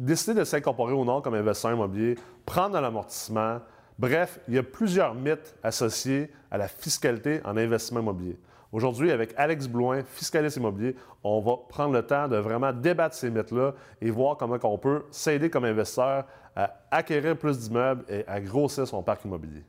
décider 0.00 0.40
de 0.40 0.44
s'incorporer 0.44 0.94
ou 0.94 1.04
non 1.04 1.20
comme 1.20 1.34
investisseur 1.34 1.72
immobilier, 1.72 2.16
prendre 2.46 2.76
un 2.76 2.84
amortissement. 2.84 3.58
Bref, 3.98 4.40
il 4.48 4.54
y 4.54 4.58
a 4.58 4.62
plusieurs 4.62 5.14
mythes 5.14 5.54
associés 5.62 6.30
à 6.50 6.56
la 6.56 6.68
fiscalité 6.68 7.40
en 7.44 7.56
investissement 7.56 8.00
immobilier. 8.00 8.38
Aujourd'hui, 8.72 9.10
avec 9.10 9.34
Alex 9.36 9.68
Blouin, 9.68 10.02
fiscaliste 10.04 10.56
immobilier, 10.56 10.96
on 11.22 11.40
va 11.40 11.56
prendre 11.68 11.92
le 11.92 12.02
temps 12.02 12.28
de 12.28 12.36
vraiment 12.36 12.72
débattre 12.72 13.14
ces 13.14 13.30
mythes-là 13.30 13.74
et 14.00 14.10
voir 14.10 14.36
comment 14.36 14.58
on 14.62 14.78
peut 14.78 15.04
s'aider 15.10 15.50
comme 15.50 15.64
investisseur 15.64 16.24
à 16.56 16.72
acquérir 16.90 17.36
plus 17.36 17.58
d'immeubles 17.58 18.04
et 18.08 18.24
à 18.26 18.40
grossir 18.40 18.86
son 18.86 19.02
parc 19.02 19.24
immobilier. 19.24 19.64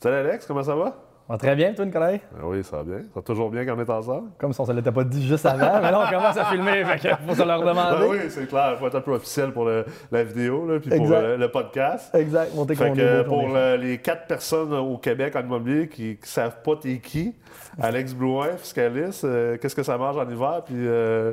Salut 0.00 0.14
Alex, 0.14 0.46
comment 0.46 0.62
ça 0.62 0.76
va? 0.76 0.96
très 1.38 1.56
bien, 1.56 1.74
toi, 1.74 1.84
Nicolas? 1.84 2.12
Ah 2.32 2.44
oui, 2.44 2.62
ça 2.62 2.76
va 2.76 2.82
bien. 2.84 2.98
Ça 2.98 3.16
va 3.16 3.22
toujours 3.22 3.50
bien 3.50 3.66
quand 3.66 3.76
on 3.76 3.80
est 3.80 3.90
ensemble. 3.90 4.30
Comme 4.38 4.52
si 4.52 4.60
on 4.60 4.62
ne 4.62 4.68
se 4.68 4.72
l'était 4.72 4.92
pas 4.92 5.02
dit 5.02 5.26
juste 5.26 5.44
avant, 5.44 5.80
mais 5.82 5.90
là, 5.90 6.04
on 6.06 6.08
commence 6.08 6.36
à 6.36 6.44
filmer, 6.44 6.84
fait 6.84 7.16
faut 7.26 7.34
se 7.34 7.42
leur 7.42 7.60
demander. 7.60 7.98
Ben 7.98 8.06
oui, 8.08 8.18
c'est 8.28 8.46
clair. 8.46 8.74
Il 8.74 8.78
faut 8.78 8.86
être 8.86 8.94
un 8.94 9.00
peu 9.00 9.10
officiel 9.10 9.52
pour 9.52 9.68
la 9.68 10.22
vidéo, 10.22 10.68
là, 10.68 10.78
puis 10.78 10.88
pour 10.88 11.08
le, 11.08 11.48
podcast. 11.48 12.14
Exact, 12.14 12.54
monter 12.54 12.76
fait 12.76 12.92
que 12.92 13.22
Pour 13.22 13.48
les 13.76 13.98
quatre 13.98 14.28
personnes 14.28 14.72
au 14.72 14.98
Québec 14.98 15.34
en 15.34 15.40
immobilier 15.40 15.88
qui 15.88 16.10
ne 16.10 16.26
savent 16.26 16.62
pas 16.62 16.76
t'es 16.76 16.98
qui, 16.98 17.34
Alex 17.80 18.14
Blouin, 18.14 18.56
fiscaliste, 18.56 19.24
euh, 19.24 19.56
qu'est-ce 19.56 19.74
que 19.74 19.82
ça 19.82 19.98
mange 19.98 20.16
en 20.16 20.30
hiver, 20.30 20.62
puis 20.64 20.76
euh, 20.76 21.32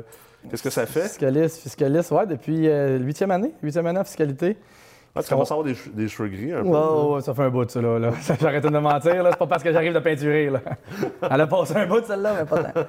qu'est-ce 0.50 0.62
que 0.64 0.70
ça 0.70 0.86
fait? 0.86 1.02
Fiscaliste, 1.02 1.58
fiscaliste, 1.58 2.10
ouais, 2.10 2.26
depuis 2.26 2.68
euh, 2.68 2.98
huitième 2.98 3.30
année, 3.30 3.52
huitième 3.62 3.86
année 3.86 4.00
en 4.00 4.04
fiscalité. 4.04 4.56
Ah, 5.16 5.22
tu 5.22 5.30
commences 5.30 5.50
à 5.50 5.54
avoir 5.54 5.66
des, 5.66 6.08
cheveux 6.08 6.28
gris 6.28 6.52
un 6.52 6.62
peu. 6.62 6.68
Ouais, 6.68 7.20
ça 7.22 7.32
fait 7.32 7.42
un 7.42 7.48
bout, 7.48 7.68
ça, 7.70 7.80
là. 7.80 7.98
là. 7.98 8.10
J'arrête 8.40 8.64
de 8.64 8.78
mentir, 8.78 9.22
là. 9.22 9.30
C'est 9.30 9.38
pas 9.38 9.46
parce 9.46 9.62
que 9.62 9.72
j'arrive 9.72 9.94
de 9.94 9.98
peinturer, 9.98 10.50
là. 10.50 10.60
Elle 11.30 11.40
a 11.40 11.46
passé 11.46 11.74
un 11.74 11.86
bout, 11.86 12.04
celle-là, 12.04 12.34
mais 12.38 12.44
pas 12.44 12.64
tant. 12.64 12.80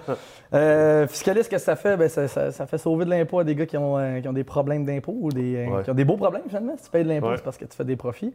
Euh, 0.53 1.07
fiscaliste, 1.07 1.49
qu'est-ce 1.49 1.65
que 1.65 1.71
ça 1.71 1.75
fait? 1.77 1.95
Ben, 1.95 2.09
ça, 2.09 2.51
fait 2.51 2.77
sauver 2.77 3.05
de 3.05 3.09
l'impôt 3.09 3.39
à 3.39 3.45
des 3.45 3.55
gars 3.55 3.65
qui 3.65 3.77
ont, 3.77 3.97
euh, 3.97 4.19
qui 4.19 4.27
ont 4.27 4.33
des 4.33 4.43
problèmes 4.43 4.83
d'impôt 4.83 5.15
ou 5.17 5.31
des, 5.31 5.55
euh, 5.55 5.83
qui 5.83 5.91
ont 5.91 5.93
des 5.95 6.03
beaux 6.03 6.17
problèmes, 6.17 6.43
finalement. 6.47 6.75
Si 6.77 6.83
tu 6.83 6.89
payes 6.89 7.03
de 7.03 7.09
l'impôt, 7.09 7.35
c'est 7.35 7.43
parce 7.43 7.57
que 7.57 7.65
tu 7.65 7.75
fais 7.77 7.85
des 7.85 7.95
profits. 7.95 8.33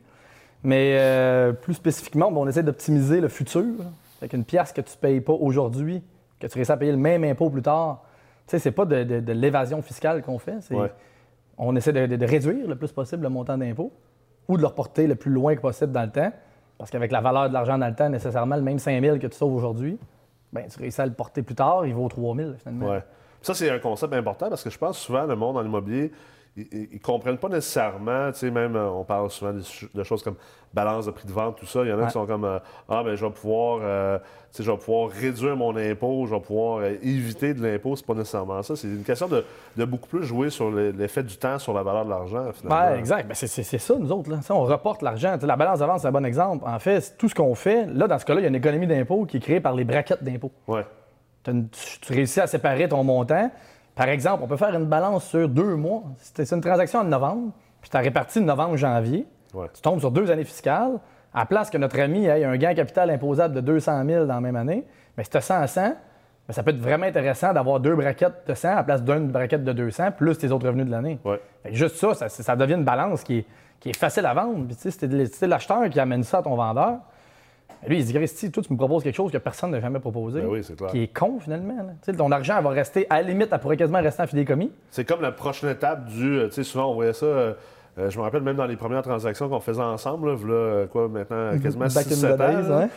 Mais 0.64 0.96
euh, 0.98 1.52
plus 1.52 1.74
spécifiquement, 1.74 2.32
on 2.34 2.48
essaie 2.48 2.62
d'optimiser 2.62 3.20
le 3.20 3.28
futur. 3.28 3.74
Avec 4.20 4.32
une 4.32 4.44
pièce 4.44 4.72
que 4.72 4.80
tu 4.80 4.92
ne 4.92 5.00
payes 5.00 5.20
pas 5.20 5.32
aujourd'hui, 5.32 6.02
que 6.38 6.46
tu 6.46 6.54
réussis 6.54 6.72
à 6.72 6.76
payer 6.76 6.92
le 6.92 6.98
même 6.98 7.24
impôt 7.24 7.50
plus 7.50 7.62
tard. 7.62 8.04
Tu 8.46 8.52
sais, 8.52 8.58
c'est 8.60 8.70
pas 8.70 8.84
de, 8.84 9.02
de 9.02 9.32
l'évasion 9.32 9.82
fiscale 9.82 10.22
qu'on 10.22 10.38
fait. 10.38 10.56
C'est 10.60 10.76
on 11.62 11.76
essaie 11.76 11.92
de, 11.92 12.26
réduire 12.26 12.66
le 12.66 12.76
plus 12.76 12.92
possible 12.92 13.22
le 13.22 13.28
montant 13.28 13.56
d'impôt 13.56 13.92
ou 14.48 14.56
de 14.56 14.62
le 14.62 14.66
reporter 14.66 15.06
le 15.06 15.14
plus 15.14 15.30
loin 15.30 15.54
que 15.54 15.60
possible 15.60 15.92
dans 15.92 16.02
le 16.02 16.10
temps. 16.10 16.32
Parce 16.76 16.90
qu'avec 16.90 17.12
la 17.12 17.20
valeur 17.20 17.48
de 17.48 17.54
l'argent 17.54 17.78
dans 17.78 17.86
le 17.86 17.94
temps, 17.94 18.08
nécessairement, 18.08 18.56
le 18.56 18.62
même 18.62 18.78
5 18.78 19.00
000 19.00 19.18
que 19.18 19.28
tu 19.28 19.36
sauves 19.36 19.54
aujourd'hui, 19.54 19.98
ben, 20.52 20.66
tu 20.68 20.78
réussis 20.80 21.00
à 21.00 21.06
le 21.06 21.12
porter 21.12 21.42
plus 21.42 21.54
tard, 21.54 21.86
il 21.86 21.94
vaut 21.94 22.08
3 22.08 22.36
000 22.36 22.50
finalement. 22.58 22.90
Ouais. 22.90 23.02
Ça, 23.40 23.54
c'est 23.54 23.70
un 23.70 23.78
concept 23.78 24.12
important 24.12 24.48
parce 24.48 24.62
que 24.62 24.70
je 24.70 24.78
pense 24.78 24.98
souvent 24.98 25.24
le 25.24 25.36
monde 25.36 25.56
en 25.56 25.64
immobilier, 25.64 26.12
ils 26.56 26.88
ne 26.92 26.98
comprennent 26.98 27.38
pas 27.38 27.48
nécessairement, 27.48 28.30
tu 28.30 28.40
sais, 28.40 28.50
même, 28.50 28.76
euh, 28.76 28.90
on 28.90 29.04
parle 29.04 29.30
souvent 29.30 29.52
de, 29.52 30.02
choses 30.02 30.22
comme 30.22 30.34
balance 30.74 31.06
de 31.06 31.10
prix 31.10 31.26
de 31.26 31.32
vente, 31.32 31.56
tout 31.56 31.66
ça. 31.66 31.82
Il 31.82 31.88
y 31.88 31.92
en 31.92 31.98
a 31.98 32.06
qui 32.06 32.12
sont 32.12 32.26
comme, 32.26 32.44
euh, 32.44 32.58
ah, 32.90 33.02
ben 33.02 33.14
je 33.14 33.24
vais 33.24 33.32
pouvoir, 33.32 33.80
euh, 33.82 34.18
je 34.58 34.70
vais 34.70 34.76
pouvoir 34.76 35.08
réduire 35.08 35.56
mon 35.56 35.74
impôt, 35.76 36.26
je 36.26 36.34
vais 36.34 36.40
pouvoir 36.40 36.84
éviter 36.84 37.54
de 37.54 37.62
l'impôt. 37.62 37.96
C'est 37.96 38.04
pas 38.04 38.14
nécessairement 38.14 38.62
ça. 38.62 38.76
C'est 38.76 38.86
une 38.86 39.02
question 39.02 39.28
de, 39.28 39.84
beaucoup 39.84 40.08
plus 40.08 40.24
jouer 40.24 40.50
sur 40.50 40.70
l'effet 40.70 41.22
du 41.22 41.38
temps 41.38 41.58
sur 41.58 41.72
la 41.72 41.82
valeur 41.82 42.04
de 42.04 42.10
l'argent, 42.10 42.52
finalement. 42.52 42.92
Oui, 42.92 42.98
exact. 42.98 43.28
Ben, 43.28 43.34
c'est 43.34 43.78
ça, 43.78 43.94
nous 43.98 44.12
autres. 44.12 44.30
Là. 44.30 44.40
on 44.50 44.64
reporte 44.64 45.00
l'argent. 45.00 45.38
La 45.42 45.56
balance 45.56 45.78
de 45.78 45.86
vente, 45.86 46.00
c'est 46.00 46.08
un 46.08 46.12
bon 46.12 46.26
exemple. 46.26 46.64
En 46.66 46.78
fait, 46.78 47.16
tout 47.16 47.30
ce 47.30 47.34
qu'on 47.34 47.54
fait, 47.54 47.86
là, 47.86 48.06
dans 48.06 48.18
ce 48.18 48.26
cas-là, 48.26 48.40
il 48.40 48.42
y 48.42 48.46
a 48.46 48.50
une 48.50 48.56
économie 48.56 48.86
d'impôt 48.86 49.24
qui 49.24 49.38
est 49.38 49.40
créée 49.40 49.60
par 49.60 49.74
les 49.74 49.84
braquettes 49.84 50.22
d'impôt. 50.22 50.52
Ouais. 50.68 50.84
Tu 51.44 52.12
réussis 52.12 52.40
à 52.40 52.46
séparer 52.46 52.88
ton 52.88 53.02
montant. 53.02 53.50
Par 53.94 54.08
exemple, 54.08 54.42
on 54.42 54.46
peut 54.46 54.56
faire 54.56 54.74
une 54.74 54.86
balance 54.86 55.24
sur 55.24 55.48
deux 55.48 55.76
mois. 55.76 56.02
C'est 56.18 56.50
une 56.50 56.60
transaction 56.60 57.00
en 57.00 57.04
novembre, 57.04 57.52
puis 57.80 57.90
tu 57.90 57.96
as 57.96 58.00
réparti 58.00 58.40
de 58.40 58.44
novembre-janvier. 58.44 59.26
Tu 59.74 59.82
tombes 59.82 60.00
sur 60.00 60.10
deux 60.10 60.30
années 60.30 60.44
fiscales. 60.44 60.98
À 61.34 61.46
place 61.46 61.70
que 61.70 61.78
notre 61.78 61.98
ami 61.98 62.26
ait 62.26 62.44
un 62.44 62.56
gain 62.56 62.74
capital 62.74 63.10
imposable 63.10 63.54
de 63.54 63.60
200 63.60 64.04
000 64.06 64.26
dans 64.26 64.34
la 64.34 64.40
même 64.40 64.56
année, 64.56 64.86
mais 65.16 65.24
si 65.24 65.30
tu 65.30 65.38
as 65.38 65.40
100 65.40 65.54
à 65.54 65.66
100, 65.66 65.94
ça 66.50 66.62
peut 66.62 66.70
être 66.70 66.80
vraiment 66.80 67.06
intéressant 67.06 67.52
d'avoir 67.52 67.80
deux 67.80 67.94
braquettes 67.94 68.46
de 68.46 68.54
100 68.54 68.68
à 68.68 68.74
la 68.76 68.84
place 68.84 69.02
d'une 69.02 69.28
braquette 69.28 69.64
de 69.64 69.72
200, 69.72 70.12
plus 70.12 70.36
tes 70.36 70.50
autres 70.50 70.66
revenus 70.66 70.86
de 70.86 70.90
l'année. 70.90 71.18
Juste 71.70 71.96
ça, 71.96 72.28
ça, 72.28 72.56
devient 72.56 72.74
une 72.74 72.84
balance 72.84 73.22
qui 73.24 73.46
est, 73.86 73.96
facile 73.96 74.26
à 74.26 74.34
vendre. 74.34 74.66
Puis, 74.66 74.76
c'est 74.76 75.46
l'acheteur 75.46 75.88
qui 75.88 76.00
amène 76.00 76.22
ça 76.22 76.38
à 76.38 76.42
ton 76.42 76.54
vendeur. 76.54 76.98
Lui, 77.86 77.98
il 77.98 78.04
dit 78.04 78.12
Christy, 78.12 78.50
toi, 78.50 78.62
tu 78.62 78.72
me 78.72 78.78
proposes 78.78 79.02
quelque 79.02 79.14
chose 79.14 79.32
que 79.32 79.38
personne 79.38 79.70
n'a 79.70 79.80
jamais 79.80 79.98
proposé. 79.98 80.40
Ben 80.40 80.48
oui, 80.48 80.62
c'est 80.62 80.76
clair. 80.76 80.90
Qui 80.90 81.04
est 81.04 81.12
con, 81.12 81.38
finalement. 81.40 81.74
Ton 82.16 82.30
argent 82.30 82.60
va 82.62 82.70
rester, 82.70 83.06
à 83.10 83.22
la 83.22 83.28
limite, 83.28 83.48
elle 83.50 83.58
pourrait 83.58 83.76
quasiment 83.76 84.00
rester 84.00 84.22
en 84.22 84.26
fidéicommis. 84.26 84.70
C'est 84.90 85.04
comme 85.04 85.20
la 85.20 85.32
prochaine 85.32 85.70
étape 85.70 86.06
du. 86.06 86.38
Euh, 86.38 86.48
tu 86.48 86.54
sais, 86.54 86.64
souvent, 86.64 86.90
on 86.90 86.94
voyait 86.94 87.12
ça. 87.12 87.26
Euh, 87.26 87.54
euh, 87.98 88.08
je 88.08 88.18
me 88.18 88.22
rappelle 88.22 88.42
même 88.42 88.56
dans 88.56 88.66
les 88.66 88.76
premières 88.76 89.02
transactions 89.02 89.48
qu'on 89.48 89.60
faisait 89.60 89.82
ensemble, 89.82 90.30
là, 90.30 90.86
quoi, 90.86 91.08
maintenant, 91.08 91.58
quasiment 91.62 91.86
6-7 91.86 92.84
ans. 92.84 92.88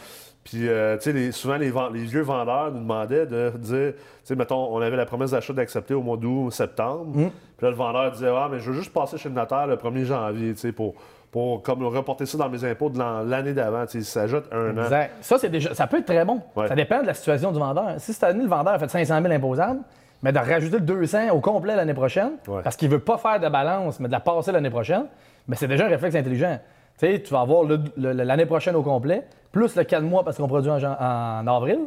Puis, 0.43 0.59
tu 0.59 0.67
sais, 0.67 1.31
souvent, 1.31 1.57
les, 1.57 1.71
vieux 2.03 2.21
vendeurs 2.21 2.71
nous 2.71 2.79
demandaient 2.79 3.25
de 3.25 3.49
dire, 3.57 3.93
tu 3.93 3.99
sais, 4.23 4.35
mettons, 4.35 4.73
on 4.73 4.79
avait 4.79 4.95
la 4.95 5.05
promesse 5.05 5.31
d'achat 5.31 5.53
d'accepter 5.53 5.95
au 5.95 6.03
mois 6.03 6.17
d'août, 6.17 6.51
septembre. 6.51 7.17
Mm. 7.17 7.29
Puis 7.57 7.65
là, 7.65 7.71
le 7.71 7.75
vendeur 7.75 8.11
disait, 8.11 8.29
ah, 8.29 8.47
mais 8.49 8.59
je 8.59 8.69
veux 8.69 8.77
juste 8.77 8.93
passer 8.93 9.17
chez 9.17 9.27
le 9.27 9.35
notaire 9.35 9.65
le 9.65 9.75
1er 9.75 10.05
janvier, 10.05 10.53
tu 10.53 10.59
sais, 10.59 10.71
pour 10.71 10.93
pour 11.35 11.61
comme 11.63 11.83
reporter 11.83 12.25
ça 12.25 12.37
dans 12.37 12.47
mes 12.47 12.63
impôts 12.63 12.89
de 12.89 12.97
l'année 12.97 13.51
d'avant. 13.51 13.83
Ça 13.87 14.21
ajoute 14.21 14.45
un 14.53 14.77
an. 14.77 14.89
Ça, 15.19 15.37
c'est 15.37 15.49
déjà, 15.49 15.73
ça 15.73 15.85
peut 15.85 15.97
être 15.97 16.05
très 16.05 16.23
bon. 16.23 16.39
Ça 16.55 16.75
dépend 16.75 17.01
de 17.01 17.07
la 17.07 17.13
situation 17.13 17.51
du 17.51 17.59
vendeur. 17.59 17.95
Si 17.97 18.13
cette 18.13 18.23
année, 18.23 18.43
le 18.43 18.47
vendeur 18.47 18.75
a 18.75 18.79
fait 18.79 18.87
500 18.87 19.21
000 19.21 19.33
imposables, 19.33 19.81
mais 20.23 20.31
de 20.31 20.39
rajouter 20.39 20.77
le 20.77 20.85
200 20.85 21.31
au 21.31 21.41
complet 21.41 21.75
l'année 21.75 21.93
prochaine, 21.93 22.37
parce 22.63 22.77
qu'il 22.77 22.87
ne 22.87 22.93
veut 22.93 23.01
pas 23.01 23.17
faire 23.17 23.41
de 23.41 23.49
balance, 23.49 23.99
mais 23.99 24.07
de 24.07 24.13
la 24.13 24.21
passer 24.21 24.53
l'année 24.53 24.69
prochaine, 24.69 25.07
mais 25.49 25.57
c'est 25.57 25.67
déjà 25.67 25.87
un 25.87 25.89
réflexe 25.89 26.15
intelligent. 26.15 26.57
tu 27.01 27.19
vas 27.29 27.41
avoir 27.41 27.65
l'année 27.97 28.45
prochaine 28.45 28.77
au 28.77 28.81
complet, 28.81 29.25
plus 29.51 29.75
le 29.75 29.83
4 29.83 30.03
mois 30.03 30.23
parce 30.23 30.37
qu'on 30.37 30.47
produit 30.47 30.71
en, 30.71 31.47
avril, 31.47 31.79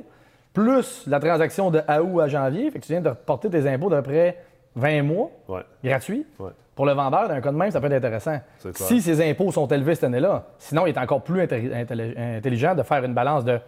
plus 0.52 1.06
la 1.06 1.20
transaction 1.20 1.70
de 1.70 1.78
août 1.78 2.20
à 2.20 2.28
janvier. 2.28 2.70
Fait 2.70 2.80
que 2.80 2.84
tu 2.84 2.92
viens 2.92 3.00
de 3.00 3.08
reporter 3.08 3.48
tes 3.48 3.66
impôts 3.66 3.88
d'après 3.88 4.36
20 4.76 5.02
mois, 5.04 5.30
gratuits 5.82 6.26
pour 6.78 6.86
le 6.86 6.92
vendeur, 6.92 7.26
d'un 7.26 7.40
cas 7.40 7.50
de 7.50 7.56
même, 7.56 7.72
ça 7.72 7.80
peut 7.80 7.88
être 7.88 8.04
intéressant. 8.04 8.38
Si 8.72 9.02
ses 9.02 9.28
impôts 9.28 9.50
sont 9.50 9.66
élevés 9.66 9.96
cette 9.96 10.04
année-là, 10.04 10.44
sinon, 10.58 10.86
il 10.86 10.90
est 10.90 10.98
encore 10.98 11.24
plus 11.24 11.42
intelligent 11.42 12.76
de 12.76 12.84
faire 12.84 13.02
une 13.02 13.14
balance 13.14 13.44
de 13.44 13.58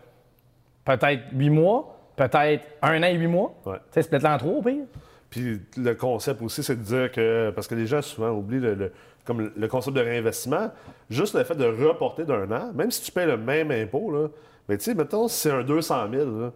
peut-être 0.84 1.22
huit 1.32 1.50
mois, 1.50 1.98
peut-être 2.14 2.64
un 2.82 3.02
an 3.02 3.06
et 3.06 3.14
huit 3.14 3.26
mois. 3.26 3.52
Ouais. 3.66 3.78
Tu 3.90 4.00
sais, 4.00 4.08
peut-être 4.08 4.26
en 4.26 4.38
trois 4.38 4.52
au 4.52 4.62
pire. 4.62 4.84
Puis 5.28 5.60
le 5.76 5.94
concept 5.94 6.40
aussi, 6.40 6.62
c'est 6.62 6.76
de 6.76 6.84
dire 6.84 7.10
que, 7.10 7.50
parce 7.50 7.66
que 7.66 7.74
les 7.74 7.88
gens 7.88 8.00
souvent 8.00 8.30
oublient 8.30 8.60
le, 8.60 8.92
comme 9.24 9.50
le 9.56 9.66
concept 9.66 9.96
de 9.96 10.02
réinvestissement, 10.02 10.70
juste 11.10 11.34
le 11.34 11.42
fait 11.42 11.56
de 11.56 11.64
reporter 11.64 12.24
d'un 12.24 12.48
an, 12.52 12.70
même 12.76 12.92
si 12.92 13.02
tu 13.02 13.10
payes 13.10 13.26
le 13.26 13.36
même 13.36 13.72
impôt, 13.72 14.12
là, 14.12 14.28
mais 14.68 14.78
tu 14.78 14.84
sais, 14.84 14.94
mettons, 14.94 15.26
si 15.26 15.36
c'est 15.36 15.50
un 15.50 15.64
200 15.64 16.12
000, 16.12 16.24
là, 16.26 16.52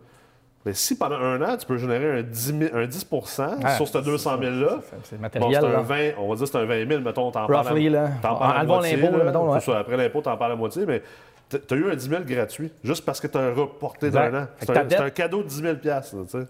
mais 0.64 0.72
si 0.72 0.96
pendant 0.96 1.16
un 1.16 1.42
an, 1.42 1.56
tu 1.58 1.66
peux 1.66 1.76
générer 1.76 2.20
un 2.20 2.22
10, 2.22 2.54
un 2.72 2.86
10 2.86 2.98
sur 3.76 3.88
ce 3.88 3.98
200 3.98 4.38
000-là, 4.40 4.78
c'est 5.02 5.20
matériel. 5.20 5.60
Bon, 5.60 5.68
un 5.68 5.82
20, 5.82 5.96
on 6.18 6.28
va 6.28 6.36
dire 6.36 6.44
que 6.44 6.50
c'est 6.50 6.58
un 6.58 6.64
20 6.64 6.88
000, 6.88 7.00
mettons, 7.02 7.30
t'en 7.30 7.46
parles, 7.46 7.68
à, 7.68 7.90
là. 7.90 8.08
T'en 8.22 8.36
parles 8.36 8.58
à 8.58 8.64
moitié. 8.64 8.96
l'impôt, 8.96 9.24
mettons. 9.24 9.72
après 9.72 9.96
l'impôt, 9.96 10.22
t'en 10.22 10.36
parles 10.36 10.52
à 10.52 10.56
moitié, 10.56 10.86
mais 10.86 11.02
tu 11.50 11.74
as 11.74 11.76
eu 11.76 11.90
un 11.90 11.94
10 11.94 12.08
000 12.08 12.22
gratuit, 12.24 12.72
juste 12.82 13.04
parce 13.04 13.20
que 13.20 13.26
tu 13.26 13.36
as 13.36 13.52
reporté 13.52 14.10
d'un 14.10 14.42
an. 14.42 14.46
C'est 14.58 14.96
un, 14.96 15.10
cadeau 15.10 15.42
de 15.42 15.48
10 15.48 15.62
000 15.62 15.76
là, 15.84 16.00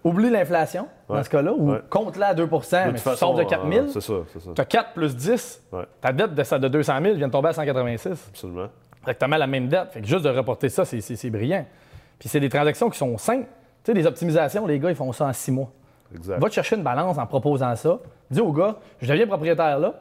Oublie 0.04 0.30
l'inflation, 0.30 0.86
dans 1.08 1.22
ce 1.22 1.30
cas-là, 1.30 1.52
ou 1.52 1.74
compte-la 1.90 2.28
à 2.28 2.34
2 2.34 2.46
mais 2.46 2.94
tu 2.94 3.16
sors 3.16 3.34
de 3.34 3.42
4 3.42 3.68
000. 3.68 3.86
c'est 3.88 4.00
ça, 4.00 4.14
c'est 4.32 4.40
ça. 4.40 4.50
Tu 4.54 4.60
as 4.60 4.64
4 4.64 4.92
plus 4.92 5.16
10. 5.16 5.62
Ta 6.00 6.12
dette 6.12 6.34
de, 6.34 6.58
de 6.58 6.68
200 6.68 6.92
000 7.02 7.14
vient 7.16 7.26
de 7.26 7.32
tomber 7.32 7.48
à 7.48 7.52
186. 7.52 8.28
Absolument. 8.28 8.68
Exactement 9.02 9.36
la 9.36 9.46
même 9.46 9.68
dette. 9.68 9.90
Fait 9.90 10.00
que 10.00 10.06
juste 10.06 10.24
de 10.24 10.30
reporter 10.30 10.68
ça, 10.68 10.84
c'est 10.84 11.30
brillant. 11.30 11.66
Puis 12.18 12.28
c'est 12.28 12.40
des 12.40 12.48
transactions 12.48 12.88
qui 12.88 12.98
sont 12.98 13.18
simples. 13.18 13.48
Tu 13.84 13.90
sais, 13.90 13.94
des 13.94 14.06
optimisations, 14.06 14.66
les 14.66 14.78
gars, 14.78 14.88
ils 14.88 14.96
font 14.96 15.12
ça 15.12 15.26
en 15.26 15.32
six 15.32 15.52
mois. 15.52 15.70
Exact. 16.14 16.40
Va 16.40 16.48
te 16.48 16.54
chercher 16.54 16.76
une 16.76 16.82
balance 16.82 17.18
en 17.18 17.26
proposant 17.26 17.74
ça. 17.76 17.98
Dis 18.30 18.40
au 18.40 18.50
gars, 18.50 18.76
je 19.00 19.06
deviens 19.10 19.26
propriétaire 19.26 19.78
là, 19.78 19.94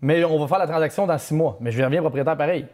mais 0.00 0.24
on 0.24 0.38
va 0.38 0.46
faire 0.46 0.58
la 0.58 0.66
transaction 0.66 1.06
dans 1.06 1.18
six 1.18 1.34
mois, 1.34 1.58
mais 1.60 1.70
je 1.70 1.82
deviens 1.82 2.00
propriétaire 2.00 2.36
pareil. 2.36 2.66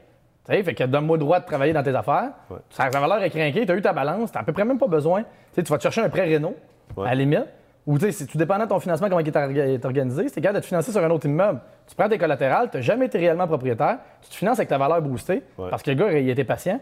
Tu 0.45 0.53
sais, 0.53 0.63
fait 0.63 0.75
que 0.75 0.85
donne-moi 0.85 1.17
le 1.17 1.21
droit 1.25 1.41
de 1.41 1.45
travailler 1.45 1.73
dans 1.73 1.83
tes 1.83 1.95
affaires. 1.95 2.31
Ça, 2.71 2.89
va 2.89 3.01
valeur 3.01 3.23
est 3.23 3.31
craquée, 3.31 3.67
tu 3.67 3.73
as 3.73 3.77
eu 3.77 3.83
ta 3.83 3.93
balance, 3.93 4.31
tu 4.33 4.39
à 4.39 4.43
peu 4.43 4.53
près 4.53 4.65
même 4.65 4.79
pas 4.79 4.89
besoin. 4.89 5.25
Tu 5.55 5.63
vas 5.63 5.77
te 5.77 5.83
chercher 5.83 6.03
un 6.03 6.09
prêt 6.09 6.33
Renault, 6.33 6.57
à 6.97 7.05
la 7.05 7.15
limite. 7.17 7.47
Ou 7.85 7.99
tu 7.99 8.07
sais, 8.07 8.13
si 8.13 8.27
tu 8.27 8.39
dépends 8.39 8.61
de 8.61 8.65
ton 8.65 8.79
financement, 8.79 9.09
comment 9.09 9.21
il 9.21 9.29
est 9.29 9.85
organisé, 9.85 10.29
c'est 10.29 10.41
capable 10.41 10.59
de 10.59 10.61
te 10.61 10.67
financer 10.67 10.93
sur 10.93 11.03
un 11.03 11.11
autre 11.11 11.27
immeuble. 11.27 11.61
Tu 11.89 11.97
prends 11.97 12.09
tes 12.09 12.19
collatérales, 12.19 12.71
tu 12.71 12.77
n'as 12.77 12.81
jamais 12.81 13.07
été 13.07 13.19
réellement 13.19 13.49
propriétaire, 13.49 13.99
tu 14.21 14.31
te 14.31 14.35
finances 14.37 14.59
avec 14.59 14.69
ta 14.69 14.79
valeur 14.79 15.03
boostée 15.03 15.43
parce 15.57 15.83
que 15.83 15.91
le 15.91 15.97
gars, 15.97 16.13
il 16.13 16.31
était 16.31 16.45
patient. 16.45 16.81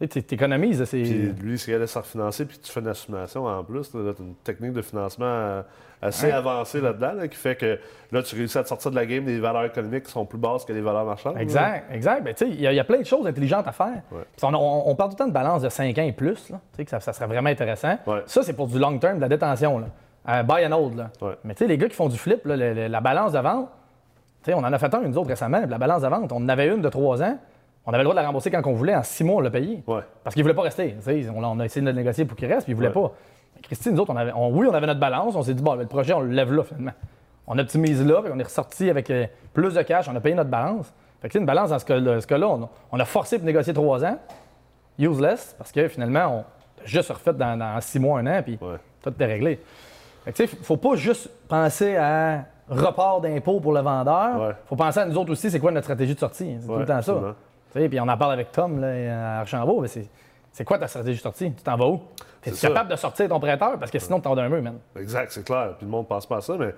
Tu 0.00 0.18
économises. 0.30 0.82
Puis 0.88 1.32
lui, 1.42 1.58
s'il 1.58 1.74
allait 1.74 1.86
se 1.86 1.98
refinancer, 1.98 2.46
puis 2.46 2.58
tu 2.58 2.72
fais 2.72 2.80
une 2.80 2.88
assumation 2.88 3.44
en 3.46 3.62
plus, 3.62 3.90
tu 3.90 3.98
as 3.98 4.14
une 4.18 4.34
technique 4.42 4.72
de 4.72 4.82
financement 4.82 5.62
assez 6.02 6.30
avancée 6.30 6.80
là-dedans, 6.80 7.28
qui 7.28 7.36
fait 7.36 7.56
que 7.56 7.78
là, 8.10 8.22
tu 8.22 8.34
réussis 8.34 8.58
à 8.58 8.62
te 8.62 8.68
sortir 8.68 8.90
de 8.90 8.96
la 8.96 9.06
game 9.06 9.24
des 9.24 9.38
valeurs 9.38 9.64
économiques 9.64 10.04
qui 10.04 10.12
sont 10.12 10.24
plus 10.24 10.38
basses 10.38 10.64
que 10.64 10.72
les 10.72 10.80
valeurs 10.80 11.04
marchandes. 11.04 11.36
Exact, 11.38 11.84
exact. 11.92 12.22
Ben, 12.22 12.34
il 12.40 12.60
y, 12.60 12.80
a 12.80 12.84
plein 12.84 13.00
de 13.00 13.04
choses 13.04 13.26
intelligentes 13.26 13.66
à 13.68 13.72
faire. 13.72 14.02
On, 14.42 14.94
parle 14.94 15.10
tout 15.10 15.16
le 15.16 15.18
temps 15.18 15.28
de 15.28 15.32
balance 15.32 15.62
de 15.62 15.68
5 15.68 15.98
ans 15.98 16.02
et 16.02 16.12
plus, 16.12 16.48
là, 16.50 16.60
que 16.76 16.88
ça, 16.88 17.00
ça, 17.00 17.12
serait 17.12 17.26
vraiment 17.26 17.50
intéressant. 17.50 17.96
Ça, 18.26 18.42
c'est 18.42 18.54
pour 18.54 18.68
du 18.68 18.78
long 18.78 18.98
term, 18.98 19.16
de 19.16 19.20
la 19.20 19.28
détention. 19.28 19.78
Là. 19.78 19.86
Euh, 20.28 20.42
buy 20.42 20.66
and 20.66 20.72
hold. 20.72 20.96
Là. 20.96 21.10
Mais 21.44 21.54
tu 21.54 21.64
sais, 21.64 21.66
les 21.66 21.78
gars 21.78 21.88
qui 21.88 21.96
font 21.96 22.08
du 22.08 22.18
flip, 22.18 22.40
la 22.44 23.00
balance 23.00 23.32
de 23.32 23.38
vente, 23.38 23.68
on 24.48 24.64
en 24.64 24.72
a 24.72 24.78
fait 24.78 24.92
un, 24.94 25.02
une 25.02 25.16
autre 25.16 25.28
récemment, 25.28 25.62
la 25.68 25.78
balance 25.78 26.02
de 26.02 26.08
vente, 26.08 26.32
on 26.32 26.36
en 26.36 26.48
avait 26.48 26.68
une 26.68 26.80
de 26.80 26.88
3 26.88 27.22
ans. 27.22 27.38
On 27.86 27.92
avait 27.92 27.98
le 27.98 28.04
droit 28.04 28.14
de 28.14 28.20
la 28.20 28.26
rembourser 28.26 28.50
quand 28.50 28.66
on 28.66 28.74
voulait. 28.74 28.94
En 28.94 29.02
six 29.02 29.24
mois, 29.24 29.36
on 29.36 29.40
l'a 29.40 29.50
payé. 29.50 29.82
Parce 30.22 30.34
qu'il 30.34 30.40
ne 30.40 30.44
voulait 30.44 30.54
pas 30.54 30.62
rester. 30.62 30.96
On, 31.34 31.60
a 31.60 31.64
essayé 31.64 31.84
de 31.84 31.92
négocier 31.92 32.24
pour 32.24 32.36
qu'il 32.36 32.48
reste, 32.48 32.64
puis 32.64 32.72
il 32.72 32.76
ne 32.76 32.80
voulait 32.80 32.92
pas. 32.92 33.12
Christine, 33.62 33.92
nous 33.92 34.00
autres, 34.00 34.12
on 34.12 34.16
avait, 34.16 34.32
oui, 34.32 34.66
on 34.70 34.74
avait 34.74 34.86
notre 34.86 35.00
balance. 35.00 35.34
On 35.34 35.42
s'est 35.42 35.54
dit, 35.54 35.62
bon, 35.62 35.74
le 35.74 35.86
projet, 35.86 36.12
on 36.12 36.20
le 36.20 36.30
lève 36.30 36.52
là, 36.52 36.62
finalement. 36.62 36.92
On 37.46 37.58
optimise 37.58 38.04
là, 38.06 38.22
puis 38.22 38.30
on 38.34 38.38
est 38.38 38.44
ressorti 38.44 38.88
avec 38.90 39.10
euh, 39.10 39.26
plus 39.52 39.74
de 39.74 39.82
cash. 39.82 40.08
On 40.08 40.14
a 40.14 40.20
payé 40.20 40.34
notre 40.34 40.50
balance. 40.50 40.92
Fait 41.20 41.28
que, 41.28 41.38
une 41.38 41.46
balance 41.46 41.70
dans 41.70 41.78
ce 41.78 42.26
cas-là, 42.26 42.58
on, 42.92 43.00
a 43.00 43.04
forcé 43.04 43.38
pour 43.38 43.46
négocier 43.46 43.74
trois 43.74 44.04
ans. 44.04 44.18
Useless, 44.98 45.54
parce 45.56 45.72
que 45.72 45.88
finalement, 45.88 46.26
on 46.26 46.40
a 46.40 46.86
juste 46.86 47.10
refait 47.10 47.32
dans, 47.32 47.80
six 47.80 47.98
mois, 47.98 48.20
un 48.20 48.26
an, 48.26 48.42
puis 48.42 48.58
tout 49.02 49.12
est 49.18 49.24
réglé. 49.24 49.60
Fait 50.24 50.32
que, 50.32 50.42
il 50.42 50.58
ne 50.58 50.64
faut 50.64 50.76
pas 50.76 50.94
juste 50.94 51.30
penser 51.48 51.96
à 51.96 52.44
report 52.68 53.20
d'impôts 53.20 53.60
pour 53.60 53.72
le 53.72 53.80
vendeur. 53.80 54.50
Il 54.50 54.68
faut 54.68 54.76
penser 54.76 55.00
à 55.00 55.06
nous 55.06 55.16
autres 55.16 55.32
aussi, 55.32 55.50
c'est 55.50 55.58
quoi 55.58 55.72
notre 55.72 55.86
stratégie 55.86 56.14
de 56.14 56.20
sortie? 56.20 56.56
C'est 56.60 56.66
tout 56.66 56.76
le 56.76 56.86
temps 56.86 57.02
ça. 57.02 57.34
Puis 57.72 58.00
on 58.00 58.08
en 58.08 58.16
parle 58.16 58.32
avec 58.32 58.52
Tom 58.52 58.80
là, 58.80 59.36
à 59.36 59.40
Archambault, 59.40 59.80
mais 59.80 59.88
c'est 60.52 60.64
quoi 60.64 60.78
ta 60.78 60.88
stratégie 60.88 61.18
de 61.18 61.22
sortie? 61.22 61.52
Tu 61.52 61.62
t'en 61.62 61.76
vas 61.76 61.86
où? 61.86 62.00
Tu 62.42 62.50
es 62.50 62.52
capable 62.52 62.90
de 62.90 62.96
sortir 62.96 63.28
ton 63.28 63.38
prêteur? 63.38 63.78
Parce 63.78 63.90
que 63.90 63.98
sinon, 63.98 64.18
tu 64.18 64.24
t'en 64.24 64.34
d'un 64.34 64.48
mur, 64.48 64.62
même. 64.62 64.78
Exact, 64.96 65.30
c'est 65.30 65.44
clair. 65.44 65.74
Puis 65.76 65.86
le 65.86 65.90
monde 65.90 66.04
ne 66.04 66.08
pense 66.08 66.26
pas 66.26 66.38
à 66.38 66.40
ça, 66.40 66.56
mais, 66.58 66.74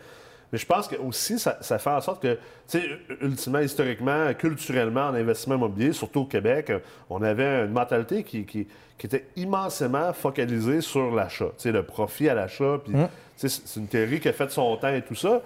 mais 0.52 0.58
je 0.58 0.66
pense 0.66 0.88
que 0.88 0.96
aussi 0.96 1.38
ça, 1.38 1.56
ça, 1.60 1.78
fait 1.78 1.90
en 1.90 2.00
sorte 2.00 2.22
que, 2.22 2.34
tu 2.68 2.80
sais, 2.80 2.82
ultimement, 3.20 3.60
historiquement, 3.60 4.34
culturellement, 4.34 5.06
en 5.06 5.14
investissement 5.14 5.54
immobilier, 5.54 5.92
surtout 5.92 6.20
au 6.20 6.26
Québec, 6.26 6.72
on 7.08 7.22
avait 7.22 7.64
une 7.64 7.72
mentalité 7.72 8.24
qui, 8.24 8.44
qui, 8.44 8.66
qui 8.98 9.06
était 9.06 9.26
immensément 9.36 10.12
focalisée 10.12 10.80
sur 10.80 11.14
l'achat, 11.14 11.46
tu 11.56 11.62
sais, 11.62 11.72
le 11.72 11.84
profit 11.84 12.28
à 12.28 12.34
l'achat. 12.34 12.78
Puis, 12.84 12.94
hum. 12.94 13.08
c'est 13.36 13.76
une 13.76 13.86
théorie 13.86 14.20
qui 14.20 14.28
a 14.28 14.32
fait 14.32 14.50
son 14.50 14.76
temps 14.76 14.92
et 14.92 15.02
tout 15.02 15.14
ça. 15.14 15.40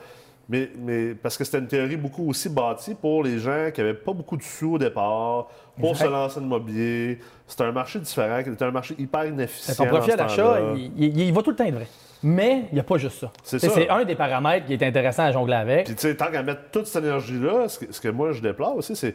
Mais, 0.48 0.70
mais, 0.78 1.14
parce 1.14 1.36
que 1.36 1.42
c'était 1.42 1.58
une 1.58 1.66
théorie 1.66 1.96
beaucoup 1.96 2.28
aussi 2.28 2.48
bâtie 2.48 2.94
pour 2.94 3.24
les 3.24 3.38
gens 3.38 3.70
qui 3.74 3.80
n'avaient 3.80 3.94
pas 3.94 4.12
beaucoup 4.12 4.36
de 4.36 4.42
sous 4.42 4.74
au 4.74 4.78
départ, 4.78 5.48
pour 5.78 5.96
se 5.96 6.04
lancer 6.04 6.36
dans 6.36 6.42
l'immobilier. 6.42 7.18
C'était 7.46 7.64
un 7.64 7.72
marché 7.72 7.98
différent, 7.98 8.40
c'était 8.44 8.64
un 8.64 8.70
marché 8.70 8.94
hyper 8.96 9.26
inefficient. 9.26 9.74
Ton 9.74 9.86
profit 9.86 10.12
à 10.12 10.16
l'achat, 10.16 10.60
il, 10.96 11.32
va 11.32 11.42
tout 11.42 11.50
le 11.50 11.56
temps 11.56 11.64
être 11.64 11.74
vrai. 11.74 11.88
Mais 12.22 12.64
il 12.70 12.74
n'y 12.74 12.80
a 12.80 12.84
pas 12.84 12.96
juste 12.96 13.20
ça. 13.20 13.32
C'est 13.42 13.90
un 13.90 14.04
des 14.04 14.14
paramètres 14.14 14.66
qui 14.66 14.72
est 14.72 14.82
intéressant 14.82 15.24
à 15.24 15.32
jongler 15.32 15.54
avec. 15.54 15.86
Puis, 15.86 15.94
tu 15.94 16.02
sais, 16.02 16.16
tant 16.16 16.30
qu'à 16.30 16.42
mettre 16.42 16.70
toute 16.72 16.86
cette 16.86 17.04
énergie-là, 17.04 17.68
ce, 17.68 17.80
ce, 17.90 18.00
que 18.00 18.08
moi 18.08 18.32
je 18.32 18.40
déplore 18.40 18.76
aussi, 18.76 18.96
c'est. 18.96 19.14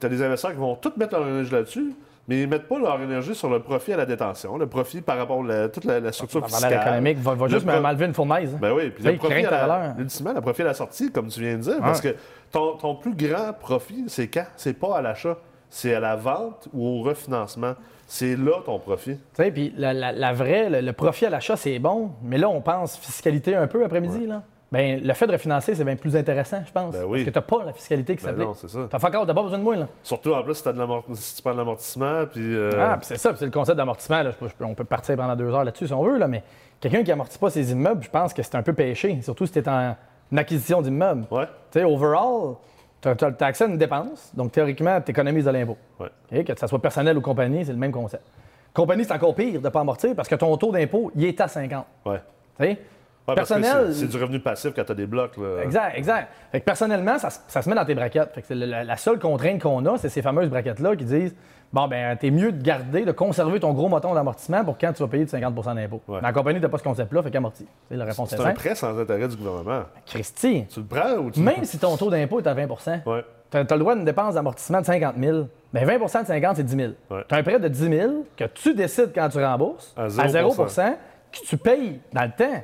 Tu 0.00 0.06
as 0.06 0.08
des 0.08 0.22
investisseurs 0.22 0.52
qui 0.52 0.58
vont 0.58 0.76
tout 0.76 0.92
mettre 0.96 1.18
leur 1.18 1.28
énergie 1.28 1.52
là-dessus, 1.52 1.94
mais 2.26 2.38
ils 2.38 2.42
ne 2.42 2.50
mettent 2.50 2.68
pas 2.68 2.78
leur 2.78 3.00
énergie 3.00 3.34
sur 3.34 3.50
le 3.50 3.60
profit 3.60 3.92
à 3.92 3.98
la 3.98 4.06
détention, 4.06 4.56
le 4.56 4.66
profit 4.66 5.02
par 5.02 5.18
rapport 5.18 5.44
à 5.50 5.68
toute 5.68 5.84
la, 5.84 6.10
structure 6.12 6.46
fiscale. 6.46 6.72
économique 6.72 7.18
va, 7.18 7.34
va 7.34 7.48
juste 7.48 7.66
m'enlever 7.66 8.06
une 8.06 8.14
fournaise. 8.14 8.56
Ben 8.60 8.72
oui, 8.72 8.90
puis 8.90 9.04
le 9.04 9.16
profit, 9.16 9.44
à 9.44 9.66
la, 9.66 9.94
le 9.98 10.40
profit 10.40 10.62
à 10.62 10.66
la 10.66 10.74
sortie, 10.74 11.12
comme 11.12 11.28
tu 11.28 11.40
viens 11.40 11.56
de 11.56 11.62
dire, 11.62 11.80
parce 11.80 12.00
que 12.00 12.14
ton, 12.50 12.76
ton, 12.76 12.94
plus 12.94 13.14
grand 13.14 13.52
profit, 13.52 14.04
c'est 14.08 14.28
quand? 14.28 14.46
C'est 14.56 14.78
pas 14.78 14.96
à 14.96 15.02
l'achat, 15.02 15.36
c'est 15.68 15.94
à 15.94 16.00
la 16.00 16.16
vente 16.16 16.68
ou 16.72 16.86
au 16.86 17.02
refinancement. 17.02 17.74
C'est 18.06 18.36
là 18.36 18.60
ton 18.64 18.78
profit. 18.78 19.16
Tu 19.16 19.20
sais, 19.42 19.50
puis 19.50 19.72
la, 19.76 19.92
la, 19.92 20.32
vraie, 20.32 20.82
le, 20.82 20.92
profit 20.92 21.26
à 21.26 21.30
l'achat, 21.30 21.56
c'est 21.56 21.78
bon, 21.78 22.12
mais 22.22 22.38
là, 22.38 22.48
on 22.48 22.60
pense 22.60 22.96
fiscalité 22.96 23.56
un 23.56 23.66
peu 23.66 23.84
après-midi, 23.84 24.26
là. 24.26 24.42
Bien, 24.72 24.98
le 25.02 25.12
fait 25.12 25.26
de 25.26 25.32
refinancer, 25.32 25.74
c'est 25.74 25.84
bien 25.84 25.94
plus 25.96 26.16
intéressant, 26.16 26.62
je 26.66 26.72
pense. 26.72 26.94
Ben 26.94 27.04
oui. 27.04 27.18
Parce 27.18 27.24
que 27.24 27.30
tu 27.30 27.38
n'as 27.38 27.58
pas 27.58 27.64
la 27.64 27.72
fiscalité 27.72 28.16
qui 28.16 28.24
ben 28.24 28.30
s'applique. 28.30 28.48
Non, 28.48 28.54
c'est 28.54 28.68
ça. 28.68 28.88
Tu 28.90 28.96
n'as 28.96 29.34
pas 29.34 29.42
besoin 29.42 29.58
de 29.58 29.62
moi. 29.62 29.76
Là. 29.76 29.88
Surtout 30.02 30.32
en 30.32 30.42
plus 30.42 30.54
si, 30.54 30.68
as 30.68 30.72
de 30.72 30.86
si 31.14 31.36
tu 31.36 31.42
prends 31.42 31.52
de 31.52 31.58
l'amortissement. 31.58 32.24
Puis, 32.26 32.42
euh... 32.42 32.72
Ah, 32.78 32.96
puis 32.96 33.06
c'est 33.06 33.18
ça. 33.18 33.32
c'est 33.36 33.44
le 33.44 33.50
concept 33.50 33.76
d'amortissement. 33.76 34.22
On 34.60 34.74
peut 34.74 34.84
partir 34.84 35.16
pendant 35.16 35.36
deux 35.36 35.52
heures 35.52 35.64
là-dessus 35.64 35.86
si 35.86 35.92
on 35.92 36.02
veut. 36.02 36.18
Là, 36.18 36.26
mais 36.26 36.42
quelqu'un 36.80 37.04
qui 37.04 37.10
n'amortit 37.10 37.38
pas 37.38 37.50
ses 37.50 37.70
immeubles, 37.70 38.02
je 38.02 38.10
pense 38.10 38.34
que 38.34 38.42
c'est 38.42 38.56
un 38.56 38.62
peu 38.62 38.72
péché. 38.72 39.20
Surtout 39.22 39.46
si 39.46 39.52
tu 39.52 39.58
es 39.60 39.68
en 39.68 39.94
acquisition 40.36 40.82
d'immeubles. 40.82 41.26
Ouais. 41.30 41.46
Tu 41.70 41.78
sais, 41.78 41.84
overall, 41.84 42.56
tu 43.00 43.08
as, 43.08 43.46
accès 43.46 43.64
à 43.64 43.66
une 43.68 43.78
dépense. 43.78 44.32
Donc, 44.34 44.52
théoriquement, 44.52 45.00
tu 45.00 45.10
économises 45.10 45.44
de 45.44 45.50
l'impôt. 45.50 45.76
Ouais. 46.00 46.44
Que 46.44 46.58
ce 46.58 46.66
soit 46.66 46.82
personnel 46.82 47.16
ou 47.16 47.20
compagnie, 47.20 47.64
c'est 47.64 47.72
le 47.72 47.78
même 47.78 47.92
concept. 47.92 48.24
Compagnie, 48.72 49.04
c'est 49.04 49.12
encore 49.12 49.34
pire 49.34 49.60
de 49.60 49.64
ne 49.64 49.68
pas 49.68 49.80
amortir 49.80 50.14
parce 50.16 50.28
que 50.28 50.34
ton 50.34 50.56
taux 50.56 50.72
d'impôt, 50.72 51.12
il 51.14 51.24
est 51.24 51.40
à 51.40 51.46
50. 51.46 51.86
Ouais. 52.06 52.20
Tu 52.58 52.76
personnel. 53.26 53.94
C'est 53.94 54.08
du 54.08 54.16
revenu 54.16 54.40
passif 54.40 54.72
quand 54.74 54.84
tu 54.84 54.92
as 54.92 54.94
des 54.94 55.06
blocs. 55.06 55.32
Exact, 55.62 55.96
exact. 55.96 56.28
Fait 56.52 56.60
que 56.60 56.64
personnellement, 56.64 57.18
ça, 57.18 57.30
se 57.30 57.68
met 57.68 57.74
dans 57.74 57.84
tes 57.84 57.94
braquettes. 57.94 58.32
Fait 58.34 58.42
que 58.42 58.54
la, 58.54 58.96
seule 58.96 59.18
contrainte 59.18 59.62
qu'on 59.62 59.84
a, 59.86 59.98
c'est 59.98 60.08
ces 60.08 60.22
fameuses 60.22 60.48
braquettes-là 60.50 60.96
qui 60.96 61.04
disent 61.04 61.34
Bon, 61.74 61.88
ben, 61.88 62.16
t'es 62.16 62.30
mieux 62.30 62.52
de 62.52 62.62
garder, 62.62 63.04
de 63.04 63.10
conserver 63.10 63.58
ton 63.58 63.72
gros 63.72 63.88
moton 63.88 64.14
d'amortissement 64.14 64.64
pour 64.64 64.78
quand 64.78 64.92
tu 64.92 65.02
vas 65.02 65.08
payer 65.08 65.24
de 65.24 65.30
50% 65.30 65.74
d'impôt. 65.74 66.00
Dans 66.06 66.20
la 66.20 66.32
compagnie, 66.32 66.60
t'as 66.60 66.68
pas 66.68 66.78
ce 66.78 66.84
concept-là, 66.84 67.20
fait 67.20 67.32
qu'amorti. 67.32 67.66
C'est 67.88 67.96
la 67.96 68.04
réponse 68.04 68.30
C'est 68.30 68.40
un 68.40 68.52
prêt 68.52 68.76
sans 68.76 68.96
intérêt 68.96 69.26
du 69.26 69.36
gouvernement. 69.36 69.82
Christy. 70.06 70.66
Tu 70.72 70.80
le 70.80 70.86
prends 70.86 71.16
ou 71.16 71.32
tu 71.32 71.40
Même 71.40 71.64
si 71.64 71.76
ton 71.78 71.96
taux 71.96 72.10
d'impôt 72.10 72.38
est 72.38 72.46
à 72.46 72.54
20 72.54 72.68
ouais. 73.06 73.24
tu 73.50 73.56
as, 73.56 73.62
le 73.62 73.78
droit 73.78 73.96
d'une 73.96 74.04
dépense 74.04 74.34
d'amortissement 74.34 74.82
de 74.82 74.86
50 74.86 75.16
000. 75.18 75.48
Ben 75.72 75.84
20% 75.84 76.22
de 76.22 76.26
50, 76.28 76.56
c'est 76.56 76.62
10 76.62 76.76
000. 76.76 76.92
Tu 77.08 77.34
as 77.34 77.38
un 77.38 77.42
prêt 77.42 77.58
de 77.58 77.66
10 77.66 77.88
000 77.88 78.12
que 78.36 78.44
tu 78.44 78.74
décides 78.74 79.10
quand 79.12 79.28
tu 79.28 79.44
rembourses 79.44 79.92
à 79.96 80.06
0%, 80.06 80.96
que 81.32 81.38
tu 81.44 81.56
payes 81.56 81.98
dans 82.12 82.22
le 82.22 82.30
temps 82.30 82.62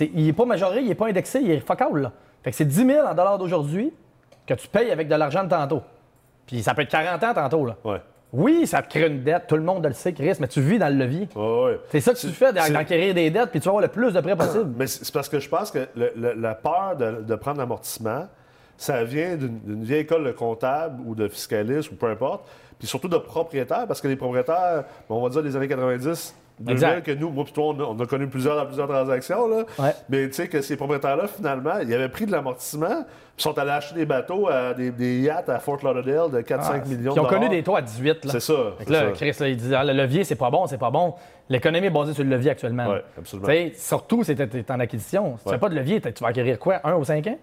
il 0.00 0.26
n'est 0.26 0.32
pas 0.32 0.44
majoré, 0.44 0.80
il 0.80 0.88
n'est 0.88 0.94
pas 0.94 1.08
indexé, 1.08 1.40
il 1.40 1.50
est 1.50 1.60
fuck 1.60 1.80
là. 1.94 2.12
Fait 2.42 2.50
que 2.50 2.56
c'est 2.56 2.64
10 2.64 2.86
000 2.86 3.06
en 3.06 3.14
dollars 3.14 3.38
d'aujourd'hui 3.38 3.92
que 4.46 4.54
tu 4.54 4.68
payes 4.68 4.90
avec 4.90 5.08
de 5.08 5.14
l'argent 5.14 5.44
de 5.44 5.48
tantôt. 5.48 5.82
Puis 6.46 6.62
ça 6.62 6.74
peut 6.74 6.82
être 6.82 6.90
40 6.90 7.22
ans 7.22 7.34
tantôt. 7.34 7.66
Là. 7.66 7.76
Ouais. 7.84 8.00
Oui, 8.32 8.66
ça 8.66 8.80
te 8.82 8.88
crée 8.88 9.08
une 9.08 9.24
dette, 9.24 9.46
tout 9.48 9.56
le 9.56 9.62
monde 9.62 9.84
le 9.84 9.92
sait, 9.92 10.12
Chris, 10.12 10.34
mais 10.38 10.46
tu 10.46 10.60
vis 10.60 10.78
dans 10.78 10.88
le 10.88 10.94
levier. 11.04 11.28
C'est 11.88 12.00
ça 12.00 12.12
que 12.12 12.18
tu 12.18 12.28
fais, 12.28 12.52
d'acquérir 12.52 13.12
des 13.14 13.30
dettes, 13.30 13.50
puis 13.50 13.60
tu 13.60 13.64
vas 13.64 13.70
avoir 13.70 13.82
le 13.82 13.88
plus 13.88 14.12
de 14.12 14.20
prêts 14.20 14.36
possible. 14.36 14.72
Mais 14.76 14.86
c'est 14.86 15.12
parce 15.12 15.28
que 15.28 15.40
je 15.40 15.48
pense 15.48 15.70
que 15.70 15.88
la 16.16 16.54
peur 16.54 16.96
de, 16.96 17.34
prendre 17.34 17.58
l'amortissement, 17.58 18.28
ça 18.76 19.02
vient 19.02 19.36
d'une 19.36 19.82
vieille 19.82 20.02
école 20.02 20.24
de 20.24 20.30
comptable 20.30 21.02
ou 21.04 21.14
de 21.14 21.26
fiscaliste 21.26 21.90
ou 21.90 21.96
peu 21.96 22.06
importe, 22.06 22.48
puis 22.78 22.86
surtout 22.86 23.08
de 23.08 23.18
propriétaires, 23.18 23.86
parce 23.86 24.00
que 24.00 24.08
les 24.08 24.16
propriétaires, 24.16 24.84
on 25.08 25.20
va 25.20 25.28
dire 25.28 25.42
les 25.42 25.56
années 25.56 25.68
90, 25.68 26.34
exact. 26.68 27.06
que 27.06 27.12
nous, 27.12 27.30
moi 27.30 27.44
on 27.56 28.00
a, 28.00 28.06
connu 28.06 28.26
plusieurs, 28.26 28.66
plusieurs 28.66 28.88
transactions. 28.88 29.48
Là. 29.48 29.64
Mais 30.08 30.28
tu 30.28 30.34
sais 30.34 30.48
que 30.48 30.60
ces 30.60 30.76
propriétaires-là, 30.76 31.26
finalement, 31.28 31.78
ils 31.82 31.92
avaient 31.94 32.08
pris 32.08 32.26
de 32.26 32.32
l'amortissement, 32.32 33.04
puis 33.36 33.42
sont 33.42 33.58
allés 33.58 33.70
acheter 33.70 33.96
des 33.96 34.06
bateaux, 34.06 34.48
à 34.48 34.74
des, 34.74 35.20
yachts 35.20 35.48
à 35.48 35.58
Fort 35.58 35.78
Lauderdale 35.82 36.30
de 36.30 36.40
4-5 36.40 36.60
ah, 36.60 36.88
millions 36.88 37.14
Ils 37.14 37.20
ont 37.20 37.24
connu 37.24 37.48
des 37.48 37.62
taux 37.62 37.76
à 37.76 37.82
18. 37.82 38.28
C'est 38.28 38.40
ça. 38.40 38.54
là, 38.88 39.10
Chris, 39.12 39.36
il 39.40 39.56
dit 39.56 39.74
ah, 39.74 39.84
le 39.84 39.92
levier, 39.92 40.24
c'est 40.24 40.36
pas 40.36 40.50
bon, 40.50 40.66
c'est 40.66 40.78
pas 40.78 40.90
bon. 40.90 41.14
L'économie 41.48 41.88
est 41.88 41.90
basée 41.90 42.14
sur 42.14 42.24
le 42.24 42.30
levier 42.30 42.50
actuellement. 42.50 42.86
Oui, 42.88 42.98
absolument. 43.18 43.48
surtout, 43.74 44.24
c'est 44.24 44.70
en 44.70 44.80
acquisition. 44.80 45.36
Si 45.38 45.44
tu 45.44 45.50
n'as 45.50 45.58
pas 45.58 45.68
de 45.68 45.74
levier, 45.74 46.00
tu 46.00 46.22
vas 46.22 46.28
acquérir 46.28 46.58
quoi, 46.58 46.80
un 46.84 46.94
ou 46.94 47.04
cinq 47.04 47.26
ans? 47.26 47.38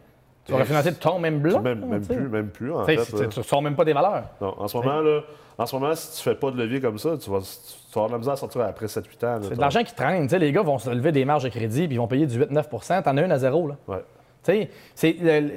Tu 0.48 0.54
vas 0.54 0.60
refinancer 0.60 0.94
ton 0.96 1.20
même 1.20 1.40
bloc? 1.40 1.62
Même, 1.62 1.86
même 1.86 2.06
plus, 2.06 2.30
même 2.30 2.50
plus, 2.50 2.74
en 2.74 2.86
fait. 2.86 2.98
Tu 3.06 3.40
ne 3.40 3.44
sors 3.44 3.62
même 3.62 3.76
pas 3.76 3.86
des 3.86 3.94
valeurs. 3.94 4.24
Non, 4.42 4.56
en 4.58 4.68
ce 4.68 4.78
moment, 4.78 5.02
là, 5.02 5.22
en 5.58 5.66
ce 5.66 5.76
moment, 5.76 5.96
si 5.96 6.18
tu 6.18 6.24
fais 6.24 6.36
pas 6.36 6.52
de 6.52 6.58
levier 6.58 6.80
comme 6.80 6.98
ça, 6.98 7.18
tu 7.18 7.30
vas, 7.30 7.40
tu 7.40 7.94
vas 7.96 8.04
avoir 8.04 8.08
de 8.08 8.12
la 8.14 8.18
misère 8.20 8.34
à 8.34 8.38
sortir 8.38 8.62
après 8.62 8.86
7-8 8.86 9.26
ans. 9.26 9.40
C'est 9.42 9.56
de 9.56 9.60
l'argent 9.62 9.84
qui 9.84 9.94
traîne. 9.94 10.28
les 10.28 10.52
gars 10.52 10.62
vont 10.62 10.78
se 10.78 10.90
lever 10.90 11.12
des 11.12 11.26
marges 11.26 11.44
de 11.44 11.50
crédit 11.50 11.88
puis 11.88 11.96
ils 11.96 12.00
vont 12.00 12.08
payer 12.08 12.28
du 12.28 12.40
8-9% 12.40 13.04
T'en 13.04 13.18
as 13.18 13.22
une 13.22 13.32
à 13.32 13.40
zéro. 13.40 13.68
Là. 13.68 13.76
Ouais. 13.88 14.04
C'est, 14.48 14.70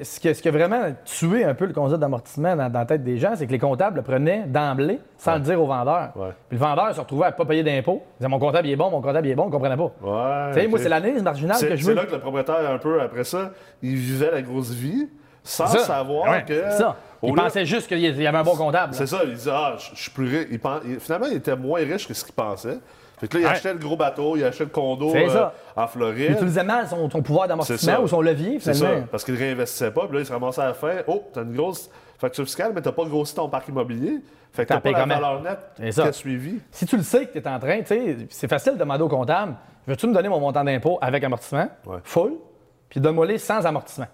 ce, 0.03 0.21
qui, 0.21 0.35
ce 0.35 0.43
qui 0.43 0.49
a 0.49 0.51
vraiment 0.51 0.83
tué 1.05 1.45
un 1.45 1.55
peu 1.55 1.67
le 1.67 1.73
concept 1.73 2.01
d'amortissement 2.01 2.57
dans, 2.57 2.73
la 2.73 2.85
tête 2.85 3.05
des 3.05 3.19
gens, 3.19 3.35
c'est 3.37 3.47
que 3.47 3.53
les 3.53 3.59
comptables 3.59 3.99
le 3.99 4.03
prenaient 4.03 4.45
d'emblée 4.49 4.99
sans 5.17 5.35
le 5.35 5.41
dire 5.41 5.63
au 5.63 5.67
vendeur. 5.67 6.11
Puis 6.49 6.59
le 6.59 6.65
vendeur 6.65 6.93
se 6.95 7.01
retrouvait 7.01 7.27
à 7.27 7.31
ne 7.31 7.37
pas 7.37 7.45
payer 7.45 7.63
d'impôts. 7.63 8.03
Il 8.03 8.19
disait 8.19 8.29
Mon 8.29 8.41
comptable 8.41 8.67
il 8.67 8.73
est 8.73 8.77
bon, 8.77 8.91
mon 8.91 9.01
comptable 9.01 9.29
il 9.29 9.31
est 9.31 9.35
bon, 9.37 9.45
on 9.45 9.47
ne 9.47 9.53
comprenait 9.53 9.77
pas. 9.77 9.93
Ouais, 10.03 10.67
Moi, 10.67 10.79
c'est 10.81 10.89
l'analyse 10.89 11.23
marginale 11.23 11.61
que 11.61 11.77
je 11.77 11.85
veux. 11.85 11.95
C'est 11.95 11.95
là 11.95 12.07
que 12.07 12.15
le 12.15 12.21
propriétaire, 12.21 12.69
un 12.69 12.79
peu 12.79 13.01
après 13.01 13.25
ça, 13.25 13.51
il 13.81 13.95
vivait 13.95 14.33
la 14.33 14.43
grosse 14.43 14.73
vie 14.73 15.09
sans 15.45 15.67
savoir 15.67 16.45
que. 16.45 16.71
Ça. 16.71 16.97
Il 17.23 17.35
pensait 17.35 17.67
juste 17.67 17.87
qu'il 17.87 18.01
y 18.01 18.27
avait 18.27 18.39
un 18.39 18.43
bon 18.43 18.57
comptable. 18.57 18.95
C'est 18.95 19.07
ça. 19.07 19.21
Il 19.25 19.35
disait 19.35 19.53
Ah, 19.53 19.77
je 19.79 20.01
suis 20.01 20.11
plus 20.11 20.27
riche. 20.27 20.61
Finalement, 20.99 21.27
il 21.31 21.37
était 21.37 21.57
moins 21.57 21.81
riche 21.81 22.09
que 22.09 22.15
ce 22.15 22.25
qu'il 22.25 22.35
pensait. 22.35 22.79
Fait 23.21 23.29
que 23.29 23.37
là, 23.37 23.41
il 23.43 23.47
achetait 23.47 23.73
le 23.73 23.79
gros 23.79 23.97
bateau, 23.97 24.37
il 24.37 24.45
achetait 24.45 24.65
le 24.65 24.71
condo 24.71 25.15
euh, 25.15 25.49
en 25.77 25.87
Floride. 25.87 26.27
Il 26.31 26.33
utilisait 26.33 26.65
mal 26.65 26.89
son, 26.89 27.09
pouvoir 27.09 27.47
d'amortissement 27.47 28.01
ou 28.01 28.09
son 28.09 28.23
levier, 28.23 28.59
C'est 28.61 28.75
ça, 28.75 28.89
parce 29.11 29.25
qu'il 29.25 29.35
ne 29.35 29.39
réinvestissait 29.39 29.91
pas. 29.91 30.07
Puis 30.07 30.15
là, 30.15 30.21
il 30.21 30.27
se 30.27 30.33
ramassait 30.33 30.63
à 30.63 30.69
la 30.69 30.75
fin. 30.75 30.95
Oh, 31.07 31.23
t'as 31.33 31.43
une 31.43 31.55
grosse 31.55 31.91
facture 32.19 32.45
fiscale, 32.45 32.73
mais 32.75 32.81
t'as 32.81 32.93
pas 32.93 33.05
grossi 33.05 33.35
ton 33.35 33.49
parc 33.49 33.69
immobilier. 33.69 34.21
Fait 34.53 34.65
que 34.65 34.71
t'as 34.71 34.81
pas 34.81 34.91
la 34.91 35.07
valeur 35.07 35.43
nette 35.43 35.93
qui 35.93 36.01
a 36.01 36.13
suivi. 36.13 36.61
Si 36.71 36.87
tu 36.87 36.97
le 36.97 37.03
sais 37.03 37.27
que 37.27 37.33
tu 37.33 37.39
es 37.39 37.49
en 37.49 37.59
train, 37.59 37.81
tu 37.81 37.87
sais, 37.87 38.17
c'est 38.31 38.49
facile 38.49 38.73
de 38.73 38.79
demander 38.79 39.03
au 39.03 39.09
comptable 39.09 39.55
veux-tu 39.87 40.07
me 40.07 40.15
donner 40.15 40.29
mon 40.29 40.41
montant 40.41 40.65
d'impôt 40.65 40.99
avec 41.01 41.23
amortissement, 41.25 41.69
full, 42.05 42.35
puis 42.89 43.01
donne-moi-les 43.01 43.39
sans 43.39 43.65
amortissement. 43.67 44.07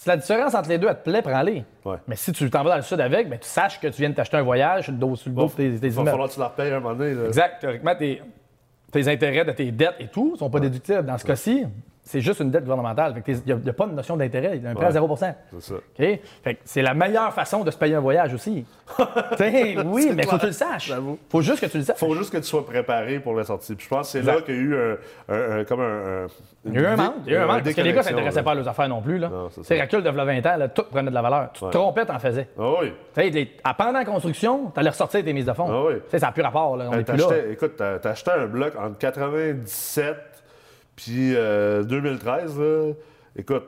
Si 0.00 0.08
la 0.08 0.16
différence 0.16 0.54
entre 0.54 0.70
les 0.70 0.78
deux, 0.78 0.88
elle 0.88 0.96
te 0.96 1.10
plaît, 1.10 1.20
prends-les. 1.20 1.62
Mais 2.08 2.16
si 2.16 2.32
tu 2.32 2.48
t'en 2.48 2.62
vas 2.62 2.70
dans 2.70 2.76
le 2.76 2.82
sud 2.82 2.98
avec, 3.02 3.28
ben, 3.28 3.38
tu 3.38 3.46
saches 3.46 3.78
que 3.78 3.86
tu 3.88 4.00
viens 4.00 4.08
de 4.08 4.14
t'acheter 4.14 4.38
un 4.38 4.42
voyage 4.42 4.84
sur 4.84 4.92
le 4.92 4.98
dos, 4.98 5.14
sur 5.14 5.28
le 5.28 5.36
dos 5.36 5.48
tes, 5.54 5.66
Il 5.66 5.90
va 5.90 6.04
falloir 6.06 6.26
que 6.26 6.32
tu 6.32 6.40
la 6.40 6.46
repayes 6.46 6.72
un 6.72 6.80
moment 6.80 6.94
donné. 6.94 7.26
Exact. 7.26 7.60
Théoriquement, 7.60 7.94
tes, 7.94 8.22
tes 8.90 9.08
intérêts 9.08 9.44
de 9.44 9.52
tes 9.52 9.70
dettes 9.70 9.96
et 9.98 10.06
tout 10.06 10.36
sont 10.38 10.48
pas 10.48 10.58
déductibles. 10.58 11.04
Dans 11.04 11.18
ce 11.18 11.26
cas-ci, 11.26 11.66
c'est 12.02 12.20
juste 12.20 12.40
une 12.40 12.50
dette 12.50 12.64
gouvernementale. 12.64 13.22
Il 13.26 13.42
n'y 13.46 13.70
a, 13.70 13.72
pas 13.72 13.86
de 13.86 13.92
notion 13.92 14.16
d'intérêt. 14.16 14.56
Il 14.56 14.62
y 14.62 14.66
a 14.66 14.70
un 14.70 14.74
prêt 14.74 14.86
à 14.86 14.90
0% 14.90 15.34
C'est 15.58 15.60
ça. 15.60 16.50
c'est 16.64 16.82
la 16.82 16.94
meilleure 16.94 17.32
façon 17.32 17.62
de 17.62 17.70
se 17.70 17.76
payer 17.76 17.94
un 17.94 18.00
voyage 18.00 18.34
aussi. 18.34 18.64
oui, 19.84 20.10
mais 20.14 20.22
il 20.22 20.28
faut 20.28 20.36
que 20.36 20.40
tu 20.40 20.46
le 20.46 20.52
saches. 20.52 20.88
Il 20.88 21.16
faut 21.28 21.42
juste 21.42 21.60
que 21.60 21.66
tu 21.66 21.78
le 21.78 21.84
saches. 21.84 21.96
Il 22.00 22.06
faut 22.06 22.14
juste 22.14 22.32
que 22.32 22.38
tu 22.38 22.44
sois 22.44 22.64
préparé 22.64 23.20
pour 23.20 23.34
la 23.34 23.44
sortie. 23.44 23.76
je 23.78 23.88
pense 23.88 24.12
que 24.12 24.18
c'est 24.18 24.22
là 24.22 24.40
qu'il 24.40 24.54
y 24.54 24.58
a 24.58 24.60
eu 24.60 24.76
un, 25.28 25.64
comme 25.64 25.80
un, 25.80 26.26
il 26.64 26.74
y 26.74 26.78
a 26.78 26.80
eu 26.80 26.86
un 26.86 26.96
manque. 26.96 27.14
Il 27.26 27.32
y 27.32 27.36
a 27.36 27.38
eu 27.38 27.42
un 27.42 27.46
manque 27.46 27.64
parce 27.64 27.76
que 27.76 27.80
les 27.80 27.92
gars 27.92 28.00
ne 28.00 28.06
s'intéressaient 28.06 28.42
pas 28.42 28.52
à 28.52 28.54
leurs 28.54 28.68
affaires 28.68 28.88
non 28.88 29.02
plus. 29.02 29.20
C'est 29.62 29.80
recul 29.80 30.02
de 30.02 30.10
20 30.10 30.46
ans, 30.46 30.68
tout 30.74 30.84
prenait 30.90 31.10
de 31.10 31.14
la 31.14 31.22
valeur. 31.22 31.50
Tu 31.52 31.60
te 31.60 31.70
trompais, 31.70 32.06
t'en 32.06 32.18
faisais. 32.18 32.48
Ah 32.58 32.72
oui. 32.80 33.48
pendant 33.76 33.92
la 33.92 34.04
construction, 34.04 34.70
tu 34.72 34.80
allais 34.80 34.90
ressortir 34.90 35.24
tes 35.24 35.32
mises 35.32 35.46
de 35.46 35.52
fonds. 35.52 35.68
Ah 35.70 35.84
oui. 35.86 35.94
Ça 36.08 36.26
n'a 36.26 36.32
plus 36.32 36.42
rapport. 36.42 36.76
Là. 36.76 36.86
On 36.90 36.94
est 36.94 37.04
plus 37.04 37.16
là. 37.16 37.26
Écoute, 37.50 37.76
tu 37.76 37.82
as 37.82 38.10
acheté 38.10 38.30
un 38.30 38.46
bloc 38.46 38.74
entre 38.76 38.98
97 38.98 40.29
puis 41.02 41.32
2013, 41.32 42.56
euh, 42.58 42.92
écoute, 43.34 43.64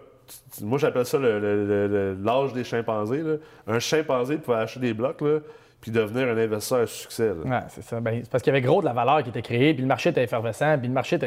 moi 0.61 0.79
j'appelle 0.79 1.07
ça 1.07 1.19
l'âge 1.19 2.53
des 2.53 2.63
chimpanzés. 2.63 3.23
Un 3.67 3.79
chimpanzé 3.79 4.37
pouvait 4.37 4.59
acheter 4.59 4.81
des 4.81 4.93
blocs, 4.93 5.23
là, 5.23 5.39
puis 5.81 5.91
devenir 5.91 6.29
un 6.29 6.37
investisseur 6.37 6.81
à 6.81 6.87
succès. 6.87 7.31
Ouais, 7.31 7.61
c'est 7.69 7.83
ça. 7.83 8.01
Ben, 8.01 8.21
c'est 8.23 8.31
parce 8.31 8.43
qu'il 8.43 8.53
y 8.53 8.57
avait 8.57 8.67
gros 8.67 8.83
de 8.83 8.87
la 8.87 8.93
valeur 8.93 9.23
qui 9.23 9.31
était 9.31 9.41
créée, 9.41 9.73
puis 9.73 9.81
le 9.81 9.89
marché 9.89 10.11
était 10.11 10.25
effervescent, 10.25 10.77
puis 10.79 10.89
le 10.89 10.95
marché 10.95 11.19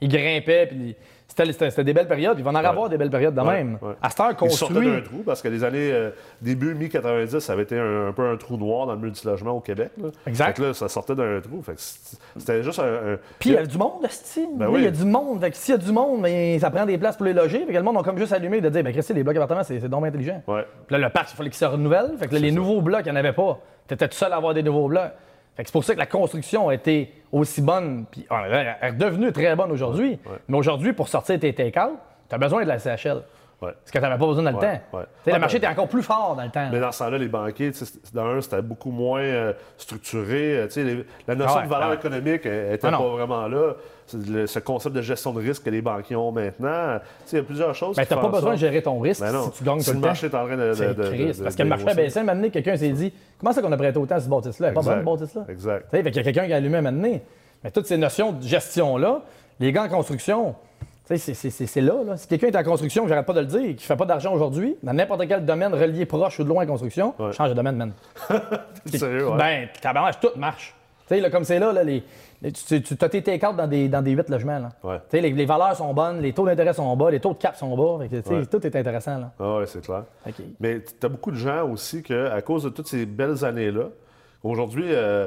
il 0.00 0.08
grimpait, 0.08 0.66
puis 0.66 0.94
c'était 1.28 1.84
des 1.84 1.92
belles 1.92 2.08
périodes. 2.08 2.38
Il 2.38 2.44
va 2.44 2.50
en 2.50 2.54
avoir 2.54 2.88
des 2.88 2.96
belles 2.96 3.10
périodes 3.10 3.34
de 3.34 3.40
même. 3.40 3.78
À 4.02 4.10
cette 4.10 4.20
heure, 4.20 4.36
construit... 4.36 4.88
D'un 4.88 5.00
trou, 5.00 5.22
parce 5.24 5.42
que 5.42 5.48
les 5.48 5.62
années 5.62 5.90
euh, 5.92 6.10
début 6.40 6.74
mi-90, 6.74 7.40
ça 7.40 7.52
avait 7.52 7.62
été 7.62 7.78
un, 7.78 8.12
peu 8.12 8.28
un 8.28 8.36
trou 8.36 8.56
noir 8.56 8.86
dans 8.86 8.94
le 8.94 9.00
multilogement 9.00 9.52
au 9.52 9.60
Québec. 9.60 9.90
Exact. 10.26 10.56
Fait 10.56 10.62
là, 10.62 10.74
ça 10.74 10.88
sortait 10.88 11.14
d'un 11.14 11.40
trou. 11.40 11.62
c'était 12.36 12.62
juste 12.62 12.78
un... 12.78 13.18
Puis 13.38 13.50
il 13.50 13.54
y 13.54 13.58
a 13.58 13.66
du 13.66 13.78
monde, 13.78 14.06
style. 14.08 14.48
Ben 14.54 14.68
oui. 14.68 14.80
Il 14.80 14.84
y 14.84 14.88
a 14.88 14.90
du 14.90 15.04
monde. 15.04 15.40
Fait 15.40 15.50
que 15.50 15.56
s'il 15.56 15.74
y 15.74 15.78
a 15.78 15.78
du 15.78 15.92
monde, 15.92 16.20
mais 16.20 16.58
ça 16.58 16.70
prend 16.70 16.86
des 16.86 16.98
places 16.98 17.16
pour 17.16 17.26
les 17.26 17.34
loger. 17.34 17.60
Fait 17.60 17.72
que 17.72 17.78
le 17.78 17.82
monde 17.82 17.98
a 17.98 18.02
comme 18.02 18.18
juste 18.18 18.32
allumé 18.32 18.60
de 18.60 18.68
dire, 18.68 18.82
ben 18.82 18.92
Christy, 18.92 19.14
les 19.14 19.22
blocs 19.22 19.36
appartements, 19.36 19.64
c'est 19.64 19.88
donc 19.88 20.06
intelligent. 20.06 20.42
Puis 20.46 20.56
là, 20.90 20.98
le 20.98 21.10
parc, 21.10 21.30
il 21.32 21.36
fallait 21.36 21.50
qu'il 21.50 21.58
se 21.58 21.64
renouvelle. 21.64 22.12
Fait 22.18 22.28
que 22.28 22.36
les 22.36 22.52
nouveaux 22.52 22.80
blocs, 22.80 23.02
il 23.04 23.12
n'y 23.12 23.16
en 23.16 23.20
avait 23.20 23.32
pas. 23.32 23.58
Tu 23.86 23.94
étais 23.94 24.08
tout 24.08 24.16
seul 24.16 24.32
à 24.32 24.36
avoir 24.36 24.54
des 24.54 24.62
nouveaux 24.62 24.88
blocs. 24.88 25.12
C'est 25.58 25.72
pour 25.72 25.84
ça 25.84 25.94
que 25.94 25.98
la 25.98 26.06
construction 26.06 26.68
a 26.68 26.74
été 26.74 27.12
aussi 27.32 27.60
bonne, 27.60 28.06
puis 28.10 28.24
ah, 28.30 28.76
elle 28.80 28.94
est 28.94 28.96
devenue 28.96 29.32
très 29.32 29.56
bonne 29.56 29.72
aujourd'hui. 29.72 30.18
Mais 30.46 30.56
aujourd'hui, 30.56 30.92
pour 30.92 31.08
sortir 31.08 31.38
tes 31.40 31.52
take-out, 31.52 31.98
tu 32.28 32.34
as 32.34 32.38
besoin 32.38 32.62
de 32.62 32.68
la 32.68 32.78
CHL. 32.78 33.22
Parce 33.60 33.74
que 33.86 33.98
tu 33.98 34.00
n'avais 34.00 34.18
pas 34.18 34.26
besoin 34.26 34.44
dans 34.44 34.52
le 34.52 34.58
temps. 34.58 35.06
le 35.26 35.38
marché 35.38 35.56
était 35.56 35.66
encore 35.66 35.88
plus 35.88 36.02
fort 36.02 36.36
dans 36.36 36.44
le 36.44 36.50
temps. 36.50 36.68
Mais 36.70 36.78
dans 36.78 36.92
ce 36.92 37.00
temps-là, 37.00 37.18
les 37.18 37.28
banquiers, 37.28 37.72
d'un, 38.14 38.40
c'était 38.40 38.62
beaucoup 38.62 38.90
moins 38.90 39.20
euh, 39.20 39.52
structuré. 39.76 40.68
Euh, 40.76 41.02
la 41.26 41.34
notion 41.34 41.58
ah 41.58 41.64
de 41.64 41.68
valeur 41.68 41.92
économique 41.92 42.44
n'était 42.44 42.86
ah 42.86 42.90
pas 42.90 42.98
vraiment 42.98 43.48
là. 43.48 43.74
ce 44.06 44.58
concept 44.60 44.94
de 44.94 45.02
gestion 45.02 45.32
de 45.32 45.40
risque 45.40 45.64
que 45.64 45.70
les 45.70 45.82
banquiers 45.82 46.14
ont 46.14 46.30
maintenant. 46.30 47.00
Il 47.32 47.36
y 47.36 47.40
a 47.40 47.42
plusieurs 47.42 47.74
choses. 47.74 47.96
Ben, 47.96 48.06
tu 48.06 48.14
n'as 48.14 48.20
pas 48.20 48.28
besoin 48.28 48.52
de 48.52 48.58
gérer 48.58 48.80
ton 48.80 49.00
risque 49.00 49.22
ben 49.22 49.42
si 49.42 49.50
tu 49.50 49.64
gagnes 49.64 49.80
si 49.80 49.90
tout 49.90 49.96
le 49.96 50.00
marché 50.00 50.26
est 50.26 50.34
en 50.34 50.46
train 50.46 50.56
de. 50.56 50.74
de, 50.74 51.42
parce 51.42 51.56
que 51.56 51.62
le 51.62 51.68
marché 51.68 51.88
a 51.88 51.94
baissé, 51.94 52.20
un 52.20 52.48
quelqu'un 52.50 52.76
s'est 52.76 52.90
dit 52.90 53.12
Comment 53.38 53.52
ça 53.52 53.60
qu'on 53.60 53.72
a 53.72 53.76
prêté 53.76 53.98
autant 53.98 54.16
à 54.16 54.20
ce 54.20 54.28
bâtisse-là? 54.28 54.70
pas 54.70 54.80
besoin 54.80 54.98
de 54.98 55.02
bâtisse-là. 55.04 55.44
Exact. 55.48 55.86
Il 55.92 56.04
y 56.04 56.08
a 56.08 56.22
quelqu'un 56.22 56.46
qui 56.46 56.52
a 56.52 56.56
allumé 56.56 56.78
un 56.78 56.82
moment 56.82 57.18
Mais 57.64 57.70
toutes 57.72 57.86
ces 57.86 57.98
notions 57.98 58.32
de 58.32 58.42
gestion-là, 58.42 59.22
les 59.58 59.72
gars 59.72 59.84
en 59.84 59.88
construction, 59.88 60.54
c'est 61.16 61.80
là, 61.80 61.94
là. 62.04 62.16
Si 62.16 62.26
quelqu'un 62.26 62.48
est 62.48 62.56
en 62.56 62.62
construction, 62.62 63.08
j'arrête 63.08 63.26
pas 63.26 63.32
de 63.32 63.40
le 63.40 63.46
dire, 63.46 63.60
qui 63.60 63.74
ne 63.74 63.78
fait 63.78 63.96
pas 63.96 64.04
d'argent 64.04 64.32
aujourd'hui, 64.32 64.76
dans 64.82 64.92
n'importe 64.92 65.26
quel 65.26 65.44
domaine 65.44 65.74
relié 65.74 66.06
proche 66.06 66.38
ou 66.38 66.44
de 66.44 66.48
loin 66.48 66.64
en 66.64 66.66
construction, 66.66 67.14
change 67.32 67.48
de 67.48 67.54
domaine, 67.54 67.76
man. 67.76 67.92
sérieux, 68.86 69.30
ouais. 69.30 69.36
Ben, 69.36 69.68
tabarnak, 69.80 70.20
tout 70.20 70.28
marche. 70.36 70.74
Tu 71.08 71.14
sais, 71.14 71.20
là, 71.20 71.30
comme 71.30 71.44
c'est 71.44 71.58
là, 71.58 71.72
là, 71.72 71.82
les, 71.82 72.04
tu, 72.42 72.82
tu 72.82 72.94
as 73.00 73.08
tes 73.08 73.22
take 73.22 73.46
dans 73.56 73.66
des, 73.66 73.88
dans 73.88 74.02
des 74.02 74.12
8 74.12 74.28
logements. 74.28 74.58
Là. 74.58 74.68
Ouais. 74.84 74.98
Les, 75.12 75.30
les, 75.30 75.46
valeurs 75.46 75.74
sont 75.74 75.92
bonnes, 75.92 76.20
les 76.20 76.32
taux 76.32 76.46
d'intérêt 76.46 76.72
sont 76.72 76.94
bas, 76.96 77.10
les 77.10 77.18
taux 77.18 77.32
de 77.32 77.38
cap 77.38 77.56
sont 77.56 77.76
bas. 77.76 78.04
Tout 78.50 78.66
est 78.66 78.76
intéressant. 78.76 79.18
Là. 79.18 79.30
Ah 79.40 79.56
oui, 79.58 79.64
c'est 79.66 79.84
clair. 79.84 80.04
Mais 80.60 80.80
tu 80.80 81.06
as 81.06 81.08
beaucoup 81.08 81.30
de 81.30 81.36
gens 81.36 81.68
aussi 81.68 82.02
que, 82.02 82.30
à 82.30 82.42
cause 82.42 82.62
de 82.64 82.68
toutes 82.68 82.86
ces 82.86 83.06
belles 83.06 83.44
années-là, 83.44 83.86
Aujourd'hui, 84.44 84.84
euh, 84.86 85.26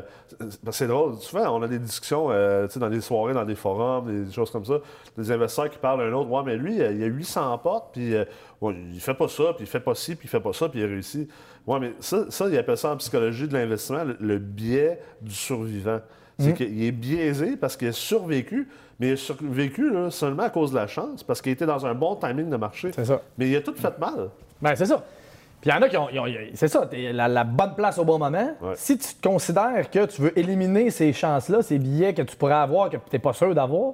c'est 0.72 0.88
drôle. 0.88 1.16
Souvent, 1.18 1.58
on 1.58 1.62
a 1.64 1.68
des 1.68 1.80
discussions 1.80 2.32
euh, 2.32 2.68
dans 2.78 2.90
des 2.90 3.02
soirées, 3.02 3.34
dans 3.34 3.44
des 3.44 3.56
forums, 3.56 4.26
des 4.26 4.32
choses 4.32 4.50
comme 4.52 4.64
ça. 4.64 4.76
Des 5.18 5.32
investisseurs 5.32 5.70
qui 5.70 5.78
parlent 5.80 6.02
à 6.02 6.06
un 6.06 6.14
autre. 6.14 6.30
Ouais, 6.30 6.44
mais 6.46 6.56
lui, 6.56 6.76
il 6.76 6.98
y 6.98 7.04
a 7.04 7.08
800 7.08 7.58
portes, 7.58 7.90
puis 7.92 8.16
euh, 8.16 8.24
il 8.62 9.02
fait 9.02 9.14
pas 9.14 9.28
ça, 9.28 9.54
puis 9.54 9.66
il 9.66 9.68
fait 9.68 9.82
pas 9.82 9.96
ci, 9.96 10.16
puis 10.16 10.28
il 10.28 10.30
fait 10.30 10.40
pas 10.40 10.54
ça, 10.54 10.70
puis 10.70 10.80
il 10.80 10.86
réussit. 10.86 11.30
Ouais, 11.68 11.80
mais 11.80 11.94
ça, 12.00 12.26
ça 12.30 12.48
il 12.48 12.58
appelle 12.58 12.78
ça 12.78 12.92
en 12.92 12.98
psychologie 12.98 13.50
de 13.50 13.54
l'investissement 13.54 14.06
le, 14.18 14.38
biais 14.38 15.02
du 15.22 15.36
survivant. 15.36 16.00
C'est 16.40 16.52
mmh. 16.52 16.54
qu'il 16.54 16.84
est 16.84 16.92
biaisé 16.92 17.58
parce 17.58 17.76
qu'il 17.76 17.90
a 17.90 17.92
survécu, 17.92 18.70
mais 19.00 19.10
il 19.10 19.14
a 19.14 19.18
survécu 19.18 19.92
seulement 20.10 20.44
à 20.44 20.50
cause 20.50 20.72
de 20.72 20.78
la 20.78 20.88
chance, 20.88 21.22
parce 21.22 21.42
qu'il 21.42 21.52
était 21.52 21.66
dans 21.66 21.86
un 21.86 21.94
bon 21.94 22.16
timing 22.16 22.50
de 22.50 22.58
marché. 22.58 22.92
C'est 22.96 23.06
ça. 23.06 23.22
Mais 23.38 23.50
il 23.50 23.56
a 23.58 23.62
tout 23.62 23.76
fait 23.76 24.00
mal. 24.00 24.30
Ben, 24.62 24.74
c'est 24.74 24.86
ça. 24.86 25.04
Puis 25.62 25.70
il 25.70 25.74
y 25.74 25.78
en 25.78 25.82
a 25.82 25.90
qui 25.90 25.98
ont. 25.98 26.10
c'est 26.56 26.68
ça, 26.68 26.90
la, 26.92 27.28
la, 27.28 27.44
bonne 27.44 27.76
place 27.76 28.00
au 28.00 28.04
bon 28.04 28.18
moment. 28.18 28.56
Si 28.76 28.98
tu 28.98 29.10
considères 29.24 29.90
que 29.90 30.06
tu 30.06 30.22
veux 30.24 30.38
éliminer 30.38 30.90
ces 30.90 31.14
chances-là, 31.14 31.62
ces 31.62 31.78
billets 31.78 32.14
que 32.14 32.24
tu 32.24 32.36
pourrais 32.36 32.56
avoir, 32.56 32.90
que 32.90 32.98
tu 32.98 33.04
n'es 33.14 33.20
pas 33.20 33.34
sûr 33.34 33.54
d'avoir, 33.54 33.94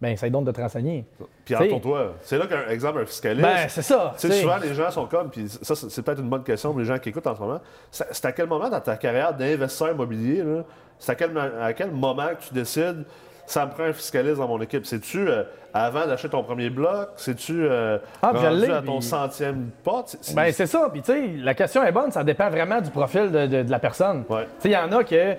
ben 0.00 0.10
essaye 0.10 0.30
donc 0.30 0.44
de 0.44 0.52
te 0.52 0.60
renseigner. 0.60 1.06
Puis 1.44 1.56
entends-toi, 1.56 2.14
c'est 2.20 2.38
là 2.38 2.46
qu'un 2.46 2.68
exemple, 2.68 3.00
un 3.00 3.06
fiscaliste. 3.06 3.42
Ben, 3.42 3.68
c'est 3.68 3.82
ça. 3.82 4.12
Souvent, 4.16 4.58
les 4.58 4.74
gens 4.74 4.90
sont 4.90 5.06
comme, 5.06 5.30
puis 5.30 5.48
ça, 5.48 5.74
c'est 5.74 6.02
peut-être 6.02 6.20
une 6.20 6.28
bonne 6.28 6.44
question 6.44 6.70
pour 6.70 6.78
les 6.78 6.84
gens 6.84 6.98
qui 6.98 7.08
écoutent 7.08 7.26
en 7.26 7.34
ce 7.34 7.40
moment. 7.40 7.60
C'est 7.90 8.24
à 8.24 8.32
quel 8.32 8.46
moment 8.46 8.68
dans 8.68 8.80
ta 8.80 8.96
carrière 8.96 9.34
d'investisseur 9.34 9.92
immobilier, 9.92 10.44
c'est 10.98 11.12
à 11.12 11.14
quel, 11.14 11.36
à 11.38 11.72
quel 11.72 11.90
moment 11.90 12.28
que 12.28 12.46
tu 12.46 12.54
décides 12.54 13.04
ça 13.48 13.66
me 13.66 13.70
prend 13.72 13.84
un 13.84 13.92
fiscaliste 13.92 14.36
dans 14.36 14.48
mon 14.48 14.60
équipe. 14.60 14.86
C'est-tu 14.86 15.28
euh, 15.28 15.42
avant 15.72 16.06
d'acheter 16.06 16.28
ton 16.28 16.42
premier 16.42 16.70
bloc? 16.70 17.10
C'est-tu 17.16 17.64
euh, 17.64 17.98
ah, 18.22 18.32
rendu 18.32 18.70
à 18.70 18.82
ton 18.82 19.00
centième 19.00 19.70
pote? 19.82 20.16
Ben, 20.34 20.52
c'est 20.52 20.66
ça. 20.66 20.88
Puis, 20.92 21.02
tu 21.02 21.12
sais, 21.12 21.26
la 21.38 21.54
question 21.54 21.82
est 21.82 21.92
bonne. 21.92 22.10
Ça 22.10 22.24
dépend 22.24 22.50
vraiment 22.50 22.80
du 22.80 22.90
profil 22.90 23.30
de, 23.30 23.70
la 23.70 23.78
personne. 23.78 24.24
Tu 24.28 24.34
sais, 24.34 24.68
il 24.68 24.72
y 24.72 24.76
en 24.76 24.92
a 24.92 25.04
que... 25.04 25.36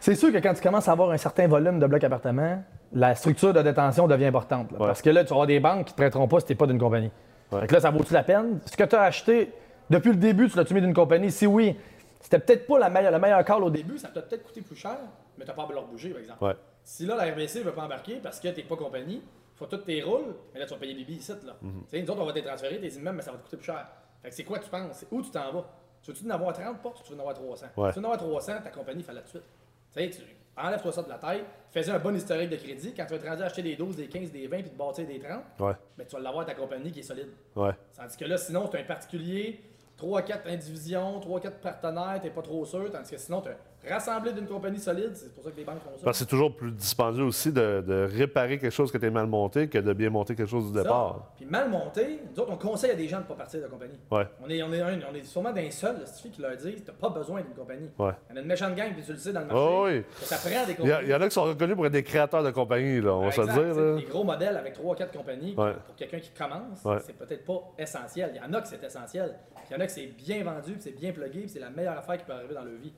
C'est 0.00 0.14
sûr 0.14 0.32
que 0.32 0.38
quand 0.38 0.54
tu 0.54 0.62
commences 0.62 0.86
à 0.86 0.92
avoir 0.92 1.10
un 1.10 1.16
certain 1.16 1.48
volume 1.48 1.80
de 1.80 1.86
blocs 1.86 2.04
appartements, 2.04 2.62
la 2.92 3.16
structure 3.16 3.52
de 3.52 3.62
détention 3.62 4.06
devient 4.06 4.26
importante. 4.26 4.68
Parce 4.78 5.02
que 5.02 5.10
là, 5.10 5.24
tu 5.24 5.32
avoir 5.32 5.48
des 5.48 5.58
banques 5.58 5.86
qui 5.86 5.92
ne 5.92 5.96
te 5.96 5.96
prêteront 5.96 6.28
pas 6.28 6.40
si 6.40 6.46
tu 6.46 6.52
n'es 6.52 6.56
pas 6.56 6.66
d'une 6.66 6.78
compagnie. 6.78 7.10
Donc 7.50 7.70
là, 7.70 7.80
ça 7.80 7.90
vaut-tu 7.90 8.12
la 8.12 8.22
peine? 8.22 8.60
Ce 8.66 8.76
que 8.76 8.84
tu 8.84 8.94
as 8.94 9.02
acheté 9.02 9.52
depuis 9.90 10.10
le 10.10 10.16
début, 10.16 10.48
tu 10.48 10.56
l'as-tu 10.56 10.74
mis 10.74 10.80
d'une 10.80 10.94
compagnie? 10.94 11.32
Si 11.32 11.46
oui, 11.46 11.76
c'était 12.20 12.38
peut-être 12.38 12.66
pas 12.66 12.78
la 12.78 12.90
meilleure, 12.90 13.12
le 13.12 13.18
meilleur 13.18 13.44
call 13.44 13.64
au 13.64 13.70
début, 13.70 13.98
ça 13.98 14.08
t'a 14.08 14.22
peut-être 14.22 14.44
coûté 14.44 14.60
plus 14.60 14.76
cher, 14.76 14.98
mais 15.36 15.44
tu 15.44 15.50
n'as 15.50 15.54
pas 15.56 15.66
à 15.68 15.72
leur 15.72 15.86
bouger, 15.86 16.10
par 16.10 16.20
exemple. 16.20 16.56
Si 16.88 17.04
là, 17.04 17.16
la 17.16 17.30
RBC 17.30 17.58
ne 17.58 17.64
veut 17.64 17.74
pas 17.74 17.84
embarquer 17.84 18.16
parce 18.16 18.40
que 18.40 18.48
tu 18.48 18.56
n'es 18.56 18.66
pas 18.66 18.74
compagnie, 18.74 19.16
il 19.16 19.58
faut 19.58 19.66
toutes 19.66 19.84
tes 19.84 20.02
rôles, 20.02 20.34
mais 20.54 20.60
là, 20.60 20.64
tu 20.64 20.72
vas 20.72 20.80
payer 20.80 20.94
Bibi 20.94 21.16
ici. 21.16 21.32
Là. 21.44 21.54
Mm 21.60 21.68
-hmm. 21.68 22.02
Nous 22.02 22.10
autres, 22.10 22.22
on 22.22 22.24
va 22.24 22.32
te 22.32 22.38
transférer, 22.38 22.80
tes 22.80 22.88
immeubles, 22.88 23.18
mais 23.18 23.22
ça 23.22 23.30
va 23.30 23.36
te 23.36 23.42
coûter 23.42 23.58
plus 23.58 23.66
cher. 23.66 23.86
Fait 24.22 24.30
que 24.30 24.34
c'est 24.34 24.44
quoi 24.44 24.58
tu 24.58 24.70
penses? 24.70 25.04
Où 25.10 25.20
tu 25.20 25.30
t'en 25.30 25.52
vas? 25.52 25.66
Tu 26.00 26.12
veux-tu 26.12 26.24
en 26.26 26.30
avoir 26.30 26.54
30 26.54 26.80
portes 26.80 27.00
ou 27.00 27.02
tu 27.02 27.10
veux 27.12 27.18
en 27.18 27.20
avoir 27.20 27.34
300? 27.34 27.66
Ouais. 27.76 27.88
Si 27.90 27.94
tu 27.94 28.00
veux 28.00 28.06
en 28.06 28.10
avoir 28.12 28.18
300, 28.18 28.62
ta 28.64 28.70
compagnie 28.70 29.02
fait 29.02 29.12
là 29.12 29.20
tout 29.20 29.26
de 29.26 29.30
suite. 29.36 29.48
Tu 29.92 30.00
sais, 30.00 30.08
tu 30.08 30.22
enlèves-toi 30.56 30.92
ça 30.92 31.02
de 31.02 31.10
la 31.10 31.18
tête, 31.18 31.44
fais 31.70 31.90
un 31.90 31.98
bon 31.98 32.14
historique 32.16 32.48
de 32.48 32.56
crédit. 32.56 32.94
Quand 32.96 33.04
tu 33.04 33.12
vas 33.12 33.18
te 33.18 33.28
rendre 33.28 33.42
à 33.42 33.46
acheter 33.46 33.62
des 33.62 33.76
12, 33.76 33.96
des 33.96 34.08
15, 34.08 34.32
des 34.32 34.46
20 34.46 34.62
puis 34.62 34.70
te 34.70 34.78
bâtir 34.78 35.06
des 35.06 35.18
30, 35.18 35.42
ouais. 35.60 35.72
ben, 35.96 36.06
tu 36.06 36.16
vas 36.16 36.22
l'avoir 36.22 36.46
ta 36.46 36.54
compagnie 36.54 36.90
qui 36.90 37.00
est 37.00 37.10
solide. 37.12 37.32
Ouais. 37.54 37.74
Tandis 37.98 38.16
que 38.16 38.24
là, 38.24 38.38
sinon, 38.38 38.66
tu 38.66 38.78
un 38.78 38.84
particulier, 38.84 39.60
3-4 39.98 40.48
indivisions, 40.48 41.20
3-4 41.20 41.60
partenaires, 41.60 42.18
tu 42.22 42.30
pas 42.30 42.46
trop 42.50 42.64
sûr. 42.64 42.90
Tandis 42.90 43.10
que 43.10 43.18
sinon, 43.18 43.42
tu 43.42 43.50
rassembler 43.86 44.32
d'une 44.32 44.46
compagnie 44.46 44.78
solide, 44.78 45.12
c'est 45.14 45.32
pour 45.34 45.44
ça 45.44 45.50
que 45.50 45.56
les 45.56 45.64
banques 45.64 45.80
font 45.80 45.96
ça. 45.96 46.04
Parce 46.04 46.18
que 46.18 46.24
c'est 46.24 46.30
toujours 46.30 46.54
plus 46.54 46.72
dispendieux 46.72 47.24
aussi 47.24 47.52
de, 47.52 48.08
réparer 48.16 48.58
quelque 48.58 48.72
chose 48.72 48.90
que 48.90 48.98
tu 48.98 49.10
mal 49.10 49.26
monté 49.26 49.68
que 49.68 49.78
de 49.78 49.92
bien 49.92 50.10
monter 50.10 50.34
quelque 50.34 50.50
chose 50.50 50.72
du 50.72 50.78
départ. 50.78 51.32
Puis 51.36 51.46
mal 51.46 51.70
monté, 51.70 52.20
nous 52.30 52.42
autres, 52.42 52.52
on 52.52 52.56
conseille 52.56 52.90
à 52.90 52.94
des 52.94 53.08
gens 53.08 53.18
de 53.18 53.22
ne 53.22 53.28
pas 53.28 53.34
partir 53.34 53.60
de 53.60 53.64
la 53.64 53.70
compagnie. 53.70 53.98
Ouais. 54.10 54.26
On, 54.44 54.50
est, 54.50 54.62
on, 54.62 54.72
est 54.72 54.82
on 54.82 55.14
est 55.14 55.24
sûrement 55.24 55.52
d'un 55.52 55.70
seul, 55.70 55.96
qui 56.32 56.42
leur 56.42 56.56
dit 56.56 56.74
tu 56.76 56.82
n'as 56.86 56.92
pas 56.92 57.08
besoin 57.08 57.40
d'une 57.40 57.54
compagnie. 57.54 57.88
Ouais. 57.98 58.12
On 58.32 58.36
a 58.36 58.40
une 58.40 58.46
méchante 58.46 58.74
gang, 58.74 58.92
puis 58.92 59.02
tu 59.02 59.12
le 59.12 59.18
sais 59.18 59.32
dans 59.32 59.40
le 59.40 59.46
marché. 59.46 59.62
Oh 59.62 59.84
oui. 59.86 60.04
Ça 60.22 60.36
prend 60.36 60.66
des 60.66 60.74
compagnies. 60.74 60.98
Il 61.02 61.10
y, 61.10 61.14
en 61.14 61.20
a 61.20 61.28
qui 61.28 61.34
sont 61.34 61.44
reconnus 61.44 61.76
pour 61.76 61.86
être 61.86 61.92
des 61.92 62.02
créateurs 62.02 62.42
de 62.42 62.50
compagnies, 62.50 63.00
là, 63.00 63.14
on 63.14 63.24
va 63.26 63.32
se 63.32 63.40
dire. 63.42 63.74
Là. 63.74 63.96
Des 63.96 64.04
gros 64.04 64.24
modèles 64.24 64.56
avec 64.56 64.78
3-4 64.78 65.10
compagnies, 65.16 65.54
pour 65.54 65.96
quelqu'un 65.96 66.20
qui 66.20 66.30
commence, 66.30 66.86
c'est 67.04 67.16
peut-être 67.16 67.44
pas 67.44 67.72
essentiel. 67.78 68.32
Il 68.34 68.38
y 68.38 68.40
en 68.40 68.52
a 68.52 68.60
qui 68.60 68.68
c'est 68.68 68.84
essentiel. 68.84 69.34
Il 69.70 69.74
y 69.74 69.76
en 69.76 69.80
a 69.80 69.86
qui 69.86 69.94
c'est 69.94 70.06
bien 70.06 70.42
vendu, 70.44 70.72
puis 70.72 70.82
c'est 70.82 70.98
bien 70.98 71.12
plugué, 71.12 71.40
puis 71.40 71.48
c'est 71.48 71.60
la 71.60 71.70
meilleure 71.70 71.98
affaire 71.98 72.16
qui 72.16 72.24
peut 72.24 72.32
arriver 72.32 72.54
dans 72.54 72.64
leur 72.64 72.74
vie. 72.74 72.92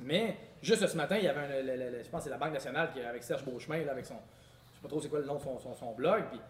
Mais 0.00 0.36
juste 0.62 0.86
ce 0.86 0.96
matin, 0.96 1.16
il 1.18 1.24
y 1.24 1.28
avait 1.28 1.40
un, 1.40 2.02
je 2.02 2.08
pense 2.10 2.24
c'est 2.24 2.30
la 2.30 2.36
Banque 2.36 2.52
nationale 2.52 2.90
qui 2.92 3.00
avec 3.00 3.22
Serge 3.22 3.44
Beauchemin, 3.44 3.84
là, 3.84 3.92
avec 3.92 4.04
son, 4.04 4.14
je 4.14 4.76
sais 4.76 4.82
pas 4.82 4.88
trop 4.88 5.00
c'est 5.00 5.08
quoi 5.08 5.20
le 5.20 5.26
nom 5.26 5.36
de 5.36 5.40
son, 5.40 5.58
son, 5.58 5.92
blog, 5.92 6.24
puis 6.30 6.40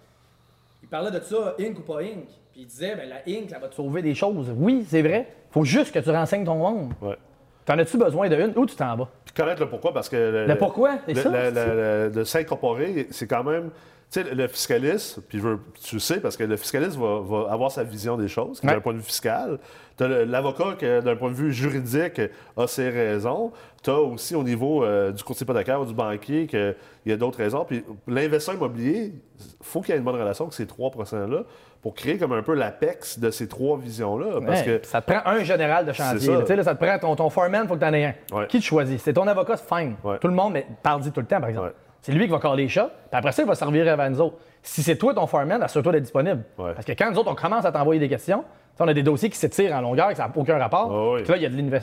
il 0.83 0.88
parlait 0.88 1.11
de 1.11 1.21
ça, 1.21 1.55
Inc 1.59 1.79
ou 1.79 1.83
pas 1.83 2.00
Inc. 2.00 2.26
Puis 2.53 2.62
il 2.62 2.67
disait, 2.67 2.95
ben, 2.95 3.09
la 3.09 3.23
Inc, 3.26 3.50
ça 3.50 3.59
va 3.59 3.69
te 3.69 3.75
sauver 3.75 4.03
des 4.03 4.15
choses. 4.15 4.53
Oui, 4.57 4.85
c'est 4.88 5.03
vrai. 5.03 5.26
faut 5.50 5.65
juste 5.65 5.93
que 5.93 5.99
tu 5.99 6.11
renseignes 6.11 6.45
ton 6.45 6.57
monde. 6.57 6.93
Ouais. 7.00 7.17
T'en 7.65 7.76
as-tu 7.79 7.99
besoin 7.99 8.29
d'une 8.29 8.53
ou 8.57 8.65
tu 8.65 8.76
t'en 8.76 8.97
vas? 8.97 9.09
Puis 9.25 9.35
connaître 9.35 9.61
le 9.61 9.69
pourquoi, 9.69 9.93
parce 9.93 10.09
que. 10.09 10.47
Le, 10.47 10.57
pourquoi, 10.57 10.99
c'est 11.07 11.15
ça? 11.17 11.50
Le, 11.50 12.12
le, 12.15 12.25
s'incorporer, 12.25 13.09
c'est 13.11 13.26
quand 13.26 13.43
même 13.43 13.71
Tu 14.11 14.23
sais, 14.23 14.35
le 14.35 14.47
fiscaliste, 14.47 15.21
puis 15.29 15.43
tu 15.83 15.99
sais, 15.99 16.21
parce 16.21 16.37
que 16.37 16.45
le 16.45 16.57
fiscaliste 16.57 16.97
va, 16.97 17.51
avoir 17.51 17.73
sa 17.73 17.83
vision 17.83 18.17
des 18.17 18.29
choses, 18.29 18.61
d'un 18.61 18.81
point 18.81 18.93
de 18.93 18.99
vue 18.99 19.05
fiscal. 19.05 19.59
Tu 19.99 20.05
as 20.05 20.25
l'avocat 20.25 20.77
qui, 20.79 20.85
d'un 20.85 21.17
point 21.17 21.31
de 21.31 21.35
vue 21.35 21.53
juridique, 21.53 22.21
a 22.57 22.67
ses 22.69 22.89
raisons. 22.89 23.53
Tu 23.83 23.91
as 23.91 23.99
aussi 23.99 24.37
au 24.37 24.45
niveau 24.45 24.85
euh, 24.85 25.11
du 25.11 25.25
courtier 25.25 25.45
hypothécaire 25.45 25.81
ou 25.81 25.87
du 25.87 25.95
banquier 25.95 26.47
qu'il 26.47 26.77
y 27.07 27.13
a 27.13 27.17
d'autres 27.17 27.39
raisons. 27.39 27.65
Puis 27.65 27.85
l'investisseur 28.07 28.55
immobilier, 28.55 29.13
il 29.39 29.45
faut 29.61 29.81
qu'il 29.81 29.91
y 29.91 29.95
ait 29.95 29.99
une 29.99 30.05
bonne 30.05 30.21
relation 30.21 30.45
avec 30.45 30.55
ces 30.55 30.67
trois 30.67 30.93
là 31.13 31.43
pour 31.83 31.95
créer 31.95 32.19
comme 32.19 32.33
un 32.33 32.43
peu 32.43 32.55
l'apex 32.55 33.19
de 33.19 33.31
ces 33.31 33.49
trois 33.49 33.79
visions-là. 33.79 34.41
Parce 34.45 34.63
que... 34.63 34.81
Ça 34.83 35.01
te 35.01 35.13
prend 35.13 35.23
un 35.25 35.43
général 35.43 35.87
de 35.87 35.93
chantier. 35.93 36.35
Ça. 36.47 36.63
ça 36.65 36.75
te 36.75 36.85
prend 36.85 36.99
ton, 36.99 37.17
ton 37.17 37.31
foreman, 37.31 37.63
il 37.65 37.69
faut 37.69 37.75
que 37.75 37.81
tu 37.81 37.87
en 37.87 37.93
aies 37.93 38.17
un. 38.33 38.47
Qui 38.47 38.61
te 38.61 38.65
choisit? 38.65 39.01
C'est 39.01 39.13
ton 39.13 39.27
avocat, 39.27 39.57
c'est 39.57 39.69
fine. 39.69 39.97
Tout 40.21 40.29
le 40.29 40.35
monde, 40.35 40.53
mais 40.53 40.67
parle-y 40.83 41.11
tout 41.11 41.21
le 41.21 41.27
temps, 41.27 41.41
par 41.41 41.49
exemple. 41.49 41.75
C'est 42.07 42.13
lui 42.13 42.27
qui 42.27 42.31
va 42.31 42.39
caler 42.39 42.63
les 42.63 42.69
chats, 42.69 42.89
puis 43.11 43.19
après 43.19 43.33
ça, 43.33 43.43
il 43.43 43.49
va 43.49 43.57
servir 43.57 43.99
à 43.99 44.09
nous 44.09 44.21
autres. 44.21 44.37
Si 44.63 44.85
c'est 44.85 44.95
toi 44.95 45.13
ton 45.13 45.27
foreman, 45.27 45.61
assure-toi 45.61 45.91
d'être 45.91 46.05
disponible. 46.05 46.45
Parce 46.57 46.85
que 46.85 46.93
quand 46.93 47.11
nous 47.11 47.19
autres, 47.19 47.33
on 47.33 47.35
commence 47.35 47.65
à 47.65 47.73
t'envoyer 47.73 47.99
des 47.99 48.09
questions, 48.09 48.45
on 48.79 48.87
a 48.87 48.95
des 48.95 49.03
dossiers 49.03 49.29
qui 49.29 49.37
s'étirent 49.37 49.75
en 49.75 49.81
longueur, 49.81 50.11
que 50.11 50.15
ça 50.15 50.29
n'a 50.29 50.33
aucun 50.37 50.57
rapport. 50.57 51.17
Puis 51.17 51.27
là, 51.27 51.37
il 51.37 51.43
y 51.43 51.47
a 51.47 51.49
de 51.49 51.81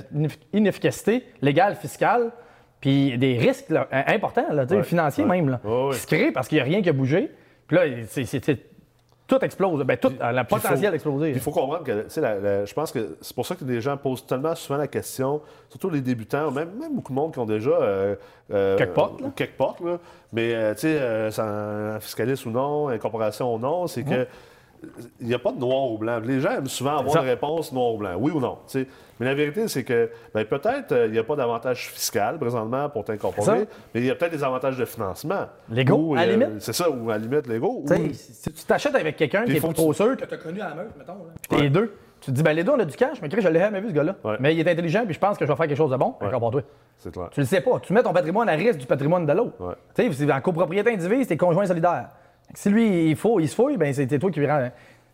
l'inefficacité 0.54 1.26
légale, 1.42 1.76
fiscale, 1.76 2.32
puis 2.80 3.18
des 3.18 3.38
risques 3.38 3.74
importants, 3.92 4.46
financiers 4.84 5.26
même, 5.26 5.50
là, 5.50 5.60
qui 5.92 6.00
se 6.00 6.08
créent 6.08 6.32
parce 6.32 6.48
qu'il 6.48 6.56
n'y 6.56 6.62
a 6.62 6.64
rien 6.64 6.82
qui 6.82 6.88
a 6.88 6.94
bougé. 6.94 7.30
Puis 7.68 7.76
là, 7.76 7.84
c'est 8.08 8.60
tout 9.34 9.46
explose. 9.46 9.84
Ben, 9.84 9.98
tout 9.98 10.14
a 10.20 10.32
le 10.32 10.44
potentiel 10.44 10.92
d'exploser. 10.92 11.30
Il 11.32 11.40
faut 11.40 11.52
comprendre 11.52 11.84
que, 11.84 12.06
je 12.10 12.74
pense 12.74 12.92
que 12.92 13.18
c'est 13.22 13.36
pour 13.36 13.46
ça 13.46 13.56
que 13.56 13.66
les 13.66 13.82
gens 13.82 13.98
posent 13.98 14.26
tellement 14.26 14.56
souvent 14.56 14.78
la 14.78 14.88
question, 14.88 15.42
surtout 15.70 15.90
les 15.90 16.02
débutants, 16.02 16.52
même, 16.52 16.70
même 16.80 16.96
beaucoup 16.96 17.12
de 17.12 17.18
monde 17.18 17.34
qui 17.34 17.40
ont 17.40 17.46
déjà. 17.46 17.72
Euh, 17.72 18.16
euh 18.52 18.78
là. 18.78 18.86
Quelques 19.36 19.54
portes, 19.54 19.82
là. 19.82 19.98
Mais, 20.32 20.54
euh, 20.54 20.74
tu 20.74 20.82
sais, 20.82 20.98
euh, 21.00 21.30
un 21.96 22.00
fiscaliste 22.00 22.46
ou 22.46 22.52
non, 22.52 22.90
une 22.92 23.00
corporation 23.00 23.54
ou 23.54 23.60
non, 23.60 23.88
c'est 23.88 24.04
que 24.04 24.28
il 25.20 25.28
n'y 25.28 25.34
a 25.34 25.40
pas 25.40 25.52
de 25.52 25.60
noir 25.60 25.92
ou 25.92 25.98
blanc. 25.98 26.20
Les 26.24 26.40
gens 26.40 26.52
aiment 26.52 26.68
souvent 26.68 26.98
avoir 26.98 27.24
une 27.24 27.30
réponse 27.30 27.72
noir 27.72 27.94
ou 27.94 27.98
blanc, 27.98 28.16
oui 28.18 28.32
ou 28.32 28.40
non. 28.40 28.58
Mais 29.20 29.26
la 29.26 29.36
vérité, 29.36 29.68
c'est 29.68 29.84
que 29.84 30.10
ben, 30.34 30.44
peut-être 30.46 30.92
euh, 30.92 31.06
il 31.06 31.12
n'y 31.12 31.20
a 31.20 31.24
pas 31.24 31.36
d'avantage 31.36 31.90
fiscal 31.90 32.40
présentement 32.40 32.90
pour 32.90 33.04
t'incorporer, 33.04 33.68
mais 33.94 34.02
il 34.02 34.06
y 34.06 34.10
a 34.10 34.16
peut-être 34.16 34.32
des 34.32 34.44
avantages 34.44 34.78
de 34.78 34.86
financement. 34.86 35.46
Légaux, 35.70 36.16
à 36.16 36.26
la 36.26 36.36
limite. 36.36 36.62
C'est 36.62 36.74
ça, 36.74 36.90
ou 36.90 37.10
à 37.10 37.14
la 37.14 37.20
limite 37.20 37.48
légaux. 37.48 37.84
Si 38.14 38.52
tu 38.52 38.66
t'achètes 38.66 38.96
avec 38.96 39.16
quelqu'un 39.16 39.46
qui 39.46 39.58
est 39.58 39.74
trop 39.74 39.94
sûr 39.94 40.18
que 40.18 40.26
tu 40.26 40.34
as 40.34 40.38
connu 40.38 40.62
à 40.62 40.70
la 40.70 40.76
meute, 40.76 40.98
mettons, 40.98 41.14
là, 41.52 41.58
les 41.60 41.70
deux, 41.70 41.96
tu 42.22 42.32
te 42.32 42.36
dis, 42.36 42.44
ben 42.44 42.54
les 42.54 42.64
deux, 42.64 42.72
on 42.72 42.80
a 42.80 42.86
du 42.86 42.96
cash, 42.96 43.22
mais 43.22 43.30
je 43.30 43.48
l'ai 43.50 43.60
jamais 43.60 43.82
vu, 43.82 43.90
ce 43.90 43.94
gars-là. 43.94 44.16
Mais 44.40 44.56
il 44.56 44.60
est 44.60 44.72
intelligent, 44.72 45.04
puis 45.06 45.14
je 45.14 45.20
pense 45.20 45.38
que 45.38 45.46
je 45.46 45.52
vais 45.52 45.58
faire 45.58 45.68
quelque 45.68 45.78
chose 45.78 45.92
de 45.92 45.98
bon. 45.98 46.16
Encore 46.22 46.40
pour 46.40 46.52
toi. 46.52 46.62
C'est 46.98 47.12
clair. 47.12 47.30
Tu 47.32 47.42
le 47.42 47.46
sais 47.46 47.60
pas. 47.62 47.80
Tu 47.82 47.92
mets 47.92 48.02
ton 48.02 48.14
patrimoine 48.14 48.48
à 48.48 48.54
risque 48.54 48.80
du 48.80 48.86
patrimoine 48.86 49.26
de 49.26 49.34
l'autre. 49.34 49.76
Tu 49.94 50.14
sais, 50.14 50.32
en 50.32 50.42
copropriété 50.42 50.92
individuelle, 50.92 51.26
c'est 51.28 51.38
conjoint 51.38 51.66
solidaire. 51.66 52.10
Si 52.54 52.70
lui, 52.70 53.10
il, 53.10 53.16
faut, 53.16 53.40
il 53.40 53.50
se 53.50 53.56
fouille, 53.56 53.78
ben 53.78 53.94
c'est 53.94 54.08
toi 54.20 54.32
qui, 54.32 54.42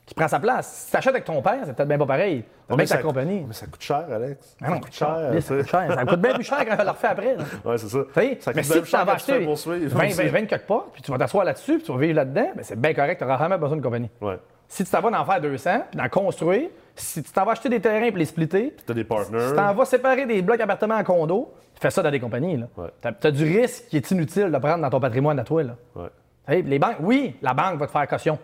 qui 0.06 0.16
prend 0.16 0.28
sa 0.28 0.40
place. 0.40 0.86
Si 0.86 0.92
tu 0.92 0.98
achètes 0.98 1.14
avec 1.14 1.26
ton 1.26 1.40
père, 1.42 1.60
c'est 1.66 1.74
peut-être 1.74 1.88
bien 1.88 1.98
pas 2.00 2.06
pareil. 2.08 2.44
Bien 2.68 2.86
ta 2.86 2.98
compagnie. 2.98 3.46
Mais 3.48 3.54
ça 3.54 3.68
coûte 3.68 3.82
cher, 3.82 4.06
Alex. 4.12 4.58
Ah 4.62 4.70
non, 4.70 4.76
ça 4.76 4.80
coûte 4.82 4.94
cher. 4.94 5.08
Ça 5.42 5.56
coûte, 5.56 5.68
cher. 5.68 5.94
ça 5.94 6.06
coûte 6.06 6.22
bien 6.22 6.34
plus 6.34 6.44
cher 6.44 6.58
quand 6.66 6.76
elle 6.78 6.86
le 6.86 6.92
refait 6.92 7.08
après. 7.08 7.36
Oui, 7.66 7.76
c'est 7.78 7.90
ça. 7.90 8.00
ça 8.40 8.52
mais 8.56 8.64
si 8.64 8.82
tu 8.82 8.92
t'en 8.92 9.06
vas 9.06 9.14
acheter 9.14 9.46
20, 9.46 9.88
20, 9.88 10.28
20 10.28 10.46
quelque 10.46 10.68
part, 10.68 10.88
puis 10.92 11.02
tu 11.02 11.12
vas 11.12 11.18
t'asseoir 11.18 11.46
là-dessus, 11.46 11.76
puis 11.76 11.84
tu 11.84 11.92
vas 11.92 11.98
vivre 12.00 12.16
là-dedans, 12.16 12.50
ben 12.56 12.64
c'est 12.64 12.80
bien 12.80 12.94
correct, 12.94 13.20
tu 13.20 13.24
n'auras 13.24 13.38
jamais 13.38 13.58
besoin 13.58 13.78
de 13.78 13.84
compagnie. 13.84 14.10
Ouais. 14.20 14.40
Si 14.68 14.84
tu 14.84 14.92
t'en 14.92 15.02
vas 15.02 15.20
en 15.20 15.26
faire 15.26 15.42
200, 15.42 15.70
puis 15.92 16.00
d'en 16.00 16.10
construire, 16.10 16.70
si 16.96 17.24
tu 17.24 17.32
t'en 17.32 17.46
vas 17.46 17.52
acheter 17.54 17.70
des 17.70 17.80
terrains 17.80 18.06
et 18.06 18.12
les 18.12 18.26
splitter, 18.26 18.76
tu 18.86 18.94
des 18.94 19.04
partners. 19.04 19.40
Si 19.40 19.50
tu 19.50 19.56
t'en 19.56 19.74
vas 19.74 19.86
séparer 19.86 20.26
des 20.26 20.42
blocs 20.42 20.60
appartements 20.60 20.98
en 20.98 21.04
condo, 21.04 21.54
fais 21.80 21.90
ça 21.92 22.02
dans 22.02 22.12
des 22.12 22.20
compagnies. 22.20 22.64
Tu 23.02 23.28
as, 23.28 23.32
du 23.32 23.44
risque 23.44 23.86
qui 23.90 23.98
est 23.98 24.12
inutile 24.12 24.52
de 24.52 24.58
prendre 24.58 24.82
dans 24.82 24.90
ton 24.90 25.00
patrimoine 25.00 25.40
à 25.40 25.44
toi. 25.44 25.64
Là. 25.64 25.76
Ouais. 25.96 26.10
Les 26.50 26.80
banques, 26.80 26.98
oui, 27.02 27.36
la 27.42 27.54
banque 27.54 27.80
va 27.80 27.86
te 27.88 27.92
faire 27.92 28.08
caution. 28.08 28.40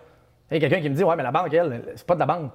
Il 0.51 0.55
y 0.55 0.57
a 0.57 0.59
quelqu'un 0.59 0.81
qui 0.81 0.89
me 0.89 0.95
dit 0.95 1.03
Ouais, 1.03 1.15
mais 1.15 1.23
la 1.23 1.31
banque, 1.31 1.53
elle, 1.53 1.81
c'est 1.95 2.05
pas 2.05 2.13
de 2.13 2.19
la 2.19 2.25
banque. 2.25 2.53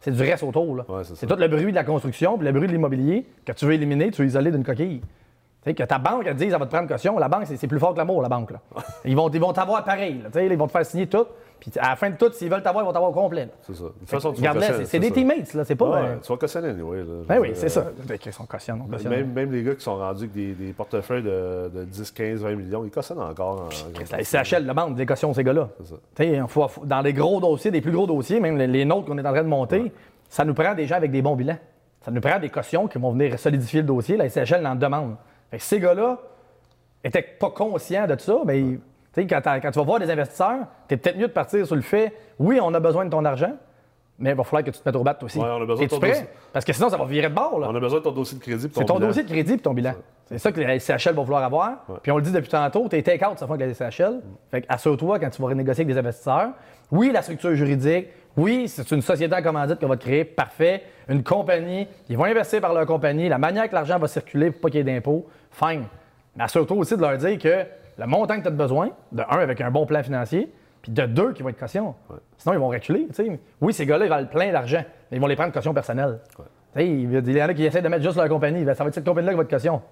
C'est 0.00 0.10
du 0.12 0.22
reste 0.22 0.42
autour. 0.42 0.84
c'est 1.02 1.26
tout 1.26 1.36
le 1.36 1.48
bruit 1.48 1.70
de 1.70 1.74
la 1.74 1.84
construction 1.84 2.36
puis 2.38 2.46
le 2.46 2.52
bruit 2.52 2.68
de 2.68 2.72
l'immobilier 2.72 3.26
que 3.44 3.52
tu 3.52 3.66
veux 3.66 3.72
éliminer, 3.72 4.10
tu 4.10 4.22
veux 4.22 4.28
isoler 4.28 4.50
d'une 4.50 4.64
coquille. 4.64 5.00
Tu 5.00 5.70
sais, 5.70 5.74
que 5.74 5.82
ta 5.82 5.98
banque, 5.98 6.22
elle 6.24 6.34
te 6.34 6.38
dise, 6.38 6.52
elle 6.52 6.58
va 6.58 6.66
te 6.66 6.70
prendre 6.70 6.88
caution. 6.88 7.18
La 7.18 7.28
banque, 7.28 7.46
c'est 7.46 7.66
plus 7.66 7.80
fort 7.80 7.92
que 7.92 7.98
l'amour, 7.98 8.22
la 8.22 8.28
banque. 8.28 8.52
Là. 8.52 8.60
ils 9.04 9.16
vont 9.16 9.28
ils 9.28 9.40
vont 9.40 9.52
t'avoir 9.52 9.84
pareil. 9.84 10.22
Là, 10.22 10.42
ils 10.42 10.56
vont 10.56 10.66
te 10.68 10.72
faire 10.72 10.86
signer 10.86 11.08
tout. 11.08 11.26
Puis 11.60 11.72
à 11.78 11.90
la 11.90 11.96
fin 11.96 12.10
de 12.10 12.16
tout, 12.16 12.30
s'ils 12.32 12.48
veulent 12.48 12.62
t'avoir, 12.62 12.84
ils 12.84 12.86
vont 12.86 12.92
t'avoir 12.92 13.10
au 13.10 13.14
complet. 13.14 13.48
C'est 13.62 13.74
ça. 13.74 13.84
De 13.84 13.88
toute 13.88 14.08
façon, 14.08 14.32
tu 14.32 14.40
Regarde 14.40 14.62
c'est 14.84 14.98
des 14.98 15.10
teammates, 15.10 15.54
là. 15.54 15.64
C'est 15.64 15.74
pas. 15.74 15.90
Ouais, 15.90 16.18
Tu 16.22 16.32
vas 16.32 16.38
cautionner, 16.38 16.80
oui. 16.80 16.98
Ben 17.26 17.38
oui, 17.40 17.50
c'est 17.54 17.68
ça. 17.68 17.86
Ils 18.24 18.32
sont 18.32 18.46
cautionnés. 18.46 18.82
Même, 19.08 19.32
même, 19.32 19.52
les 19.52 19.62
gars 19.62 19.74
qui 19.74 19.82
sont 19.82 19.96
rendus 19.96 20.24
avec 20.24 20.32
des, 20.32 20.52
des 20.52 20.72
portefeuilles 20.72 21.22
de, 21.22 21.70
de, 21.74 21.84
10, 21.84 22.10
15, 22.10 22.42
20 22.42 22.54
millions, 22.54 22.84
ils 22.84 22.90
cautionnent 22.90 23.20
encore. 23.20 23.62
En, 23.62 24.16
la 24.16 24.24
SCHL 24.24 24.66
demande 24.66 24.94
des 24.94 25.06
cautions, 25.06 25.32
ces 25.34 25.44
gars-là. 25.44 25.68
C'est 25.82 26.26
ça. 26.26 26.68
Dans 26.84 27.00
les 27.00 27.12
gros 27.12 27.40
dossiers, 27.40 27.70
des 27.70 27.80
plus 27.80 27.92
gros 27.92 28.06
dossiers, 28.06 28.40
même 28.40 28.56
les, 28.56 28.84
nôtres 28.84 29.06
qu'on 29.06 29.18
est 29.18 29.26
en 29.26 29.32
train 29.32 29.42
de 29.42 29.48
monter, 29.48 29.92
ça 30.28 30.44
nous 30.44 30.54
prend 30.54 30.74
des 30.74 30.86
gens 30.86 30.96
avec 30.96 31.10
des 31.10 31.22
bons 31.22 31.36
bilans. 31.36 31.58
Ça 32.04 32.10
nous 32.10 32.20
prend 32.20 32.38
des 32.38 32.48
cautions 32.48 32.86
qui 32.86 32.98
vont 32.98 33.12
venir 33.12 33.38
solidifier 33.38 33.80
le 33.80 33.86
dossier. 33.86 34.16
La 34.16 34.28
SCHL 34.28 34.66
en 34.66 34.76
demande. 34.76 35.16
Fait 35.50 35.58
ces 35.58 35.80
gars-là 35.80 36.18
étaient 37.02 37.22
pas 37.22 37.50
conscients 37.50 38.06
de 38.06 38.18
ça, 38.18 38.38
mais 38.44 38.78
quand, 39.26 39.40
quand, 39.44 39.70
tu 39.70 39.78
vas 39.78 39.84
voir 39.84 39.98
des 39.98 40.10
investisseurs, 40.10 40.66
tu 40.88 40.94
es 40.94 40.96
peut-être 40.96 41.16
mieux 41.16 41.28
de 41.28 41.32
partir 41.32 41.66
sur 41.66 41.76
le 41.76 41.82
fait 41.82 42.12
oui, 42.38 42.60
on 42.62 42.72
a 42.74 42.80
besoin 42.80 43.04
de 43.04 43.10
ton 43.10 43.24
argent, 43.24 43.52
mais 44.18 44.30
il 44.30 44.36
va 44.36 44.44
falloir 44.44 44.64
que 44.64 44.70
tu 44.70 44.78
te 44.78 44.88
mettes 44.88 44.96
au 44.96 45.02
bat 45.02 45.18
aussi. 45.22 45.38
Ouais, 45.38 45.46
on 45.48 45.62
a 45.62 45.66
besoin 45.66 45.84
de 45.84 45.90
ton 45.90 46.00
prêt? 46.00 46.28
Parce 46.52 46.64
que 46.64 46.72
sinon, 46.72 46.88
ça 46.88 46.96
va 46.96 47.04
virer 47.04 47.28
de 47.28 47.34
bord. 47.34 47.58
Là. 47.58 47.68
On 47.70 47.74
a 47.74 47.80
besoin 47.80 47.98
de 47.98 48.04
ton 48.04 48.12
dossier 48.12 48.38
de 48.38 48.42
crédit 48.42 48.68
C'est 48.72 48.84
ton, 48.84 48.98
dossier 48.98 49.22
de 49.22 49.28
crédit 49.28 49.54
et 49.54 49.58
ton 49.58 49.74
bilan. 49.74 49.94
C'est 50.26 50.38
ça 50.38 50.52
que 50.52 50.60
les 50.60 50.78
CHL 50.78 51.14
vont 51.14 51.22
vouloir 51.22 51.42
avoir. 51.42 51.84
Puis 52.02 52.12
on 52.12 52.16
le 52.16 52.22
dit 52.22 52.32
depuis 52.32 52.48
tantôt, 52.48 52.88
tes 52.88 53.02
take-out, 53.02 53.38
ça 53.38 53.46
fait 53.46 53.58
que 53.58 53.64
les 53.64 53.74
CHL. 53.74 54.20
Fait 54.50 54.64
assure-toi 54.68 55.18
quand 55.18 55.30
tu 55.30 55.40
vas 55.42 55.48
renégocier 55.48 55.84
avec 55.84 55.94
des 55.94 55.98
investisseurs. 55.98 56.50
Oui, 56.90 57.10
la 57.12 57.22
structure 57.22 57.54
juridique. 57.54 58.08
Oui, 58.36 58.68
c'est 58.68 58.90
une 58.92 59.02
société 59.02 59.34
en 59.34 59.42
commandite 59.42 59.80
qu'on 59.80 59.88
va 59.88 59.96
te 59.96 60.04
créer. 60.04 60.24
Parfait. 60.24 60.82
Une 61.08 61.22
compagnie. 61.22 61.88
Ils 62.08 62.16
vont 62.16 62.24
investir 62.24 62.60
par 62.60 62.74
leur 62.74 62.86
compagnie. 62.86 63.28
La 63.28 63.38
manière 63.38 63.68
que 63.68 63.74
l'argent 63.74 63.98
va 63.98 64.06
circuler 64.06 64.50
pour 64.50 64.60
pas 64.60 64.68
qu'il 64.70 64.78
y 64.78 64.80
ait 64.80 64.94
d'impôts. 64.94 65.26
Fine. 65.50 65.84
Mais 66.36 66.44
assure-toi 66.44 66.76
aussi 66.76 66.96
de 66.96 67.00
leur 67.00 67.16
dire 67.16 67.38
que 67.38 67.64
le 67.98 68.06
montant 68.06 68.36
que 68.36 68.42
tu 68.42 68.48
as 68.48 68.52
besoin, 68.52 68.90
de 69.12 69.22
un, 69.22 69.38
avec 69.38 69.60
un 69.60 69.70
bon 69.70 69.84
plan 69.84 70.02
financier, 70.02 70.52
puis 70.82 70.92
de 70.92 71.04
deux, 71.04 71.32
qui 71.32 71.42
vont 71.42 71.48
être 71.48 71.58
caution. 71.58 71.94
Sinon, 72.38 72.54
ils 72.54 72.60
vont 72.60 72.68
reculer. 72.68 73.08
Oui, 73.60 73.72
ces 73.72 73.84
gars-là, 73.84 74.06
ils 74.06 74.08
valent 74.08 74.28
plein 74.28 74.52
d'argent, 74.52 74.84
mais 75.10 75.16
ils 75.16 75.20
vont 75.20 75.26
les 75.26 75.36
prendre 75.36 75.52
caution 75.52 75.74
personnelle. 75.74 76.20
Il 76.76 77.12
y 77.12 77.42
en 77.42 77.48
a 77.48 77.54
qui 77.54 77.64
essaient 77.64 77.82
de 77.82 77.88
mettre 77.88 78.04
juste 78.04 78.16
leur 78.16 78.28
compagnie. 78.28 78.64
Ça 78.64 78.74
va 78.74 78.86
être 78.86 78.94
cette 78.94 79.04
compagnie-là 79.04 79.32
qui 79.32 79.36
va 79.38 79.42
être 79.42 79.50
caution. 79.50 79.82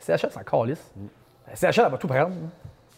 CHL, 0.00 0.30
c'est 0.30 0.38
encore 0.38 0.64
lisse. 0.64 0.92
Mm. 0.96 1.06
CHL, 1.54 1.84
elle 1.84 1.92
va 1.92 1.98
tout 1.98 2.08
prendre. 2.08 2.34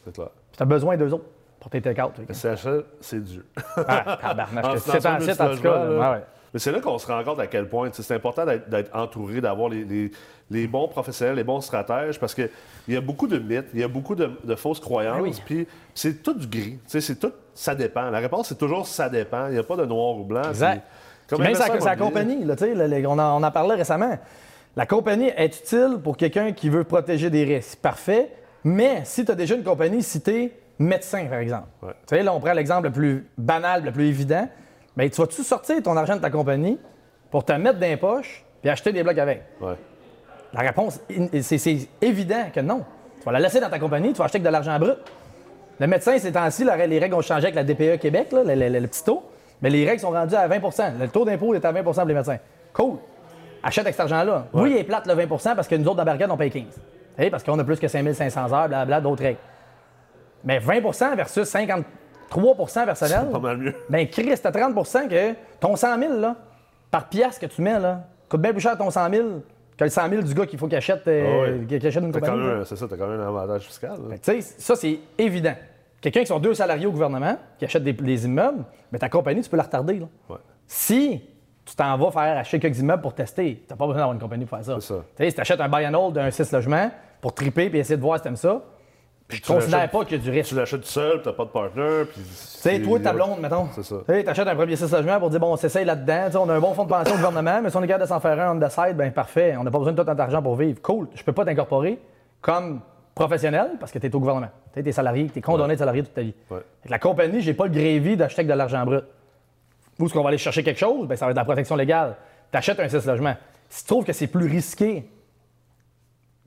C'est 0.05 0.15
clair. 0.15 0.29
Puis 0.51 0.57
tu 0.57 0.63
as 0.63 0.67
besoin 0.67 0.97
d'eux 0.97 1.13
autres 1.13 1.25
pour 1.59 1.71
tes 1.71 1.81
take-out. 1.81 2.13
CHL, 2.33 2.85
c'est 3.01 3.23
dur. 3.23 3.43
ah, 3.77 4.19
tabarnak. 4.21 4.79
C'est 4.79 5.41
en 5.41 5.51
tout 5.51 5.63
cas. 5.63 6.21
Mais 6.57 6.61
c'est 6.61 6.73
là 6.73 6.81
qu'on 6.81 6.97
se 6.97 7.07
rend 7.07 7.23
compte 7.23 7.39
à 7.39 7.49
quel 7.49 7.69
point 7.69 7.91
c'est 7.93 8.15
important 8.15 8.47
d'être 8.47 8.97
entouré, 8.97 9.43
d'avoir 9.43 9.69
les, 9.69 10.67
bons 10.67 10.89
professionnels, 10.89 11.37
les 11.37 11.45
bons 11.45 11.61
stratèges, 11.61 12.19
parce 12.19 12.35
qu'il 12.35 12.49
y 12.89 12.97
a 12.97 13.03
beaucoup 13.03 13.27
de 13.27 13.39
mythes, 13.39 13.67
il 13.75 13.81
y 13.81 13.83
a 13.83 13.89
beaucoup 13.89 14.15
de, 14.15 14.55
fausses 14.55 14.81
croyances, 14.81 15.39
puis 15.41 15.69
c'est 15.95 16.23
tout 16.23 16.33
du 16.33 16.47
gris. 16.47 16.79
C'est 16.87 17.21
tout, 17.21 17.33
ça 17.53 17.75
dépend. 17.75 18.09
La 18.09 18.21
réponse, 18.21 18.49
c'est 18.49 18.57
toujours 18.57 18.87
ça 18.87 19.11
dépend. 19.11 19.49
Il 19.49 19.53
n'y 19.53 19.59
a 19.59 19.65
pas 19.65 19.77
de 19.77 19.85
noir 19.85 20.17
ou 20.17 20.25
blanc. 20.25 20.49
Exact. 20.49 20.83
même 21.39 21.55
sa, 21.55 21.95
compagnie, 21.95 22.43
là, 22.43 22.55
on, 23.05 23.19
en, 23.19 23.43
on 23.43 23.43
en 23.43 23.51
parlait 23.51 23.75
récemment. 23.75 24.17
La 24.77 24.87
compagnie 24.87 25.31
est 25.37 25.59
utile 25.59 25.99
pour 26.03 26.17
quelqu'un 26.17 26.53
qui 26.53 26.71
veut 26.71 26.85
protéger 26.85 27.29
des 27.29 27.45
risques. 27.45 27.81
Parfait. 27.81 28.33
Mais 28.65 29.03
si 29.05 29.27
tu 29.27 29.31
as 29.31 29.35
déjà 29.35 29.57
une 29.57 29.63
compagnie, 29.63 30.03
si 30.03 30.23
tu 30.23 30.31
es 30.31 30.53
médecin, 30.79 31.27
par 31.27 31.41
exemple. 31.41 31.69
là, 32.11 32.33
on 32.33 32.41
prend 32.41 32.55
l'exemple 32.55 32.87
le 32.87 32.93
plus 32.93 33.27
banal, 33.37 33.85
le 33.85 33.93
plus 33.93 34.07
évident. 34.07 34.49
Mais 34.97 35.11
tu 35.11 35.21
vas-tu 35.21 35.43
sortir 35.43 35.83
ton 35.83 35.97
argent 35.97 36.17
de 36.17 36.21
ta 36.21 36.31
compagnie 36.31 36.79
pour 37.31 37.45
te 37.45 37.53
mettre 37.53 37.79
dans 37.79 37.87
les 37.87 37.97
poches 37.97 38.45
et 38.65 38.71
acheter 38.71 38.93
des 38.93 39.03
blocs 39.03 39.19
avec? 39.19 39.43
La 40.53 40.61
réponse, 40.61 41.01
c'est 41.43 41.89
évident 42.01 42.45
que 42.53 42.61
non. 42.61 42.85
Tu 43.19 43.25
vas 43.25 43.33
la 43.33 43.41
laisser 43.41 43.61
dans 43.61 43.69
ta 43.69 43.79
compagnie, 43.79 44.13
tu 44.13 44.19
vas 44.19 44.25
acheter 44.25 44.37
avec 44.39 44.47
de 44.47 44.53
l'argent 44.53 44.79
brut. 44.79 44.97
Le 45.79 45.87
médecin, 45.87 46.19
ces 46.19 46.33
temps-ci, 46.33 46.65
les 46.65 46.99
règles 46.99 47.15
ont 47.15 47.21
changé 47.21 47.49
avec 47.49 47.55
la 47.55 47.65
DPE 47.65 48.01
Québec, 48.01 48.29
le, 48.33 48.87
petit 48.87 49.05
taux. 49.05 49.23
Mais 49.61 49.69
les 49.69 49.87
règles 49.87 50.01
sont 50.01 50.11
rendues 50.11 50.35
à 50.35 50.49
20% 50.49 50.99
Le 50.99 51.09
taux 51.09 51.25
d'impôt 51.25 51.55
est 51.55 51.65
à 51.65 51.73
20% 51.73 51.83
pour 51.83 52.05
les 52.05 52.15
médecins. 52.15 52.39
Cool. 52.73 52.97
Achète 53.63 53.85
avec 53.85 53.95
cet 53.95 54.03
argent-là. 54.03 54.47
Oui, 54.53 54.71
il 54.73 54.77
est 54.79 54.85
plate 54.85 55.07
le 55.07 55.15
20% 55.15 55.55
parce 55.55 55.69
que 55.69 55.75
nous 55.75 55.87
autres, 55.87 55.97
dans 55.97 56.05
Barricade, 56.05 56.31
on 56.31 56.37
paye 56.37 56.51
15 56.51 57.31
Parce 57.31 57.43
qu'on 57.43 57.59
a 57.59 57.65
plus 57.65 57.79
que 57.79 57.89
5500 57.89 58.41
heures, 58.53 58.69
blablabla, 58.69 59.01
d'autres 59.01 59.23
règles. 59.23 59.39
Mais 60.45 60.59
20% 60.59 61.17
versus 61.17 61.45
50 61.45 61.85
3% 62.31 62.85
personnel. 62.85 63.21
C'est 63.27 63.33
pas 63.33 63.39
mal 63.39 63.59
mieux. 63.59 63.75
Ben, 63.89 64.07
Chris, 64.09 64.35
t'as 64.43 64.51
30% 64.51 65.09
que 65.09 65.35
ton 65.61 65.77
100 65.77 65.99
000 65.99 66.21
là, 66.21 66.37
par 66.91 67.09
pièce 67.09 67.39
que 67.39 67.47
tu 67.47 67.63
mets, 67.63 67.79
là, 67.79 68.05
coûte 68.29 68.41
bien 68.41 68.53
plus 68.53 68.61
cher 68.61 68.77
ton 68.77 68.91
100 68.91 69.11
000 69.11 69.29
que 69.77 69.85
le 69.85 69.91
100 69.91 70.09
000 70.09 70.23
du 70.23 70.35
gars 70.35 70.47
qu'il 70.47 70.59
faut 70.59 70.67
qu'il 70.67 70.77
achète, 70.77 71.07
euh, 71.07 71.59
ah 71.71 71.87
achète 71.87 72.03
une 72.03 72.13
compagnie. 72.13 72.65
C'est 72.65 72.77
ça, 72.77 72.87
t'as 72.89 72.97
quand 72.97 73.09
même 73.09 73.21
un 73.21 73.29
avantage 73.29 73.63
fiscal. 73.63 73.99
Tu 74.11 74.19
sais, 74.23 74.41
ça, 74.41 74.75
c'est 74.75 74.99
évident. 75.19 75.55
Quelqu'un 76.01 76.21
qui 76.21 76.27
sont 76.27 76.39
deux 76.39 76.55
salariés 76.55 76.87
au 76.87 76.93
gouvernement, 76.93 77.37
qui 77.59 77.65
achète 77.65 77.83
des, 77.83 78.25
immeubles, 78.25 78.65
mais 78.93 78.99
ta 78.99 79.09
compagnie, 79.09 79.43
tu 79.43 79.51
peux 79.51 79.57
la 79.57 79.65
retarder. 79.65 79.99
Là. 79.99 80.07
Ouais. 80.31 80.37
Si 80.67 81.21
tu 81.65 81.75
t'en 81.75 81.97
vas 81.99 82.11
faire 82.11 82.39
acheter 82.39 82.59
quelques 82.61 82.79
immeubles 82.79 83.03
pour 83.03 83.15
tester, 83.15 83.65
t'as 83.67 83.75
pas 83.77 83.87
besoin 83.87 83.99
d'avoir 83.99 84.15
une 84.15 84.21
compagnie 84.21 84.45
pour 84.45 84.57
faire 84.57 84.65
ça. 84.65 84.77
C'est 84.81 84.95
ça. 84.95 85.05
Tu 85.17 85.25
sais, 85.25 85.31
si 85.31 85.37
t'achètes 85.37 85.61
un 85.61 85.69
buy 85.69 85.87
and 85.87 85.95
hold 85.95 86.15
d'un 86.15 86.31
6 86.31 86.53
logements 86.53 86.91
pour 87.21 87.35
triper 87.35 87.65
et 87.65 87.79
essayer 87.79 87.97
de 87.97 88.03
voir 88.03 88.19
si 88.19 88.23
t'aimes 88.23 88.37
ça, 88.37 88.63
je 89.29 89.41
ne 89.41 89.57
considère 89.57 89.91
pas 89.91 90.05
qu'il 90.05 90.19
y 90.19 90.21
a 90.21 90.23
du 90.23 90.31
risque. 90.31 90.51
Tu 90.51 90.55
l'achètes 90.55 90.85
seul, 90.85 91.21
tu 91.21 91.29
n'as 91.29 91.35
pas 91.35 91.45
de 91.45 91.51
partner. 91.51 92.03
Tu 92.15 92.21
sais, 92.33 92.81
toi, 92.81 93.01
ta 93.01 93.13
blonde, 93.13 93.41
mettons. 93.41 93.69
C'est 93.75 93.83
ça. 93.83 93.97
Tu 94.07 94.29
achètes 94.29 94.47
un 94.47 94.55
premier 94.55 94.77
6 94.77 94.93
logements 94.93 95.19
pour 95.19 95.31
dire, 95.31 95.41
bon, 95.41 95.53
on 95.53 95.57
s'essaye 95.57 95.85
là-dedans. 95.85 96.43
on 96.45 96.49
a 96.49 96.55
un 96.55 96.61
bon 96.61 96.75
fonds 96.75 96.85
de 96.85 96.89
pension 96.89 97.15
au 97.15 97.17
gouvernement, 97.17 97.61
mais 97.61 97.71
si 97.71 97.77
on 97.77 97.83
est 97.83 97.89
capable 97.89 98.05
de 98.05 98.09
s'en 98.09 98.21
faire 98.21 98.41
un 98.41 98.57
on 98.57 98.61
the 98.61 98.71
side, 98.71 98.97
ben 98.97 99.13
parfait. 99.13 99.57
On 99.59 99.65
n'a 99.65 99.71
pas 99.71 99.79
besoin 99.79 99.93
de 99.93 100.01
tout 100.01 100.07
notre 100.07 100.21
argent 100.21 100.41
pour 100.43 100.55
vivre. 100.55 100.81
Cool. 100.81 101.09
Je 101.15 101.25
peux 101.25 101.33
pas 101.33 101.45
t'incorporer 101.45 101.99
comme 102.41 102.81
professionnel 103.17 103.73
parce 103.81 103.91
que 103.91 103.99
tu 103.99 104.07
es 104.07 104.15
au 104.15 104.21
gouvernement. 104.21 104.51
Tu 104.73 104.89
es 104.89 104.93
salarié, 104.93 105.29
tu 105.29 105.41
es 105.41 105.43
condamné 105.43 105.75
de 105.75 105.79
salarié 105.81 106.05
toute 106.05 106.15
ta 106.15 106.23
vie. 106.23 106.35
la 106.89 106.99
compagnie, 107.01 107.41
j'ai 107.41 107.55
pas 107.55 107.65
le 107.65 107.73
grévi 107.73 108.17
d'acheter 108.17 108.45
de 108.45 108.53
l'argent 108.53 108.85
brut. 108.85 109.05
Vous, 109.99 110.09
ce 110.09 110.15
qu'on 110.15 110.23
va 110.23 110.29
aller 110.29 110.39
chercher 110.39 110.63
quelque 110.63 110.79
chose, 110.79 111.09
ben, 111.09 111.17
ça 111.17 111.25
va 111.25 111.31
être 111.31 111.37
de 111.37 111.41
la 111.41 111.45
protection 111.45 111.75
légale. 111.75 112.17
Tu 112.53 112.59
achètes 112.59 112.79
un 112.79 112.89
6 112.89 113.07
logements. 113.07 113.35
Si 113.69 113.83
tu 113.83 113.89
trouves 113.89 114.05
que 114.05 114.13
c'est 114.13 114.27
plus 114.29 114.47
risqué 114.47 115.09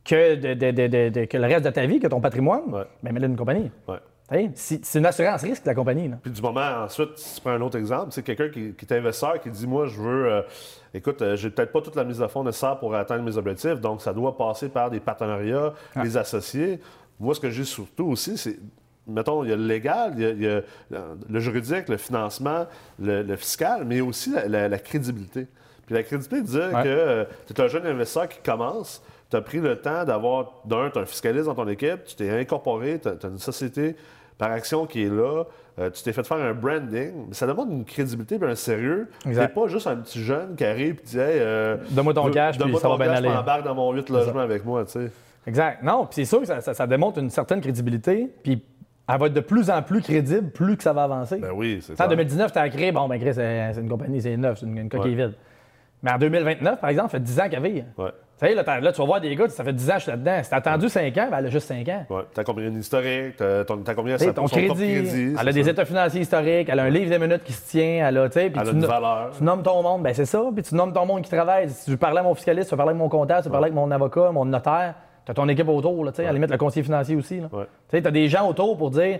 que, 0.09 1.25
que 1.25 1.37
le 1.37 1.45
reste 1.45 1.65
de 1.65 1.69
ta 1.69 1.85
vie, 1.85 1.99
que 1.99 2.07
ton 2.07 2.21
patrimoine, 2.21 2.63
ouais. 2.73 2.83
ben 3.03 3.13
mets-le 3.13 3.27
une 3.27 3.37
compagnie. 3.37 3.71
C'est 4.55 4.95
une 4.95 5.05
assurance 5.05 5.41
risque, 5.41 5.65
la 5.65 5.73
compagnie. 5.73 6.09
Puis 6.21 6.31
du 6.31 6.41
moment, 6.41 6.83
ensuite, 6.83 7.17
si 7.17 7.35
tu 7.35 7.41
prends 7.41 7.51
un 7.51 7.61
autre 7.61 7.77
exemple, 7.77 8.11
c'est 8.11 8.21
quelqu'un 8.21 8.49
qui, 8.49 8.75
est 8.79 8.91
investisseur 8.91 9.39
qui 9.41 9.49
dit 9.49 9.67
Moi, 9.67 9.87
je 9.87 9.99
veux, 9.99 10.31
euh, 10.31 10.41
écoute, 10.93 11.21
euh, 11.21 11.35
j'ai 11.35 11.49
peut-être 11.49 11.71
pas 11.71 11.81
toute 11.81 11.95
la 11.95 12.03
mise 12.03 12.21
à 12.21 12.27
fond 12.27 12.43
nécessaire 12.43 12.77
pour 12.77 12.93
atteindre 12.93 13.23
mes 13.23 13.37
objectifs, 13.37 13.79
donc 13.81 14.01
ça 14.01 14.13
doit 14.13 14.37
passer 14.37 14.69
par 14.69 14.91
des 14.91 14.99
partenariats, 14.99 15.73
des 15.95 16.15
associés. 16.15 16.79
Moi, 17.19 17.33
ce 17.33 17.39
que 17.39 17.49
j'ai 17.49 17.63
surtout 17.63 18.05
aussi, 18.05 18.37
c'est 18.37 18.57
mettons, 19.07 19.43
il 19.43 19.49
y 19.49 19.53
a 19.53 19.55
le 19.55 19.65
légal, 19.65 20.13
il 20.17 20.43
y 20.43 20.47
a, 20.47 20.61
le 21.27 21.39
juridique, 21.39 21.89
le 21.89 21.97
financement, 21.97 22.67
le, 22.99 23.35
fiscal, 23.35 23.83
mais 23.85 24.01
aussi 24.01 24.31
la, 24.47 24.77
crédibilité. 24.77 25.47
Puis 25.87 25.95
la 25.95 26.03
crédibilité 26.03 26.41
dit 26.43 26.57
que 26.57 26.87
euh, 26.87 27.25
tu 27.47 27.53
es 27.53 27.61
un 27.61 27.67
jeune 27.67 27.87
investisseur 27.87 28.29
qui 28.29 28.39
commence, 28.41 29.01
tu 29.29 29.37
as 29.37 29.41
pris 29.41 29.59
le 29.59 29.75
temps 29.77 30.03
d'avoir, 30.05 30.53
d'un, 30.65 30.89
tu 30.89 30.99
un 30.99 31.05
fiscaliste 31.05 31.45
dans 31.45 31.55
ton 31.55 31.67
équipe, 31.67 32.03
tu 32.05 32.15
t'es 32.15 32.29
incorporé, 32.29 32.99
tu 32.99 33.07
as, 33.07 33.27
une 33.27 33.37
société 33.37 33.95
par 34.37 34.51
action 34.51 34.85
qui 34.85 35.03
est 35.03 35.09
là, 35.09 35.43
euh, 35.79 35.89
tu 35.89 36.01
t'es 36.01 36.13
fait 36.13 36.25
faire 36.25 36.37
un 36.37 36.53
branding, 36.53 37.27
mais 37.27 37.33
ça 37.33 37.45
demande 37.45 37.71
une 37.71 37.85
crédibilité 37.85 38.35
et 38.35 38.43
un 38.43 38.55
sérieux. 38.55 39.09
Tu 39.21 39.29
n'es 39.29 39.47
pas 39.47 39.67
juste 39.67 39.87
un 39.87 39.97
petit 39.97 40.23
jeune 40.23 40.55
qui 40.55 40.65
arrive 40.65 40.99
et 41.01 41.05
dit 41.05 41.19
hey, 41.19 41.39
euh, 41.39 41.77
Donne-moi 41.91 42.13
ton 42.13 42.31
cash, 42.31 42.57
puis 42.57 42.77
ça 42.77 42.89
va 42.89 42.97
bien 42.97 43.11
aller. 43.11 43.29
embarque 43.29 43.63
dans 43.63 43.75
mon 43.75 43.91
8 43.91 44.09
logements 44.09 44.39
avec 44.39 44.65
moi. 44.65 44.85
Tu 44.85 44.91
sais. 44.91 45.11
Exact. 45.45 45.83
Non, 45.83 46.05
puis 46.05 46.15
c'est 46.15 46.25
sûr 46.25 46.41
que 46.41 46.45
ça, 46.45 46.61
ça, 46.61 46.87
démontre 46.87 47.19
une 47.19 47.29
certaine 47.29 47.61
crédibilité, 47.61 48.29
puis 48.43 48.63
elle 49.11 49.19
va 49.19 49.25
être 49.27 49.33
de 49.33 49.39
plus 49.39 49.69
en 49.69 49.81
plus 49.81 50.01
crédible 50.01 50.49
plus 50.51 50.77
que 50.77 50.83
ça 50.83 50.93
va 50.93 51.03
avancer. 51.03 51.37
Ben 51.37 51.51
oui, 51.53 51.79
c'est 51.81 51.95
ça. 51.95 52.05
En 52.05 52.09
2019, 52.09 52.51
tu 52.51 52.59
as 52.59 52.69
créé, 52.69 52.91
bon, 52.91 53.07
ben, 53.07 53.19
c'est 53.33 53.81
une 53.81 53.89
compagnie, 53.89 54.21
c'est 54.21 54.37
neuf, 54.37 54.59
c'est 54.59 54.65
une, 54.65 54.89
coquille 54.89 55.15
vide. 55.15 55.33
Mais 56.01 56.11
en 56.11 56.17
2029, 56.17 56.79
par 56.79 56.89
exemple, 56.89 57.09
ça 57.11 57.17
fait 57.17 57.23
10 57.23 57.39
ans 57.39 57.49
qu'elle 57.49 57.63
vit. 57.63 57.83
Ouais. 57.97 58.11
Tu 58.39 58.47
sais, 58.47 58.55
là, 58.55 58.79
là, 58.79 58.91
tu 58.93 59.01
vas 59.01 59.05
voir 59.05 59.19
des 59.19 59.35
gars, 59.35 59.49
ça 59.49 59.65
fait 59.65 59.73
10 59.73 59.89
ans 59.89 59.93
que 59.93 59.99
je 59.99 60.03
suis 60.03 60.11
là-dedans. 60.11 60.39
Si 60.43 60.49
t'as 60.49 60.57
attendu 60.57 60.87
5 60.87 61.17
ans, 61.17 61.27
ben, 61.29 61.37
elle 61.39 61.47
a 61.47 61.49
juste 61.49 61.67
5 61.67 61.89
ans. 61.89 62.05
Ouais. 62.09 62.21
T'as 62.33 62.45
combien 62.45 62.69
d'historique, 62.69 63.35
t'as 63.35 63.65
combien 63.93 64.15
ton, 64.15 64.31
ton 64.31 64.45
crédit, 64.45 64.69
crédit 64.69 65.35
Elle 65.37 65.47
a 65.47 65.51
des 65.51 65.67
états 65.67 65.83
financiers 65.83 66.21
historiques, 66.21 66.69
elle 66.69 66.79
a 66.79 66.83
un 66.83 66.89
livre 66.89 67.09
des 67.09 67.19
minutes 67.19 67.43
qui 67.43 67.51
se 67.51 67.69
tient, 67.69 68.07
elle 68.07 68.17
a, 68.17 68.29
tu 68.29 68.39
sais, 68.39 68.51
elle 68.53 68.67
a 68.67 68.71
une 68.71 68.85
valeur. 68.85 69.31
Tu 69.37 69.43
nommes 69.43 69.61
ton 69.61 69.83
monde, 69.83 70.03
ben 70.03 70.13
c'est 70.13 70.25
ça, 70.25 70.41
puis 70.53 70.63
tu 70.63 70.73
nommes 70.73 70.93
ton 70.93 71.05
monde 71.05 71.21
qui 71.21 71.29
travaille. 71.29 71.69
Si 71.69 71.91
tu 71.91 71.97
parlais 71.97 72.21
à 72.21 72.23
mon 72.23 72.33
fiscaliste, 72.33 72.69
tu 72.69 72.77
parlais 72.77 72.91
avec 72.91 72.99
mon 72.99 73.09
comptable, 73.09 73.43
tu 73.43 73.49
parlais 73.49 73.65
avec 73.65 73.75
mon 73.75 73.91
avocat, 73.91 74.31
mon 74.31 74.45
notaire, 74.45 74.95
t'as 75.25 75.33
ton 75.33 75.49
équipe 75.49 75.67
autour, 75.67 76.05
là, 76.05 76.11
tu 76.11 76.17
sais, 76.17 76.23
à 76.23 76.27
la 76.27 76.33
limite 76.33 76.49
le 76.49 76.57
conseiller 76.57 76.83
financier 76.83 77.17
aussi. 77.17 77.41
Tu 77.41 77.57
sais, 77.89 78.01
t'as 78.01 78.11
des 78.11 78.29
gens 78.29 78.47
autour 78.47 78.77
pour 78.77 78.89
dire, 78.89 79.19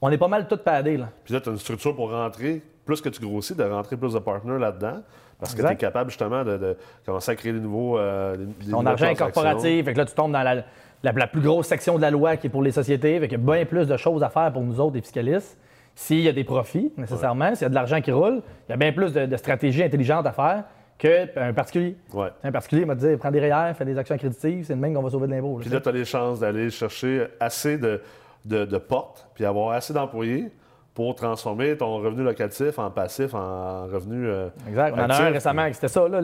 on 0.00 0.08
est 0.08 0.18
pas 0.18 0.28
mal 0.28 0.46
tout 0.46 0.56
padés, 0.58 0.98
là. 0.98 1.08
Puis 1.24 1.34
là, 1.34 1.40
t'as 1.40 1.50
une 1.50 1.58
structure 1.58 1.96
pour 1.96 2.12
rentrer, 2.12 2.62
plus 2.84 3.00
que 3.00 3.08
tu 3.08 3.20
grossis, 3.20 3.56
de 3.56 3.64
rentrer 3.64 3.96
plus 3.96 4.12
de 4.12 4.20
partenaires 4.20 4.60
là-dedans. 4.60 5.02
Parce 5.42 5.56
que 5.56 5.62
tu 5.62 5.72
es 5.72 5.76
capable 5.76 6.08
justement 6.10 6.44
de, 6.44 6.76
commencer 7.04 7.32
à 7.32 7.34
créer 7.34 7.52
des 7.52 7.58
nouveaux. 7.58 7.98
Euh, 7.98 8.36
Ton 8.70 8.86
argent 8.86 9.08
est 9.08 9.16
corporatif, 9.16 9.84
fait 9.84 9.92
que 9.92 9.98
là, 9.98 10.04
tu 10.04 10.14
tombes 10.14 10.30
dans 10.30 10.64
la, 11.02 11.26
plus 11.26 11.40
grosse 11.40 11.66
section 11.66 11.96
de 11.96 12.02
la 12.02 12.12
loi 12.12 12.36
qui 12.36 12.46
est 12.46 12.50
pour 12.50 12.62
les 12.62 12.70
sociétés. 12.70 13.18
Fait 13.18 13.26
qu'il 13.26 13.40
y 13.40 13.42
a 13.42 13.44
bien 13.44 13.64
plus 13.64 13.88
de 13.88 13.96
choses 13.96 14.22
à 14.22 14.28
faire 14.28 14.52
pour 14.52 14.62
nous 14.62 14.78
autres, 14.78 14.94
les 14.94 15.00
fiscalistes. 15.02 15.58
S'il 15.96 16.20
y 16.20 16.28
a 16.28 16.32
des 16.32 16.44
profits, 16.44 16.92
nécessairement, 16.96 17.56
s'il 17.56 17.62
y 17.62 17.66
a 17.66 17.70
de 17.70 17.74
l'argent 17.74 18.00
qui 18.00 18.12
roule, 18.12 18.40
il 18.68 18.70
y 18.70 18.72
a 18.72 18.76
bien 18.76 18.92
plus 18.92 19.12
de, 19.12 19.36
stratégies 19.36 19.82
intelligentes 19.82 20.26
à 20.26 20.32
faire 20.32 20.64
qu'un 20.96 21.52
particulier. 21.52 21.96
Un 22.44 22.52
particulier 22.52 22.84
m'a 22.84 22.94
dit 22.94 23.16
prends 23.18 23.32
des 23.32 23.40
REER, 23.40 23.74
fais 23.74 23.84
des 23.84 23.98
actions 23.98 24.14
accréditives, 24.14 24.64
c'est 24.64 24.74
le 24.74 24.80
même 24.80 24.94
qu'on 24.94 25.02
va 25.02 25.10
sauver 25.10 25.26
de 25.26 25.32
l'impôt. 25.32 25.58
Puis 25.60 25.70
là, 25.70 25.80
tu 25.80 25.88
as 25.88 25.92
les 25.92 26.04
chances 26.04 26.38
d'aller 26.38 26.70
chercher 26.70 27.26
assez 27.40 27.78
de, 27.78 28.00
de 28.44 28.78
portes, 28.78 29.26
puis 29.34 29.44
avoir 29.44 29.72
assez 29.72 29.92
d'employés 29.92 30.52
pour 30.94 31.14
transformer 31.14 31.76
ton 31.76 31.98
revenu 31.98 32.22
locatif 32.22 32.78
en 32.78 32.90
passif, 32.90 33.34
en 33.34 33.86
revenu. 33.86 34.26
Euh, 34.26 34.48
exact. 34.68 34.94
On 34.96 35.02
en 35.02 35.10
a 35.10 35.22
un 35.22 35.30
récemment 35.30 35.66
c'était 35.72 35.88
ça. 35.88 36.06
Là, 36.08 36.20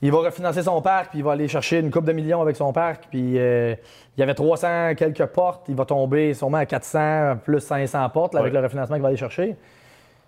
il 0.00 0.10
va 0.10 0.18
refinancer 0.18 0.62
son 0.62 0.82
parc, 0.82 1.10
puis 1.10 1.20
il 1.20 1.24
va 1.24 1.32
aller 1.32 1.46
chercher 1.46 1.78
une 1.78 1.90
coupe 1.90 2.04
de 2.04 2.12
millions 2.12 2.40
avec 2.42 2.56
son 2.56 2.72
parc. 2.72 3.04
Puis 3.10 3.38
euh, 3.38 3.74
il 4.16 4.20
y 4.20 4.22
avait 4.22 4.34
300 4.34 4.94
quelques 4.96 5.26
portes. 5.26 5.66
Il 5.68 5.76
va 5.76 5.84
tomber 5.84 6.34
sûrement 6.34 6.58
à 6.58 6.66
400 6.66 7.36
plus 7.44 7.60
500 7.60 8.08
portes 8.10 8.34
avec 8.34 8.52
le 8.52 8.60
refinancement 8.60 8.96
qu'il 8.96 9.02
va 9.02 9.08
aller 9.08 9.16
chercher. 9.16 9.56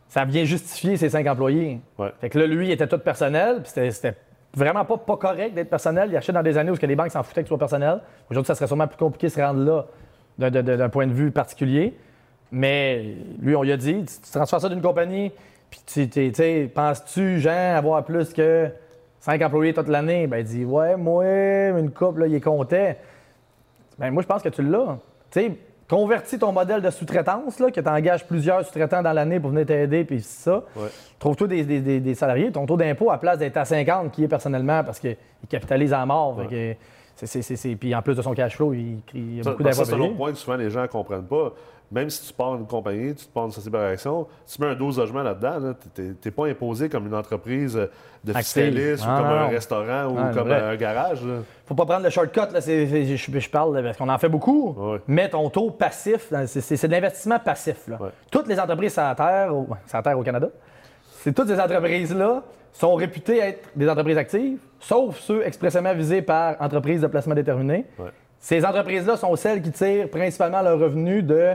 Ça 0.09 0.25
vient 0.25 0.45
justifier 0.45 0.97
ses 0.97 1.09
cinq 1.09 1.27
employés. 1.27 1.81
Fait 2.21 2.29
que 2.29 2.39
là, 2.39 2.47
lui, 2.47 2.69
il 2.69 2.71
était 2.71 2.87
tout 2.87 2.99
personnel. 2.99 3.63
Puis 3.63 3.73
c'était 3.91 4.15
vraiment 4.55 4.85
pas, 4.85 4.99
pas 4.99 5.17
correct 5.17 5.55
d'être 5.55 5.71
personnel. 5.71 6.11
Il 6.11 6.17
achetait 6.17 6.33
dans 6.33 6.43
des 6.43 6.57
années 6.57 6.71
où 6.71 6.77
les 6.81 6.95
banques 6.95 7.11
s'en 7.11 7.25
foutaient 7.25 7.43
que 7.43 7.49
ce 7.49 7.51
soit 7.51 7.59
personnel. 7.59 8.01
Aujourd'hui, 8.31 8.47
ça 8.47 8.55
serait 8.55 8.69
sûrement 8.69 8.87
plus 8.87 8.99
compliqué 8.99 9.27
de 9.27 9.33
se 9.33 9.41
rendre 9.41 9.87
là 10.39 10.51
d'un 10.51 10.89
point 10.89 11.09
de 11.09 11.13
vue 11.13 11.33
particulier. 11.33 11.97
Mais 12.55 13.17
lui, 13.41 13.57
on 13.57 13.63
lui 13.63 13.73
a 13.73 13.77
dit, 13.77 14.05
tu, 14.05 14.31
transfères 14.31 14.61
ça 14.61 14.69
d'une 14.69 14.81
compagnie, 14.81 15.33
puis 15.71 15.81
tu 15.85 16.33
sais, 16.33 16.71
penses-tu, 16.73 17.41
Jean, 17.41 17.75
avoir 17.75 18.05
plus 18.05 18.33
que 18.33 18.69
cinq 19.19 19.43
employés 19.43 19.75
toute 19.75 19.89
l'année? 19.89 20.29
Ben, 20.29 20.39
il 20.39 20.45
dit, 20.45 20.65
ouais, 20.65 20.97
moi, 20.97 21.25
une 21.77 21.91
couple, 21.91 22.21
là, 22.21 22.27
il 22.29 22.35
est 22.37 22.41
comptait. 22.41 22.97
Ben, 23.99 24.13
moi, 24.13 24.23
je 24.23 24.29
pense 24.29 24.41
que 24.41 24.51
tu 24.51 24.63
l'as. 24.63 24.99
Tu 25.33 25.41
sais, 25.41 25.53
convertis 25.89 26.39
ton 26.39 26.53
modèle 26.53 26.81
de 26.81 26.91
sous-traitance, 26.91 27.59
là, 27.59 27.73
que 27.73 27.81
tu 27.81 27.89
engages 27.89 28.25
plusieurs 28.25 28.65
sous-traitants 28.65 29.03
dans 29.03 29.13
l'année 29.13 29.41
pour 29.41 29.51
venir 29.51 29.67
t'aider, 29.67 30.05
puis 30.05 30.23
ça. 30.23 30.63
Trouve-toi 31.19 31.49
des, 31.49 31.65
des, 31.65 32.15
salariés. 32.15 32.53
Ton 32.53 32.67
taux 32.67 32.77
d'impôt, 32.77 33.11
à 33.11 33.19
place 33.19 33.39
d'être 33.39 33.57
à 33.57 33.65
50, 33.65 34.13
qui 34.13 34.23
est 34.23 34.29
personnellement, 34.29 34.85
parce 34.85 35.01
qu'il 35.01 35.17
capitalise 35.49 35.93
à 35.93 36.07
mort. 36.07 36.41
Puis 37.17 37.95
en 37.95 38.03
plus 38.03 38.15
de 38.15 38.23
son 38.23 38.35
cash 38.35 38.57
flow, 38.57 38.73
il, 38.75 38.99
il 39.15 39.37
y 39.37 39.41
a 39.41 39.45
beaucoup 39.45 39.63
d'impôts. 39.63 39.85
C'est 39.85 39.95
un 39.95 40.01
autre 40.01 40.17
point 40.17 40.33
que 40.33 40.39
souvent 40.39 40.57
les 40.57 40.71
gens 40.71 40.83
ne 40.83 40.87
comprennent 40.87 41.27
pas 41.27 41.53
même 41.91 42.11
si 42.11 42.27
tu 42.27 42.33
pars 42.33 42.55
une 42.57 42.67
compagnie, 42.67 43.15
tu 43.15 43.25
te 43.27 43.33
pars 43.33 43.45
une 43.45 43.53
société 43.53 43.77
par 43.77 43.87
action, 43.87 44.27
tu 44.47 44.61
mets 44.61 44.69
un 44.69 44.75
12 44.75 44.99
logements 44.99 45.23
là-dedans, 45.23 45.75
tu 45.95 46.17
n'es 46.25 46.31
pas 46.31 46.47
imposé 46.47 46.89
comme 46.89 47.07
une 47.07 47.15
entreprise 47.15 47.75
de 48.25 48.33
fiscaliste 48.33 49.05
ou 49.05 49.07
comme 49.07 49.27
un 49.27 49.47
restaurant 49.47 50.07
ou 50.07 50.35
comme 50.35 50.51
un 50.51 50.77
garage. 50.77 51.23
ne 51.23 51.43
faut 51.67 51.75
pas 51.75 51.87
prendre 51.87 52.05
le 52.05 52.11
shortcut, 52.11 52.53
là, 52.53 52.61
je, 52.61 53.49
parle 53.51 53.83
parce 53.83 53.97
qu'on 53.97 54.09
en 54.09 54.19
fait 54.19 54.29
beaucoup. 54.29 54.77
Mets 55.07 55.29
ton 55.29 55.49
taux 55.51 55.71
passif, 55.71 56.33
c'est 56.47 56.87
de 56.87 56.93
l'investissement 56.93 57.39
passif. 57.39 57.89
Toutes 58.31 58.49
les 58.49 58.59
entreprises 58.59 58.95
sur 58.95 59.15
terre, 59.15 59.55
au, 59.55 59.69
terre 60.03 60.19
au 60.19 60.23
Canada, 60.23 60.49
c'est 61.23 61.33
toutes 61.33 61.49
ces 61.49 61.61
entreprises-là 61.61 62.43
sont 62.73 62.95
réputées 62.97 63.39
être 63.39 63.69
des 63.77 63.89
entreprises 63.89 64.19
actives, 64.19 64.59
sauf 64.85 65.19
ceux 65.21 65.47
expressément 65.47 65.95
visés 65.95 66.23
par 66.23 66.57
entreprises 66.61 67.01
de 67.01 67.07
placement 67.07 67.35
déterminé. 67.35 67.87
Ces 68.39 68.65
entreprises-là 68.65 69.17
sont 69.17 69.35
celles 69.37 69.63
qui 69.63 69.71
tirent 69.71 70.11
principalement 70.11 70.61
leurs 70.61 70.79
revenus 70.79 71.25
de 71.25 71.55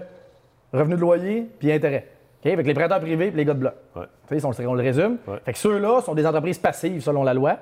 revenu 0.74 0.96
de 0.96 1.02
loyer, 1.02 1.50
puis 1.60 1.72
intérêt. 1.72 2.08
Avec 2.46 2.65
les 2.65 2.74
prêteurs 2.74 3.00
privés 3.00 3.28
et 3.28 3.32
les 3.32 3.46
gars 3.46 3.54
de 3.54 3.60
bloc. 3.60 3.74
Ouais. 3.96 4.06
On, 4.44 4.74
le 4.74 4.82
résume. 4.82 5.18
Fait 5.46 5.54
que 5.54 5.58
ceux-là 5.58 6.02
sont 6.02 6.15
des 6.15 6.26
entreprises 6.26 6.58
passives 6.58 7.02
selon 7.02 7.24
la 7.24 7.34
loi. 7.34 7.58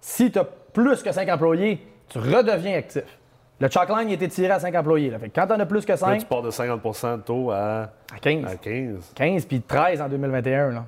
Si 0.00 0.30
tu 0.30 0.38
as 0.38 0.44
plus 0.44 1.02
que 1.02 1.12
5 1.12 1.28
employés, 1.28 1.86
tu 2.08 2.18
redeviens 2.18 2.78
actif. 2.78 3.04
Le 3.60 3.68
chalkline 3.68 4.10
était 4.10 4.28
tiré 4.28 4.50
à 4.50 4.58
5 4.58 4.74
employés. 4.74 5.10
Fait 5.10 5.28
que 5.28 5.34
quand 5.34 5.46
tu 5.46 5.52
en 5.52 5.60
as 5.60 5.66
plus 5.66 5.84
que 5.84 5.94
5. 5.94 6.10
Là, 6.10 6.16
tu 6.16 6.26
pars 6.26 6.42
de 6.42 6.50
50 6.50 6.82
de 6.82 7.22
taux 7.22 7.50
à, 7.50 7.90
à 8.12 8.18
15. 8.20 8.44
À 8.46 8.56
15. 8.56 9.12
15 9.14 9.44
puis 9.46 9.60
13 9.60 10.00
en 10.00 10.08
2021. 10.08 10.70
Là. 10.70 10.84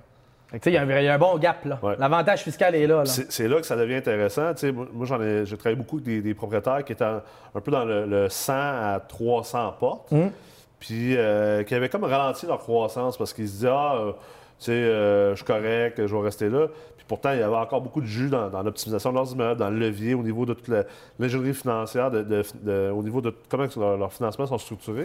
Il 0.52 0.72
y, 0.72 0.76
a 0.76 1.14
un 1.14 1.18
bon 1.18 1.36
gap. 1.38 1.64
là. 1.64 1.78
L'avantage 1.98 2.42
fiscal 2.42 2.74
est 2.74 2.86
là. 2.86 3.04
C'est 3.04 3.48
là 3.48 3.60
que 3.60 3.66
ça 3.66 3.76
devient 3.76 3.96
intéressant. 3.96 4.52
moi, 4.92 5.06
j'en 5.06 5.20
ai, 5.20 5.44
j'ai 5.44 5.56
travaillé 5.56 5.76
beaucoup 5.76 5.98
avec 5.98 6.22
des, 6.22 6.34
propriétaires 6.34 6.84
qui 6.84 6.92
étaient 6.92 7.04
un 7.04 7.60
peu 7.62 7.70
dans 7.70 7.84
le, 7.84 8.28
100 8.28 8.52
à 8.52 9.00
300 9.08 9.74
portes. 9.78 10.12
Hum 10.12 10.30
puis 10.78 11.16
euh, 11.16 11.62
qui 11.62 11.74
avaient 11.74 11.88
comme 11.88 12.04
ralenti 12.04 12.46
leur 12.46 12.58
croissance 12.58 13.16
parce 13.16 13.32
qu'ils 13.32 13.48
se 13.48 13.52
disaient 13.54 13.68
Ah, 13.70 13.96
euh, 13.96 14.12
tu 14.12 14.66
sais, 14.66 14.72
euh, 14.72 15.30
je 15.30 15.36
suis 15.36 15.44
correct, 15.44 16.06
je 16.06 16.14
vais 16.14 16.22
rester 16.22 16.48
là. 16.48 16.68
Puis 16.96 17.04
pourtant, 17.08 17.32
il 17.32 17.40
y 17.40 17.42
avait 17.42 17.56
encore 17.56 17.80
beaucoup 17.80 18.00
de 18.00 18.06
jus 18.06 18.28
dans, 18.28 18.62
l'optimisation 18.62 19.10
de 19.10 19.16
leurs 19.16 19.32
immeubles, 19.32 19.58
dans 19.58 19.70
le 19.70 19.78
levier, 19.78 20.14
au 20.14 20.22
niveau 20.22 20.46
de 20.46 20.54
toute 20.54 20.72
l'ingénierie 21.18 21.54
financière, 21.54 22.10
au 22.12 23.02
niveau 23.02 23.20
de 23.20 23.34
comment 23.48 23.66
leurs 23.96 24.12
financements 24.12 24.46
sont 24.46 24.58
structurés. 24.58 25.04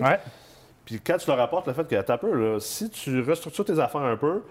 Puis 0.86 1.00
quand 1.00 1.18
tu 1.18 1.30
leur 1.30 1.40
apportes 1.40 1.68
le 1.68 1.74
fait 1.74 1.88
que, 1.88 1.96
as 1.96 2.18
peu, 2.18 2.60
si 2.60 2.90
tu 2.90 3.22
restructures 3.22 3.66
tes 3.66 3.80
affaires 3.80 4.02
un 4.02 4.18
peu, 4.18 4.42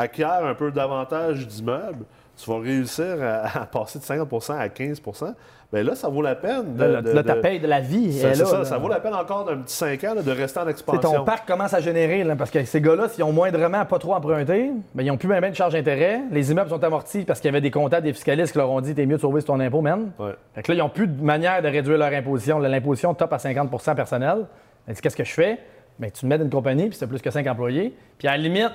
acquiers 0.00 0.24
un 0.24 0.54
peu 0.54 0.70
davantage 0.70 1.46
d'immeubles, 1.46 2.04
tu 2.36 2.50
vas 2.50 2.58
réussir 2.58 3.16
à, 3.22 3.66
passer 3.72 3.98
de 3.98 4.04
50% 4.04 4.56
à 4.56 4.68
15% 4.68 5.34
bien 5.72 5.82
là, 5.84 5.94
ça 5.94 6.08
vaut 6.08 6.22
la 6.22 6.34
peine. 6.34 6.74
De, 6.74 6.84
là, 6.84 7.22
ta 7.22 7.36
paye 7.36 7.60
de 7.60 7.66
la 7.66 7.80
vie 7.80 8.12
c'est 8.12 8.34
ça, 8.34 8.64
ça 8.64 8.78
vaut 8.78 8.88
la 8.88 9.00
peine 9.00 9.14
encore 9.14 9.44
d'un 9.44 9.58
petit 9.58 9.74
5 9.74 10.04
ans 10.04 10.14
de 10.14 10.30
rester 10.30 10.60
en 10.60 10.68
expansion. 10.68 11.00
ton 11.00 11.24
parc 11.24 11.46
commence 11.46 11.72
à 11.74 11.80
générer, 11.80 12.24
parce 12.36 12.50
que 12.50 12.64
ces 12.64 12.80
gars-là, 12.80 13.08
s'ils 13.08 13.24
ont 13.24 13.32
moindrement 13.32 13.84
pas 13.84 13.98
trop 13.98 14.14
emprunté, 14.14 14.72
bien, 14.94 15.04
ils 15.04 15.06
n'ont 15.06 15.16
plus 15.16 15.28
même 15.28 15.48
de 15.48 15.54
charge 15.54 15.74
d'intérêt. 15.74 16.22
Les 16.30 16.50
immeubles 16.50 16.70
sont 16.70 16.82
amortis 16.82 17.24
parce 17.24 17.40
qu'il 17.40 17.48
y 17.48 17.52
avait 17.52 17.60
des 17.60 17.70
comptables, 17.70 18.04
des 18.04 18.12
fiscalistes 18.12 18.52
qui 18.52 18.58
leur 18.58 18.70
ont 18.70 18.80
dit 18.80 18.94
t'es 18.94 19.06
mieux 19.06 19.16
de 19.16 19.20
sauver 19.20 19.40
sur 19.40 19.54
ton 19.54 19.60
impôt, 19.60 19.80
man. 19.80 20.10
Fait 20.54 20.62
que 20.62 20.72
là, 20.72 20.76
ils 20.76 20.80
n'ont 20.80 20.88
plus 20.88 21.06
de 21.06 21.22
manière 21.22 21.62
de 21.62 21.68
réduire 21.68 21.98
leur 21.98 22.12
imposition. 22.12 22.58
L'imposition 22.58 23.14
top 23.14 23.32
à 23.32 23.36
50% 23.36 23.94
personnel. 23.94 24.46
qu'est-ce 24.86 25.16
que 25.16 25.24
je 25.24 25.32
fais? 25.32 25.58
Bien, 25.98 26.08
tu 26.08 26.22
te 26.22 26.26
mets 26.26 26.38
dans 26.38 26.44
une 26.44 26.50
compagnie, 26.50 26.88
puis 26.88 26.96
c'est 26.98 27.06
plus 27.06 27.20
que 27.20 27.30
cinq 27.30 27.46
employés. 27.46 27.94
Puis 28.18 28.26
à 28.26 28.32
la 28.32 28.38
limite, 28.38 28.72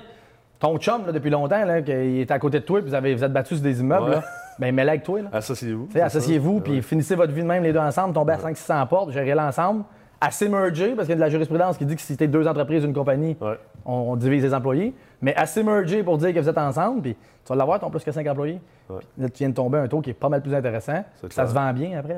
ton 0.59 0.77
chum, 0.77 1.03
depuis 1.11 1.29
longtemps, 1.29 1.65
là, 1.65 1.81
qui 1.81 1.91
est 1.91 2.31
à 2.31 2.39
côté 2.39 2.59
de 2.59 2.65
toi, 2.65 2.79
puis 2.79 2.89
vous, 2.89 2.95
avez, 2.95 3.13
vous 3.13 3.23
êtes 3.23 3.33
battus 3.33 3.57
sur 3.57 3.63
des 3.63 3.79
immeubles, 3.79 4.11
là, 4.11 4.23
ben, 4.59 4.73
mets-le 4.73 4.89
avec 4.89 5.03
toi. 5.03 5.19
Associez-vous. 5.31 5.89
Associez-vous, 5.99 6.61
puis 6.61 6.81
finissez 6.81 7.15
votre 7.15 7.33
vie 7.33 7.41
de 7.41 7.47
même 7.47 7.63
les 7.63 7.73
deux 7.73 7.79
ensemble, 7.79 8.13
tombez 8.13 8.33
à 8.33 8.37
500-600 8.37 8.87
portes, 8.87 9.11
gérez 9.11 9.35
l'ensemble. 9.35 9.83
Assez 10.21 10.47
mergé, 10.47 10.95
parce 10.95 11.07
qu'il 11.07 11.09
y 11.09 11.13
a 11.13 11.15
de 11.15 11.21
la 11.21 11.29
jurisprudence 11.29 11.77
qui 11.77 11.85
dit 11.85 11.95
que 11.95 12.01
si 12.01 12.15
t'es 12.15 12.27
deux 12.27 12.47
entreprises, 12.47 12.83
une 12.85 12.93
compagnie, 12.93 13.37
on, 13.85 14.15
divise 14.15 14.43
les 14.43 14.53
employés. 14.53 14.95
Mais 15.21 15.35
assez 15.35 15.61
mergé 15.61 16.03
pour 16.03 16.17
dire 16.17 16.33
que 16.33 16.39
vous 16.39 16.49
êtes 16.49 16.57
ensemble, 16.57 17.01
puis 17.01 17.15
tu 17.15 17.49
vas 17.49 17.55
l'avoir 17.55 17.79
ton 17.79 17.89
plus 17.89 18.03
que 18.03 18.11
5 18.11 18.25
employés. 18.27 18.61
là, 18.89 19.29
tu 19.29 19.39
viens 19.39 19.49
de 19.49 19.53
tomber 19.53 19.77
un 19.77 19.87
taux 19.87 19.99
qui 19.99 20.11
est 20.11 20.13
pas 20.13 20.29
mal 20.29 20.41
plus 20.41 20.53
intéressant. 20.53 21.03
Ça 21.29 21.47
se 21.47 21.53
vend 21.53 21.73
bien 21.73 21.99
après. 21.99 22.15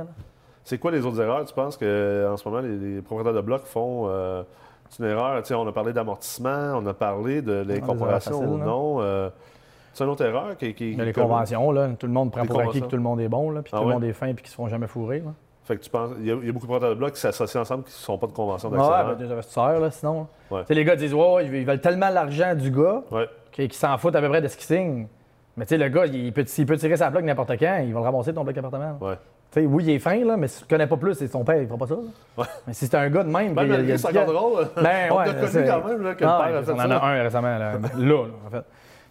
C'est 0.64 0.78
quoi 0.78 0.92
les 0.92 1.06
autres 1.06 1.22
erreurs, 1.22 1.44
tu 1.46 1.54
penses, 1.54 1.76
qu'en 1.76 2.38
ce 2.38 2.48
moment, 2.48 2.60
les, 2.62 3.02
propriétaires 3.02 3.34
de 3.34 3.46
blocs 3.46 3.66
font? 3.66 4.06
Euh, 4.10 4.44
c'est 4.90 5.04
une 5.04 5.10
erreur. 5.10 5.44
On 5.52 5.68
a 5.68 5.72
parlé 5.72 5.94
d'amortissement, 5.94 6.74
on 6.76 6.86
a 6.86 6.94
parlé 6.94 7.42
de 7.42 7.64
l'incorporation 7.68 8.40
ou 8.40 8.58
non. 8.58 8.98
Euh, 9.02 9.30
c'est 9.94 10.04
une 10.04 10.10
autre 10.10 10.26
erreur 10.26 10.58
qui. 10.58 10.74
qui 10.74 10.96
les 10.96 11.14
conventions, 11.14 11.72
là, 11.72 11.90
tout 11.98 12.08
le 12.08 12.14
monde 12.14 12.32
prend 12.32 12.46
pour 12.46 12.60
acquis 12.60 12.82
que 12.82 12.88
tout 12.88 12.96
le 12.96 13.02
monde 13.02 13.20
est 13.20 13.30
bon, 13.30 13.50
là, 13.50 13.62
puis 13.62 13.72
ah 13.74 13.80
tout 13.80 13.88
le 13.88 13.94
monde 13.94 14.04
est 14.04 14.14
fin 14.14 14.28
et 14.28 14.34
qu'ils 14.34 14.44
ne 14.44 14.50
se 14.50 14.56
font 14.56 14.68
jamais 14.68 14.88
fourrer. 14.88 15.24
Fait 15.64 15.76
que 15.76 15.84
tu 15.84 15.90
penses. 15.90 16.12
Il 16.20 16.26
y, 16.26 16.32
a, 16.32 16.36
beaucoup 16.36 16.48
de 16.48 16.60
propriétaires 16.60 16.90
de 16.92 16.96
blocs 16.96 17.14
qui 17.14 17.20
s'associent 17.20 17.62
ensemble 17.62 17.84
qui 17.84 17.90
ne 17.90 17.96
sont 17.96 18.18
pas 18.18 18.28
de 18.28 18.32
convention 18.32 18.70
d'actionnaire. 18.70 19.08
Ouais, 19.08 19.16
ben, 19.16 19.26
des 19.26 19.32
investisseurs, 19.34 19.80
là, 19.80 19.92
sinon. 19.92 20.28
Les 20.70 20.84
gars 20.86 20.96
disent, 20.96 21.14
ouais, 21.14 21.46
ils 21.46 21.66
veulent 21.66 21.82
tellement 21.82 22.10
l'argent 22.10 22.56
du 22.56 22.72
gars 22.72 23.04
qu'ils 23.52 23.74
s'en 23.74 23.98
foutent 23.98 24.16
à 24.16 24.22
peu 24.22 24.30
près 24.30 24.42
de 24.42 24.48
ce 24.48 24.56
qu'ils 24.56 24.66
signent. 24.66 25.08
Mais 25.58 25.66
tu 25.66 25.70
sais, 25.70 25.78
le 25.78 25.90
gars, 25.90 26.06
il 26.06 26.32
peut, 26.32 26.46
tirer 26.46 26.98
sa 26.98 27.10
bloc 27.10 27.24
n'importe 27.24 27.58
quand, 27.58 27.80
il 27.84 27.92
va 27.92 28.00
le 28.00 28.06
ramasser 28.06 28.32
ton 28.32 28.44
bloc 28.44 28.56
appartement. 28.56 28.98
Ouais. 29.02 29.16
Oui, 29.56 29.84
il 29.86 29.90
est 29.92 30.00
fin, 30.00 30.24
là, 30.24 30.38
mais 30.38 30.48
si 30.48 30.60
tu 30.60 30.66
ne 30.66 30.70
connais 30.70 30.88
pas 30.88 30.98
plus, 30.98 31.16
c'est 31.16 31.28
son 31.28 31.44
père, 31.44 31.62
il 31.62 31.68
fera 31.68 31.78
pas 31.78 31.88
ça. 31.88 31.96
Ouais. 32.38 32.46
Mais 32.68 32.74
si 32.74 32.86
c'est 32.86 32.96
un 32.96 33.10
gars 33.10 33.24
de 33.24 33.30
même. 33.30 33.54
Ben, 33.54 33.64
il, 33.64 33.90
il, 33.90 34.00
c'est 34.00 34.08
encore 34.08 34.34
drôle. 34.34 34.68
Ben, 34.76 35.10
on 35.12 35.18
ouais, 35.18 35.26
connu 35.26 35.66
quand 35.66 35.88
même 35.88 36.04
là, 36.04 36.16
que 36.16 36.24
le 36.24 36.30
père 36.30 36.58
a 36.58 36.64
fait 36.64 36.72
On 36.72 36.80
en 36.80 36.92
a 36.92 37.06
un 37.06 37.24
récemment, 37.24 37.58
là, 37.58 37.72
là, 37.98 38.16
en 38.46 38.50
fait. 38.52 38.64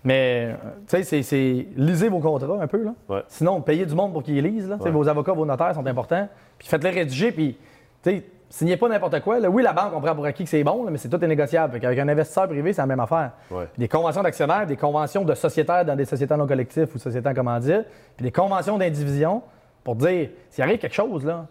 Mais, 0.04 0.54
tu 0.86 1.02
sais, 1.02 1.22
c'est 1.22 1.66
lisez 1.76 2.08
vos 2.08 2.20
contrats 2.20 2.58
un 2.60 2.66
peu. 2.68 2.84
Là. 2.84 3.22
Sinon, 3.26 3.60
payez 3.60 3.84
du 3.84 3.94
monde 3.94 4.12
pour 4.12 4.22
qu'ils 4.22 4.40
lisent. 4.40 4.68
Là. 4.68 4.76
Vos 4.76 5.08
avocats, 5.08 5.32
vos 5.32 5.44
notaires 5.44 5.74
sont 5.74 5.84
importants. 5.84 6.28
Puis 6.58 6.68
faites-les 6.68 6.90
rédiger. 6.90 7.32
Puis, 7.32 7.58
tu 8.04 8.10
sais, 8.10 8.22
signez 8.48 8.76
pas 8.76 8.88
n'importe 8.88 9.18
quoi. 9.20 9.40
Là. 9.40 9.50
Oui, 9.50 9.64
la 9.64 9.72
banque, 9.72 9.92
on 9.96 10.00
prend 10.00 10.14
pour 10.14 10.24
acquis 10.24 10.44
que 10.44 10.50
c'est 10.50 10.62
bon, 10.62 10.88
mais 10.88 10.98
c'est 10.98 11.08
tout 11.08 11.22
est 11.24 11.26
négociable. 11.26 11.80
Avec 11.84 11.98
un 11.98 12.08
investisseur 12.08 12.46
privé, 12.46 12.72
c'est 12.72 12.82
la 12.82 12.86
même 12.86 13.00
affaire. 13.00 13.32
Des 13.76 13.88
conventions 13.88 14.22
d'actionnaires, 14.22 14.64
des 14.64 14.76
conventions 14.76 15.24
de 15.24 15.34
sociétaires 15.34 15.84
dans 15.84 15.96
des 15.96 16.04
sociétés 16.04 16.36
non 16.36 16.46
collectifs 16.46 16.94
ou 16.94 16.98
sociétés 16.98 17.28
en 17.28 17.34
commandite, 17.34 17.86
puis 18.16 18.24
des 18.24 18.32
conventions 18.32 18.78
d'indivision 18.78 19.42
pour 19.86 19.94
dire 19.94 20.30
s'il 20.50 20.64
arrive 20.64 20.78
quelque 20.78 20.96
chose, 20.96 21.24
là, 21.24 21.46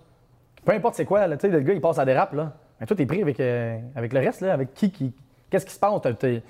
peu 0.66 0.74
importe 0.74 0.96
c'est 0.96 1.06
quoi, 1.06 1.26
là, 1.26 1.38
le 1.42 1.60
gars, 1.62 1.74
il 1.74 1.80
passe 1.80 2.00
à 2.00 2.04
des 2.04 2.14
raps, 2.14 2.34
là. 2.34 2.52
Mais 2.78 2.86
toi, 2.86 2.98
t'es 2.98 3.06
pris 3.06 3.22
avec, 3.22 3.40
euh, 3.40 3.80
avec 3.96 4.12
le 4.12 4.20
reste, 4.20 4.42
là, 4.42 4.52
avec 4.52 4.74
qui, 4.74 4.92
qui 4.92 5.14
qu'est-ce 5.50 5.66
qui 5.66 5.72
se 5.72 5.80
passe? 5.80 6.02
Tu 6.20 6.42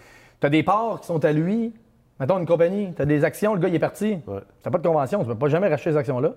as, 0.42 0.50
des 0.50 0.64
parts 0.64 1.00
qui 1.00 1.06
sont 1.06 1.24
à 1.24 1.32
lui, 1.32 1.76
Mettons 2.20 2.40
une 2.40 2.48
compagnie, 2.48 2.92
tu 2.96 3.02
as 3.02 3.06
des 3.06 3.24
actions, 3.24 3.54
le 3.54 3.60
gars 3.60 3.68
il 3.68 3.76
est 3.76 3.80
parti. 3.80 4.18
Ouais. 4.26 4.40
Tu 4.64 4.72
pas 4.72 4.78
de 4.80 4.88
convention, 4.88 5.20
tu 5.20 5.28
ne 5.28 5.34
peux 5.34 5.38
pas 5.38 5.48
jamais 5.48 5.68
racheter 5.68 5.92
ces 5.92 5.98
actions-là. 5.98 6.30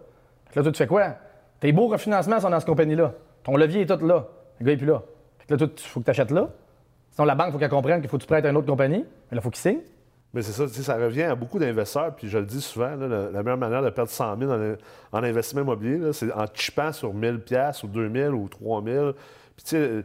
Là, 0.54 0.62
toi, 0.62 0.72
tu 0.72 0.76
fais 0.76 0.86
quoi? 0.86 1.14
Tes 1.60 1.72
beaux 1.72 1.86
refinancements 1.86 2.40
sont 2.40 2.50
dans 2.50 2.60
cette 2.60 2.68
compagnie-là. 2.68 3.14
Ton 3.42 3.56
levier 3.56 3.82
est 3.82 3.86
tout 3.86 4.04
là. 4.04 4.26
Le 4.60 4.66
gars 4.66 4.72
n'est 4.72 4.76
plus 4.76 4.86
là. 4.86 5.02
là, 5.48 5.56
il 5.60 5.78
faut 5.78 6.00
que 6.00 6.04
tu 6.04 6.10
achètes 6.10 6.30
là. 6.30 6.48
Sinon, 7.12 7.24
la 7.24 7.34
banque, 7.34 7.48
il 7.48 7.52
faut 7.52 7.58
qu'elle 7.58 7.70
comprenne 7.70 8.00
qu'il 8.00 8.10
faut 8.10 8.18
que 8.18 8.22
tu 8.22 8.28
prêtes 8.28 8.44
à 8.44 8.50
une 8.50 8.56
autre 8.56 8.66
compagnie. 8.66 8.98
Mais 9.30 9.36
là, 9.36 9.38
il 9.38 9.40
faut 9.40 9.50
qu'il 9.50 9.60
signe. 9.60 9.80
Mais 10.34 10.42
c'est 10.42 10.52
ça, 10.52 10.68
ça 10.68 10.96
revient 10.96 11.22
à 11.22 11.34
beaucoup 11.34 11.58
d'investisseurs, 11.58 12.14
puis 12.14 12.28
je 12.28 12.36
le 12.36 12.44
dis 12.44 12.60
souvent, 12.60 12.94
la, 12.96 13.42
meilleure 13.42 13.56
manière 13.56 13.82
de 13.82 13.88
perdre 13.88 14.10
100 14.10 14.38
000 14.38 14.52
en, 15.12 15.22
investissement 15.22 15.62
immobilier, 15.62 16.12
c'est 16.12 16.30
en 16.32 16.44
chipant 16.52 16.92
sur 16.92 17.14
1000 17.14 17.40
pièces 17.40 17.82
ou 17.82 17.88
2000 17.88 18.28
ou 18.28 18.46
3000. 18.48 19.14
Puis 19.56 19.64
tu 19.64 19.70
sais, 19.70 20.04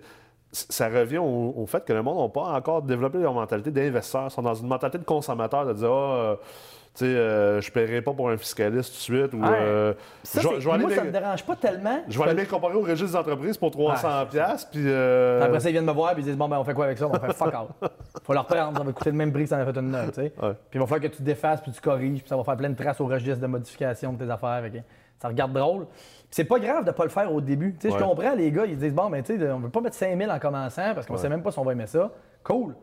ça 0.54 0.88
revient 0.88 1.18
au, 1.18 1.66
fait 1.68 1.84
que 1.84 1.94
le 1.94 2.04
monde 2.04 2.20
n'a 2.20 2.30
pas 2.30 2.54
encore 2.54 2.84
développé 2.84 3.18
leur 3.18 3.34
mentalité 3.34 3.72
d'investisseur. 3.72 4.26
Ils 4.28 4.32
sont 4.32 4.44
dans 4.44 4.54
une 4.54 4.68
mentalité 4.68 5.00
de 5.00 5.04
consommateur, 5.04 5.66
de 5.66 5.74
dire 5.74 5.92
Ah, 5.92 6.38
tu 6.96 7.06
sais, 7.06 7.06
euh, 7.06 7.60
je 7.60 7.70
ne 7.70 7.74
paierai 7.74 8.04
pas 8.04 8.14
pour 8.14 8.30
un 8.30 8.38
fiscaliste 8.38 8.92
tout 8.92 9.14
de 9.14 9.18
suite. 9.20 9.34
Ou, 9.34 9.44
euh, 9.44 9.96
ça, 10.22 10.42
je, 10.42 10.68
moi, 10.68 10.78
ça 10.92 11.02
ne 11.02 11.08
me 11.08 11.12
dérange 11.12 11.44
pas 11.44 11.56
tellement. 11.56 12.04
Je 12.08 12.20
vais 12.20 12.26
aller 12.26 12.36
bien 12.36 12.46
comparer 12.46 12.76
au 12.76 12.82
registre 12.82 13.08
des 13.08 13.16
entreprises 13.16 13.58
pour 13.58 13.72
300$. 13.72 14.30
pièces 14.30 14.66
puis, 14.72 14.84
euh, 14.86 15.44
Après 15.44 15.60
ça, 15.60 15.70
ils 15.70 15.72
viennent 15.72 15.86
me 15.86 15.92
voir 15.92 16.12
et 16.12 16.20
ils 16.20 16.24
disent 16.24 16.38
Bon, 16.38 16.48
ben, 16.48 16.60
on 16.60 16.64
fait 16.64 16.76
quoi 16.76 16.86
avec 16.86 17.00
ça? 17.00 17.08
On 17.08 17.14
fait 17.14 17.34
fuck 17.34 17.52
out. 17.56 17.90
faut 18.24 18.34
leur 18.34 18.46
perdre, 18.46 18.78
ça 18.78 18.84
va 18.84 18.92
coûter 18.92 19.10
le 19.10 19.18
même 19.18 19.34
prix 19.34 19.44
que 19.44 19.50
ça 19.50 19.58
en 19.58 19.62
a 19.62 19.66
fait 19.66 19.80
une 19.80 19.90
note. 19.90 20.14
Puis 20.14 20.30
il 20.76 20.80
va 20.80 20.86
falloir 20.86 21.02
que 21.02 21.16
tu 21.16 21.24
défasses 21.24 21.62
puis 21.62 21.72
tu 21.72 21.82
corriges, 21.82 22.20
puis 22.20 22.30
ça 22.30 22.38
va 22.38 22.44
faire 22.44 22.58
plein 22.58 22.70
de 22.70 22.78
traces 22.78 23.02
au 23.02 23.08
registre 23.08 23.42
de 23.42 23.48
modification 23.48 24.14
de 24.14 24.24
tes 24.24 24.32
affaires. 24.32 24.64
Ça 25.18 25.30
regarde 25.30 25.54
drôle. 25.54 25.88
C'est 26.34 26.46
pas 26.46 26.58
grave 26.58 26.84
de 26.84 26.90
pas 26.90 27.04
le 27.04 27.12
faire 27.12 27.32
au 27.32 27.42
début. 27.42 27.76
Je 27.80 27.90
comprends, 27.90 28.34
les 28.34 28.52
gars, 28.52 28.66
ils 28.66 28.76
disent 28.76 28.96
Bon, 28.96 29.08
ben, 29.08 29.22
tu 29.22 29.38
sais, 29.38 29.52
on 29.52 29.60
veut 29.60 29.70
pas 29.70 29.82
mettre 29.82 29.96
5000 29.96 30.32
en 30.32 30.40
commençant 30.40 30.96
parce 30.96 31.06
qu'on 31.06 31.16
sait 31.16 31.30
même 31.30 31.44
pas 31.44 31.52
si 31.52 31.60
on 31.60 31.64
va 31.64 31.74
aimer 31.74 31.86
ça. 31.86 32.12
Cool. 32.44 32.74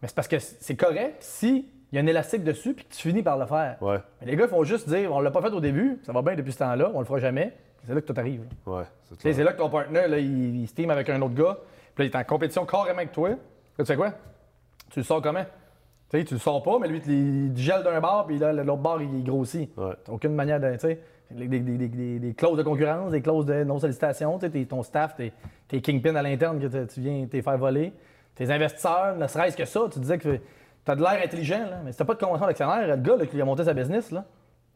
Mais 0.00 0.08
c'est 0.08 0.14
parce 0.14 0.26
que 0.26 0.38
c'est 0.38 0.74
correct 0.74 1.16
si 1.20 1.68
il 1.92 1.96
y 1.96 1.98
a 1.98 2.02
un 2.02 2.06
élastique 2.06 2.42
dessus 2.42 2.72
puis 2.72 2.86
que 2.86 2.94
tu 2.94 3.02
finis 3.02 3.22
par 3.22 3.36
le 3.36 3.44
faire. 3.44 3.76
Ouais. 3.82 3.98
Mais 4.20 4.28
les 4.28 4.36
gars, 4.36 4.44
ils 4.44 4.48
font 4.50 4.64
juste 4.64 4.88
dire 4.88 5.12
On 5.12 5.20
l'a 5.20 5.30
pas 5.30 5.42
fait 5.42 5.52
au 5.52 5.60
début, 5.60 6.00
ça 6.02 6.12
va 6.14 6.22
bien 6.22 6.34
depuis 6.34 6.52
ce 6.52 6.60
temps-là, 6.60 6.92
on 6.94 7.00
le 7.00 7.04
fera 7.04 7.18
jamais. 7.18 7.52
C'est 7.86 7.94
là 7.94 8.00
que 8.00 8.10
tout 8.10 8.18
arrive. 8.18 8.40
Ouais, 8.64 8.84
c'est 9.18 9.42
là 9.42 9.52
que 9.52 9.58
ton 9.58 9.68
partenaire, 9.68 10.08
là, 10.08 10.18
il, 10.18 10.64
il 10.64 10.90
avec 10.90 11.10
un 11.10 11.20
autre 11.20 11.34
gars, 11.34 11.58
puis 11.94 12.04
là, 12.04 12.10
il 12.10 12.10
est 12.10 12.16
en 12.16 12.24
compétition 12.24 12.64
carrément 12.64 13.00
avec 13.00 13.12
toi. 13.12 13.28
Là, 13.28 13.36
tu 13.80 13.84
sais 13.84 13.96
quoi? 13.96 14.12
Tu 14.88 15.00
le 15.00 15.04
sors 15.04 15.20
comment? 15.20 15.44
Tu 16.08 16.18
sais, 16.18 16.24
tu 16.24 16.34
le 16.34 16.40
sors 16.40 16.62
pas, 16.62 16.78
mais 16.78 16.88
lui, 16.88 17.02
il 17.06 17.52
gèle 17.54 17.82
d'un 17.82 18.00
bar, 18.00 18.24
puis 18.26 18.38
l'autre 18.38 18.76
bar, 18.76 19.02
il 19.02 19.22
grossit. 19.24 19.70
Ouais. 19.76 19.92
aucune 20.08 20.34
manière 20.34 20.58
de. 20.58 20.78
Des, 21.34 22.34
clauses 22.36 22.58
de 22.58 22.62
concurrence, 22.62 23.10
des 23.10 23.20
clauses 23.20 23.46
de 23.46 23.64
non-sollicitation. 23.64 24.38
Tu 24.38 24.50
sais, 24.50 24.64
ton 24.64 24.82
staff, 24.82 25.16
tes, 25.16 25.32
tes 25.68 25.80
kingpins 25.80 26.14
à 26.14 26.22
l'interne 26.22 26.60
que 26.60 26.84
tu 26.84 27.00
viens 27.00 27.26
te 27.26 27.40
faire 27.40 27.58
voler. 27.58 27.92
Tes 28.34 28.50
investisseurs, 28.50 29.16
ne 29.16 29.26
serait-ce 29.26 29.56
que 29.56 29.64
ça, 29.64 29.80
tu 29.92 30.00
disais 30.00 30.18
que 30.18 30.36
tu 30.84 30.90
as 30.90 30.96
de 30.96 31.00
l'air 31.00 31.20
intelligent, 31.24 31.70
là, 31.70 31.80
mais 31.84 31.92
si 31.92 32.04
pas 32.04 32.14
de 32.14 32.18
convention 32.18 32.46
d'actionnaire, 32.46 32.86
le 32.86 32.96
gars 32.96 33.16
là, 33.16 33.26
qui 33.26 33.40
a 33.40 33.44
monté 33.44 33.64
sa 33.64 33.74
business, 33.74 34.10
là, 34.10 34.24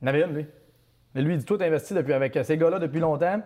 il 0.00 0.04
en 0.04 0.08
avait 0.08 0.22
une, 0.22 0.34
lui. 0.34 0.46
Mais 1.14 1.22
lui, 1.22 1.34
il 1.34 1.38
dit 1.38 1.44
Toi, 1.44 1.58
tu 1.58 1.64
investi 1.64 1.94
depuis, 1.94 2.12
avec 2.12 2.38
ces 2.42 2.56
gars-là 2.56 2.78
depuis 2.78 3.00
longtemps, 3.00 3.42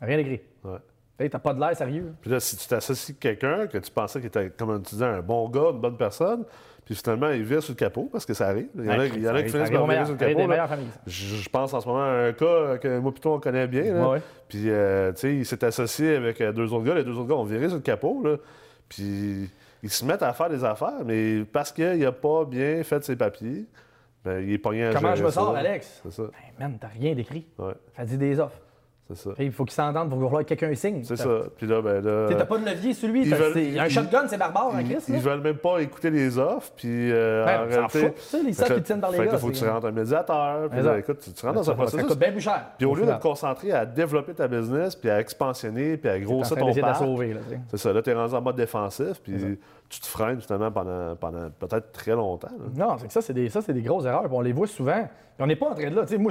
rien 0.00 0.18
écrit. 0.18 0.40
Ouais. 0.64 0.78
Tu 1.18 1.28
t'as 1.28 1.38
pas 1.38 1.52
de 1.52 1.60
l'air 1.60 1.76
sérieux. 1.76 2.14
Puis 2.20 2.30
là, 2.30 2.38
si 2.38 2.56
tu 2.56 2.68
t'associes 2.68 3.16
quelqu'un 3.16 3.66
que 3.66 3.78
tu 3.78 3.90
pensais 3.90 4.20
qu'il 4.20 4.28
était, 4.28 4.50
comme 4.50 4.80
tu 4.82 4.94
disais, 4.94 5.04
un 5.04 5.20
bon 5.20 5.48
gars, 5.48 5.70
une 5.72 5.80
bonne 5.80 5.96
personne, 5.96 6.44
puis 6.84 6.94
finalement, 6.94 7.28
il 7.30 7.42
vire 7.42 7.62
sur 7.62 7.72
le 7.72 7.76
capot 7.76 8.08
parce 8.10 8.24
que 8.24 8.32
ça 8.32 8.46
arrive. 8.46 8.68
Il 8.74 8.86
y 8.86 8.90
en 8.90 8.98
a, 8.98 9.06
il 9.06 9.22
y 9.22 9.28
en 9.28 9.34
a 9.34 9.42
qui 9.42 9.50
finissent 9.50 9.70
par 9.70 9.86
virer 9.86 10.04
sur 10.06 10.14
le 10.14 10.18
capot. 10.18 10.80
Je, 11.06 11.48
pense 11.50 11.74
en 11.74 11.80
ce 11.80 11.86
moment 11.86 12.02
à 12.02 12.28
un 12.28 12.32
cas 12.32 12.78
que 12.78 12.98
moi 12.98 13.12
plutôt 13.12 13.34
on 13.34 13.40
connaît 13.40 13.66
bien. 13.66 13.92
Là. 13.92 14.20
Puis, 14.48 14.70
euh, 14.70 15.12
tu 15.12 15.20
sais, 15.20 15.36
il 15.36 15.44
s'est 15.44 15.62
associé 15.64 16.16
avec 16.16 16.40
euh, 16.40 16.50
deux 16.50 16.72
autres 16.72 16.84
gars. 16.84 16.94
Les 16.94 17.04
deux 17.04 17.12
autres 17.18 17.28
gars 17.28 17.34
ont 17.34 17.44
viré 17.44 17.66
sur 17.68 17.76
le 17.76 17.82
capot. 17.82 18.22
Là. 18.24 18.36
Puis, 18.88 19.50
ils 19.82 19.90
se 19.90 20.04
mettent 20.04 20.22
à 20.22 20.32
faire 20.32 20.48
des 20.48 20.64
affaires, 20.64 21.04
mais 21.04 21.44
parce 21.44 21.72
qu'il 21.72 21.98
n'a 21.98 22.12
pas 22.12 22.46
bien 22.46 22.82
fait 22.84 23.04
ses 23.04 23.16
papiers, 23.16 23.66
ben, 24.24 24.42
il 24.42 24.54
est 24.54 24.58
pogné 24.58 24.86
à 24.86 24.94
Comment 24.94 25.14
je 25.14 25.24
me 25.24 25.30
sors, 25.30 25.54
Alex? 25.54 26.00
C'est 26.04 26.12
ça. 26.12 26.22
Ben, 26.58 26.68
man, 26.70 26.78
t'as 26.80 26.88
rien 26.88 27.14
d'écrit. 27.14 27.46
Ouais. 27.58 27.74
Fait 27.92 28.06
dit 28.06 28.16
des 28.16 28.40
offres. 28.40 28.60
C'est 29.08 29.16
ça. 29.16 29.30
il 29.38 29.52
faut 29.52 29.64
qu'ils 29.64 29.72
s'entendent 29.72 30.10
pour 30.10 30.38
que 30.38 30.42
quelqu'un 30.42 30.74
signe. 30.74 31.02
C'est 31.02 31.16
ça. 31.16 31.44
Puis 31.56 31.66
là, 31.66 31.80
ben 31.80 32.04
là. 32.04 32.28
T'as 32.28 32.44
pas 32.44 32.58
de 32.58 32.66
levier 32.66 32.92
sur 32.92 33.08
lui. 33.08 33.24
Veulent, 33.24 33.78
un 33.78 33.88
shotgun, 33.88 34.28
c'est 34.28 34.36
barbare, 34.36 34.72
hein, 34.74 34.84
Chris. 34.84 34.98
Ils, 35.08 35.14
ils 35.14 35.20
veulent 35.20 35.40
même 35.40 35.56
pas 35.56 35.78
écouter 35.78 36.10
les 36.10 36.36
offres. 36.38 36.72
Puis 36.76 37.10
euh, 37.10 37.44
ben, 37.46 37.62
en 37.62 37.66
réalité. 37.66 38.12
Ça, 38.18 38.38
les 38.38 38.52
qu'ils 38.52 38.82
tiennent 38.82 39.00
par 39.00 39.10
les 39.10 39.18
gars. 39.18 39.30
Il 39.32 39.38
faut 39.38 39.48
que 39.48 39.54
tu 39.54 39.66
rentres 39.66 39.86
un 39.86 39.92
médiateur. 39.92 40.68
Puis 40.68 40.82
là, 40.82 40.98
écoute, 40.98 41.20
tu, 41.20 41.46
rentres 41.46 41.58
dans 41.58 41.70
un 41.70 41.74
processus. 41.74 42.00
Ça 42.02 42.06
coûte 42.08 42.18
bien 42.18 42.32
plus 42.32 42.40
cher. 42.42 42.66
Puis 42.76 42.86
au 42.86 42.94
lieu 42.94 43.06
de 43.06 43.12
te 43.12 43.22
concentrer 43.22 43.72
à 43.72 43.86
développer 43.86 44.34
ta 44.34 44.46
business, 44.46 44.94
puis 44.94 45.08
à 45.08 45.20
expansionner, 45.20 45.96
puis 45.96 46.10
à 46.10 46.18
grossir 46.20 46.56
ton 46.56 46.74
parc. 46.74 47.02
C'est 47.68 47.78
ça. 47.78 47.92
Là, 47.92 48.02
tu 48.02 48.10
es 48.10 48.14
rendu 48.14 48.34
en 48.34 48.42
mode 48.42 48.56
défensif. 48.56 49.20
Puis 49.22 49.58
tu 49.88 50.00
te 50.00 50.06
freines 50.06 50.36
justement 50.36 50.70
pendant, 50.70 51.16
pendant 51.16 51.48
peut-être 51.58 51.92
très 51.92 52.12
longtemps. 52.12 52.48
Non, 52.76 52.96
c'est 52.98 53.06
que 53.06 53.12
ça, 53.12 53.22
c'est 53.22 53.32
des, 53.32 53.48
des 53.48 53.82
grosses 53.82 54.04
erreurs. 54.04 54.28
on 54.30 54.42
les 54.42 54.52
voit 54.52 54.66
souvent. 54.66 55.08
on 55.38 55.46
n'est 55.46 55.56
pas 55.56 55.70
en 55.70 55.74
train 55.74 55.88
de 55.88 55.96
là. 55.96 56.02
Tu 56.02 56.08
sais, 56.08 56.18
moi, 56.18 56.30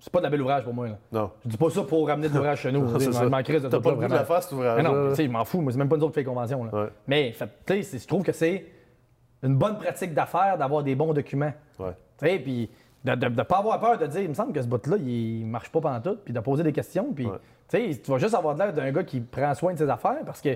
c'est 0.00 0.12
pas 0.12 0.18
de 0.18 0.24
la 0.24 0.30
belle 0.30 0.40
ouvrage 0.40 0.64
pour 0.64 0.74
moi. 0.74 0.88
Là. 0.88 0.98
Non. 1.12 1.30
Je 1.44 1.50
dis 1.50 1.56
pas 1.56 1.70
ça 1.70 1.82
pour 1.82 2.08
ramener 2.08 2.28
de 2.28 2.34
l'ouvrage 2.34 2.62
chez 2.62 2.72
nous. 2.72 2.88
c'est 2.98 3.12
ça. 3.12 3.20
T'as 3.20 3.80
pas 3.80 3.90
le 3.90 3.96
goût 3.96 4.06
de 4.06 4.12
la 4.12 4.24
faire, 4.24 4.42
cet 4.42 4.52
ouvrage. 4.52 4.82
non, 4.82 5.10
tu 5.10 5.16
sais, 5.16 5.24
je 5.26 5.30
m'en 5.30 5.44
fous. 5.44 5.60
Moi, 5.60 5.72
c'est 5.72 5.78
même 5.78 5.88
pas 5.88 5.96
nous 5.96 6.04
autres 6.04 6.14
qui 6.14 6.20
fait 6.20 6.24
convention. 6.24 6.64
Là. 6.64 6.88
Mais, 7.06 7.34
tu 7.66 7.82
sais, 7.82 7.98
je 7.98 8.06
trouve 8.06 8.22
que 8.22 8.32
c'est 8.32 8.64
une 9.42 9.56
bonne 9.56 9.78
pratique 9.78 10.14
d'affaires 10.14 10.58
d'avoir 10.58 10.82
des 10.82 10.94
bons 10.94 11.12
documents. 11.12 11.52
Ouais. 11.78 11.92
Tu 12.18 12.26
sais, 12.26 12.38
puis 12.38 12.70
de 13.04 13.12
ne 13.12 13.42
pas 13.42 13.58
avoir 13.58 13.80
peur 13.80 13.98
de 13.98 14.06
dire, 14.06 14.20
il 14.20 14.28
me 14.28 14.34
semble 14.34 14.52
que 14.52 14.60
ce 14.60 14.66
bout-là, 14.66 14.96
il 14.98 15.46
marche 15.46 15.70
pas 15.70 15.80
pendant 15.80 16.00
tout, 16.00 16.18
puis 16.24 16.34
de 16.34 16.40
poser 16.40 16.62
des 16.62 16.72
questions. 16.72 17.12
Puis, 17.14 17.28
tu 17.70 18.10
vas 18.10 18.18
juste 18.18 18.34
avoir 18.34 18.56
l'air 18.56 18.72
d'un 18.72 18.90
gars 18.92 19.04
qui 19.04 19.20
prend 19.20 19.54
soin 19.54 19.72
de 19.72 19.78
ses 19.78 19.88
affaires 19.88 20.20
parce 20.26 20.40
que, 20.40 20.50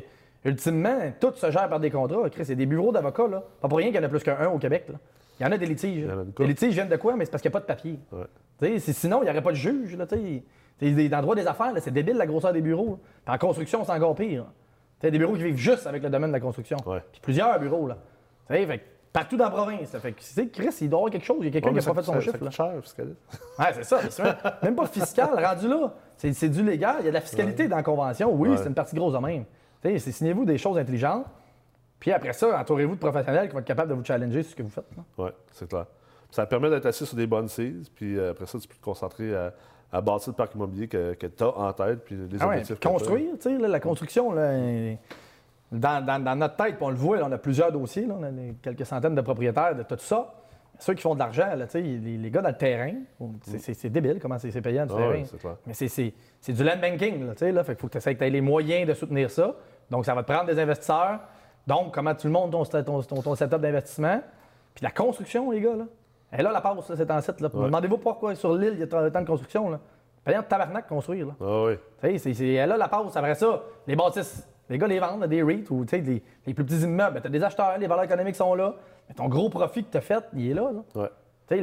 ultimement, 0.44 0.98
tout 1.20 1.32
se 1.34 1.50
gère 1.50 1.68
par 1.68 1.80
des 1.80 1.90
contrats. 1.90 2.28
Chris, 2.30 2.44
c'est 2.44 2.54
des 2.54 2.66
bureaux 2.66 2.92
d'avocats, 2.92 3.28
là. 3.28 3.42
Pas 3.60 3.68
pour 3.68 3.78
rien 3.78 3.88
qu'il 3.88 3.96
y 3.96 3.98
en 3.98 4.04
a 4.04 4.08
plus 4.08 4.22
qu'un 4.22 4.48
au 4.48 4.58
Québec, 4.58 4.84
là. 4.90 4.96
Il 5.40 5.42
y 5.42 5.46
en 5.46 5.52
a 5.52 5.58
des 5.58 5.66
litiges. 5.66 6.06
Les 6.38 6.46
litiges 6.46 6.74
viennent 6.74 6.88
de 6.88 6.96
quoi? 6.96 7.16
Mais 7.16 7.24
c'est 7.24 7.30
parce 7.30 7.42
qu'il 7.42 7.50
n'y 7.50 7.56
a 7.56 7.60
pas 7.60 7.60
de 7.60 7.66
papier. 7.66 7.98
Sinon, 8.80 9.22
il 9.22 9.24
n'y 9.24 9.30
aurait 9.30 9.42
pas 9.42 9.50
de 9.50 9.56
juge. 9.56 9.96
Là, 9.96 10.06
dans 10.06 10.16
le 10.80 11.22
droit 11.22 11.34
des 11.34 11.46
affaires, 11.46 11.72
c'est 11.78 11.92
débile 11.92 12.16
la 12.16 12.26
grosseur 12.26 12.52
des 12.52 12.60
bureaux. 12.60 12.98
en 13.26 13.38
construction, 13.38 13.84
c'est 13.84 13.92
encore 13.92 14.14
pire. 14.14 14.46
Il 15.02 15.06
y 15.06 15.08
a 15.08 15.10
des 15.10 15.18
bureaux 15.18 15.34
qui 15.34 15.42
vivent 15.42 15.56
juste 15.56 15.86
avec 15.86 16.02
le 16.02 16.08
domaine 16.08 16.30
de 16.30 16.34
la 16.34 16.40
construction. 16.40 16.78
Puis 17.12 17.20
plusieurs 17.20 17.58
bureaux. 17.58 17.88
Là. 17.88 17.98
Fait, 18.48 18.80
partout 19.12 19.36
dans 19.36 19.44
la 19.44 19.50
province. 19.50 19.96
Fait 19.98 20.12
que, 20.12 20.44
Chris, 20.44 20.76
il 20.80 20.88
doit 20.88 20.98
y 20.98 21.00
avoir 21.00 21.10
quelque 21.10 21.26
chose. 21.26 21.36
Il 21.40 21.46
y 21.46 21.48
a 21.48 21.50
quelqu'un 21.50 21.70
qui 21.70 21.86
n'a 21.86 21.94
pas 21.94 22.00
fait 22.00 22.06
son 22.06 22.20
chiffre. 22.20 22.38
Ça 22.42 22.50
cher, 22.50 22.72
fiscaliste. 22.82 23.20
Ouais, 23.58 23.66
c'est 23.82 23.84
ça. 23.84 24.38
Même 24.62 24.74
pas 24.74 24.86
fiscal, 24.86 25.30
rendu 25.44 25.68
là. 25.68 25.94
C'est 26.16 26.48
du 26.48 26.62
légal. 26.62 26.96
Il 27.00 27.04
y 27.04 27.08
a 27.08 27.10
de 27.10 27.14
la 27.14 27.20
fiscalité 27.20 27.68
dans 27.68 27.76
la 27.76 27.82
convention. 27.82 28.32
Oui, 28.32 28.50
c'est 28.56 28.68
une 28.68 28.74
partie 28.74 28.96
grosse 28.96 29.12
de 29.12 29.18
même. 29.18 29.44
Signez-vous 29.98 30.44
des 30.44 30.58
choses 30.58 30.78
intelligentes. 30.78 31.26
Puis 32.04 32.12
après 32.12 32.34
ça, 32.34 32.60
entourez-vous 32.60 32.96
de 32.96 33.00
professionnels 33.00 33.48
qui 33.48 33.54
vont 33.54 33.60
être 33.60 33.64
capables 33.64 33.88
de 33.88 33.94
vous 33.94 34.04
challenger 34.04 34.42
sur 34.42 34.50
ce 34.50 34.56
que 34.56 34.62
vous 34.62 34.68
faites. 34.68 34.84
Oui, 35.16 35.30
c'est 35.52 35.66
clair. 35.66 35.86
Ça 36.30 36.44
permet 36.44 36.68
d'être 36.68 36.84
assis 36.84 37.06
sur 37.06 37.16
des 37.16 37.26
bonnes 37.26 37.48
cises, 37.48 37.88
puis 37.88 38.18
euh, 38.18 38.32
après 38.32 38.44
ça, 38.44 38.58
tu 38.58 38.68
peux 38.68 38.74
te 38.74 38.84
concentrer 38.84 39.34
à, 39.34 39.54
à 39.90 40.02
bâtir 40.02 40.32
le 40.32 40.36
parc 40.36 40.54
immobilier 40.54 40.86
que, 40.86 41.14
tu 41.14 41.42
as 41.42 41.58
en 41.58 41.72
tête, 41.72 42.04
puis 42.04 42.14
les 42.14 42.36
ah 42.40 42.48
objectifs. 42.48 42.78
construire, 42.78 43.38
tu 43.40 43.48
sais, 43.48 43.56
la 43.56 43.80
construction, 43.80 44.32
là, 44.32 44.52
dans, 45.72 46.38
notre 46.38 46.56
tête, 46.56 46.76
on 46.82 46.90
le 46.90 46.96
voit, 46.96 47.20
on 47.22 47.32
a 47.32 47.38
plusieurs 47.38 47.72
dossiers, 47.72 48.06
on 48.10 48.22
a 48.22 48.28
quelques 48.60 48.84
centaines 48.84 49.14
de 49.14 49.22
propriétaires 49.22 49.74
de 49.74 49.82
tout 49.82 49.96
ça. 49.96 50.34
Ceux 50.80 50.92
qui 50.92 51.00
font 51.00 51.14
de 51.14 51.20
l'argent, 51.20 51.48
les, 51.72 51.98
les, 52.18 52.30
gars 52.30 52.42
dans 52.42 52.50
le 52.50 52.58
terrain, 52.58 52.92
c'est 53.46 53.88
débile 53.88 54.18
comment 54.20 54.38
c'est 54.38 54.60
payant 54.60 54.84
du 54.84 54.92
ah 54.94 54.98
terrain. 54.98 55.22
Mais 55.66 55.72
c'est 55.72 56.52
du 56.52 56.62
land 56.64 56.76
banking. 56.82 57.26
Là, 57.26 57.50
là, 57.50 57.64
fait 57.64 57.80
faut 57.80 57.86
que 57.86 57.92
tu 57.92 57.98
essaies 57.98 58.14
les 58.28 58.42
moyens 58.42 58.86
de 58.86 58.92
soutenir 58.92 59.30
ça. 59.30 59.54
Donc, 59.90 60.04
ça 60.04 60.14
va 60.14 60.22
te 60.22 60.30
prendre 60.30 60.52
des 60.52 60.58
investisseurs. 60.58 61.20
Donc, 61.66 61.94
comment 61.94 62.14
tu 62.14 62.26
le 62.26 62.32
montes 62.32 62.50
ton, 62.50 63.02
ton, 63.02 63.34
setup 63.34 63.58
d'investissement? 63.58 64.20
Puis 64.74 64.84
la 64.84 64.90
construction, 64.90 65.50
les 65.50 65.60
gars, 65.60 65.76
là. 65.76 65.84
Et 66.36 66.42
là, 66.42 66.50
la 66.50 66.60
passe, 66.60 66.92
c'est 66.96 67.10
en 67.10 67.20
site. 67.20 67.40
Demandez-vous 67.40 67.98
pourquoi 67.98 68.34
sur 68.34 68.54
l'île, 68.54 68.72
il 68.74 68.80
y 68.80 68.82
a 68.82 68.86
tant 68.86 69.20
de 69.20 69.26
construction. 69.26 69.70
Là. 69.70 69.80
Payant 70.24 70.40
de 70.40 70.46
tabarnak 70.46 70.88
construire. 70.88 71.28
Là. 71.28 71.34
Ah 71.40 71.64
oui. 72.02 72.18
C'est 72.18 72.66
là 72.66 72.76
la 72.76 72.88
passe. 72.88 73.16
Après 73.16 73.34
ça, 73.34 73.62
les 73.86 73.94
bâtisses, 73.94 74.48
les 74.68 74.78
gars 74.78 74.86
les 74.86 74.98
vendent, 74.98 75.26
des 75.26 75.42
REIT 75.42 75.70
ou 75.70 75.84
les, 75.92 76.22
les 76.46 76.54
plus 76.54 76.64
petits 76.64 76.80
immeubles. 76.80 77.20
Tu 77.20 77.26
as 77.28 77.30
des 77.30 77.44
acheteurs, 77.44 77.78
les 77.78 77.86
valeurs 77.86 78.04
économiques 78.04 78.34
sont 78.34 78.54
là. 78.54 78.74
Mais 79.08 79.14
ton 79.14 79.28
gros 79.28 79.48
profit 79.48 79.84
que 79.84 79.92
tu 79.92 79.98
as 79.98 80.00
fait, 80.00 80.24
il 80.34 80.50
est 80.50 80.54
là. 80.54 80.72
là. 80.72 81.00
Ouais. 81.02 81.10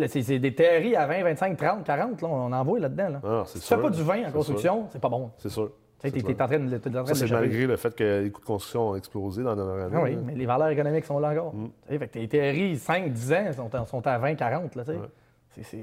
C'est 0.07 0.39
des 0.39 0.53
terries 0.53 0.95
à 0.95 1.07
20, 1.07 1.23
25, 1.23 1.57
30, 1.57 1.83
40, 1.83 2.21
là, 2.21 2.27
on 2.27 2.51
en 2.51 2.63
voit 2.63 2.79
là-dedans. 2.79 3.09
Là. 3.09 3.21
Ah, 3.23 3.43
si 3.45 3.59
tu 3.59 3.65
fais 3.65 3.77
pas 3.77 3.89
du 3.89 4.03
vin 4.03 4.27
en 4.27 4.31
construction, 4.31 4.85
c'est 4.89 5.01
pas 5.01 5.09
bon. 5.09 5.31
C'est 5.37 5.49
sûr. 5.49 5.71
Tu 6.01 6.07
es, 6.07 6.41
en 6.41 6.47
train 6.47 6.59
de, 6.59 6.77
train 6.77 7.13
C'est 7.13 7.29
malgré 7.29 7.67
le 7.67 7.77
fait 7.77 7.95
que 7.95 8.21
les 8.23 8.31
coûts 8.31 8.41
de 8.41 8.45
construction 8.45 8.89
ont 8.89 8.95
explosé 8.95 9.43
dans 9.43 9.55
la 9.55 9.55
dernière 9.55 9.85
année. 9.85 9.95
Ah 9.95 10.03
oui, 10.03 10.17
mais 10.25 10.33
les 10.33 10.47
valeurs 10.47 10.69
économiques 10.69 11.05
sont 11.05 11.19
là 11.19 11.29
encore. 11.29 11.53
Mm. 11.53 11.69
Fait 11.89 12.07
que 12.07 12.13
tes 12.13 12.27
terries, 12.27 12.77
5, 12.77 13.11
10 13.11 13.33
ans, 13.33 13.53
sont, 13.53 13.85
sont 13.85 14.07
à 14.07 14.17
20, 14.17 14.35
40. 14.35 14.75
Là, 14.75 14.83
c'est 15.61 15.77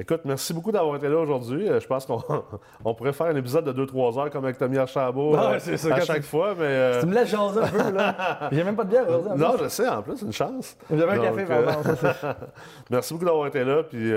Écoute, 0.00 0.20
merci 0.24 0.54
beaucoup 0.54 0.70
d'avoir 0.70 0.94
été 0.94 1.08
là 1.08 1.18
aujourd'hui. 1.18 1.68
Euh, 1.68 1.80
je 1.80 1.86
pense 1.88 2.06
qu'on 2.06 2.22
pourrait 2.94 3.12
faire 3.12 3.26
un 3.26 3.34
épisode 3.34 3.64
de 3.64 3.84
2-3 3.84 4.18
heures 4.18 4.30
comme 4.30 4.44
avec 4.44 4.56
Tommy 4.56 4.78
Archambault 4.78 5.34
ah 5.36 5.54
euh, 5.54 5.90
à 5.92 6.00
chaque 6.02 6.22
fois. 6.22 6.54
Mais, 6.56 6.66
euh, 6.66 7.00
Tu 7.00 7.06
me 7.06 7.14
laisses 7.14 7.30
jaser 7.30 7.60
un 7.60 7.66
peu, 7.66 7.90
là. 7.90 8.48
J'ai 8.52 8.62
même 8.62 8.76
pas 8.76 8.84
de 8.84 8.90
bière 8.90 9.08
aujourd'hui. 9.08 9.44
Non, 9.44 9.56
je 9.60 9.68
sais, 9.68 9.88
en 9.88 10.02
plus, 10.02 10.22
une 10.22 10.32
chance. 10.32 10.76
J'avais 10.88 11.18
un 11.18 11.18
café, 11.18 11.44
pardon. 11.44 11.72
merci 12.90 13.12
beaucoup 13.12 13.24
d'avoir 13.24 13.46
été 13.48 13.64
là, 13.64 13.82
puis 13.82 14.12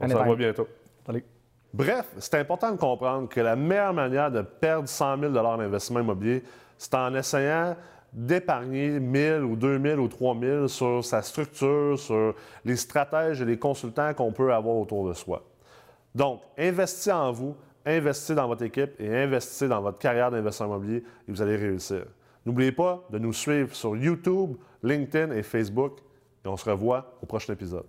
on 0.00 0.08
se 0.08 0.14
revoit 0.14 0.36
bientôt. 0.36 0.66
Bref, 1.74 2.06
c'est 2.18 2.36
important 2.36 2.70
de 2.70 2.76
comprendre 2.76 3.28
que 3.28 3.40
la 3.40 3.56
meilleure 3.56 3.92
manière 3.92 4.30
de 4.30 4.42
perdre 4.42 4.88
100 4.88 5.18
000 5.18 5.32
d'investissement 5.32 5.98
immobilier, 5.98 6.44
c'est 6.78 6.94
en 6.94 7.12
essayant 7.16 7.74
d'épargner 8.12 9.00
1000 9.00 9.42
ou 9.42 9.56
2000 9.56 9.98
ou 9.98 10.06
3000 10.06 10.68
sur 10.68 11.04
sa 11.04 11.20
structure, 11.20 11.98
sur 11.98 12.36
les 12.64 12.76
stratèges 12.76 13.42
et 13.42 13.44
les 13.44 13.58
consultants 13.58 14.14
qu'on 14.14 14.30
peut 14.30 14.54
avoir 14.54 14.76
autour 14.76 15.08
de 15.08 15.14
soi. 15.14 15.42
Donc, 16.14 16.42
investissez 16.56 17.10
en 17.10 17.32
vous, 17.32 17.56
investissez 17.84 18.36
dans 18.36 18.46
votre 18.46 18.62
équipe 18.62 18.92
et 19.00 19.12
investissez 19.12 19.66
dans 19.66 19.80
votre 19.80 19.98
carrière 19.98 20.30
d'investisseur 20.30 20.68
immobilier 20.68 20.98
et 21.26 21.32
vous 21.32 21.42
allez 21.42 21.56
réussir. 21.56 22.04
N'oubliez 22.46 22.70
pas 22.70 23.02
de 23.10 23.18
nous 23.18 23.32
suivre 23.32 23.74
sur 23.74 23.96
YouTube, 23.96 24.54
LinkedIn 24.84 25.34
et 25.34 25.42
Facebook 25.42 25.98
et 26.44 26.48
on 26.48 26.56
se 26.56 26.70
revoit 26.70 27.16
au 27.20 27.26
prochain 27.26 27.52
épisode. 27.52 27.86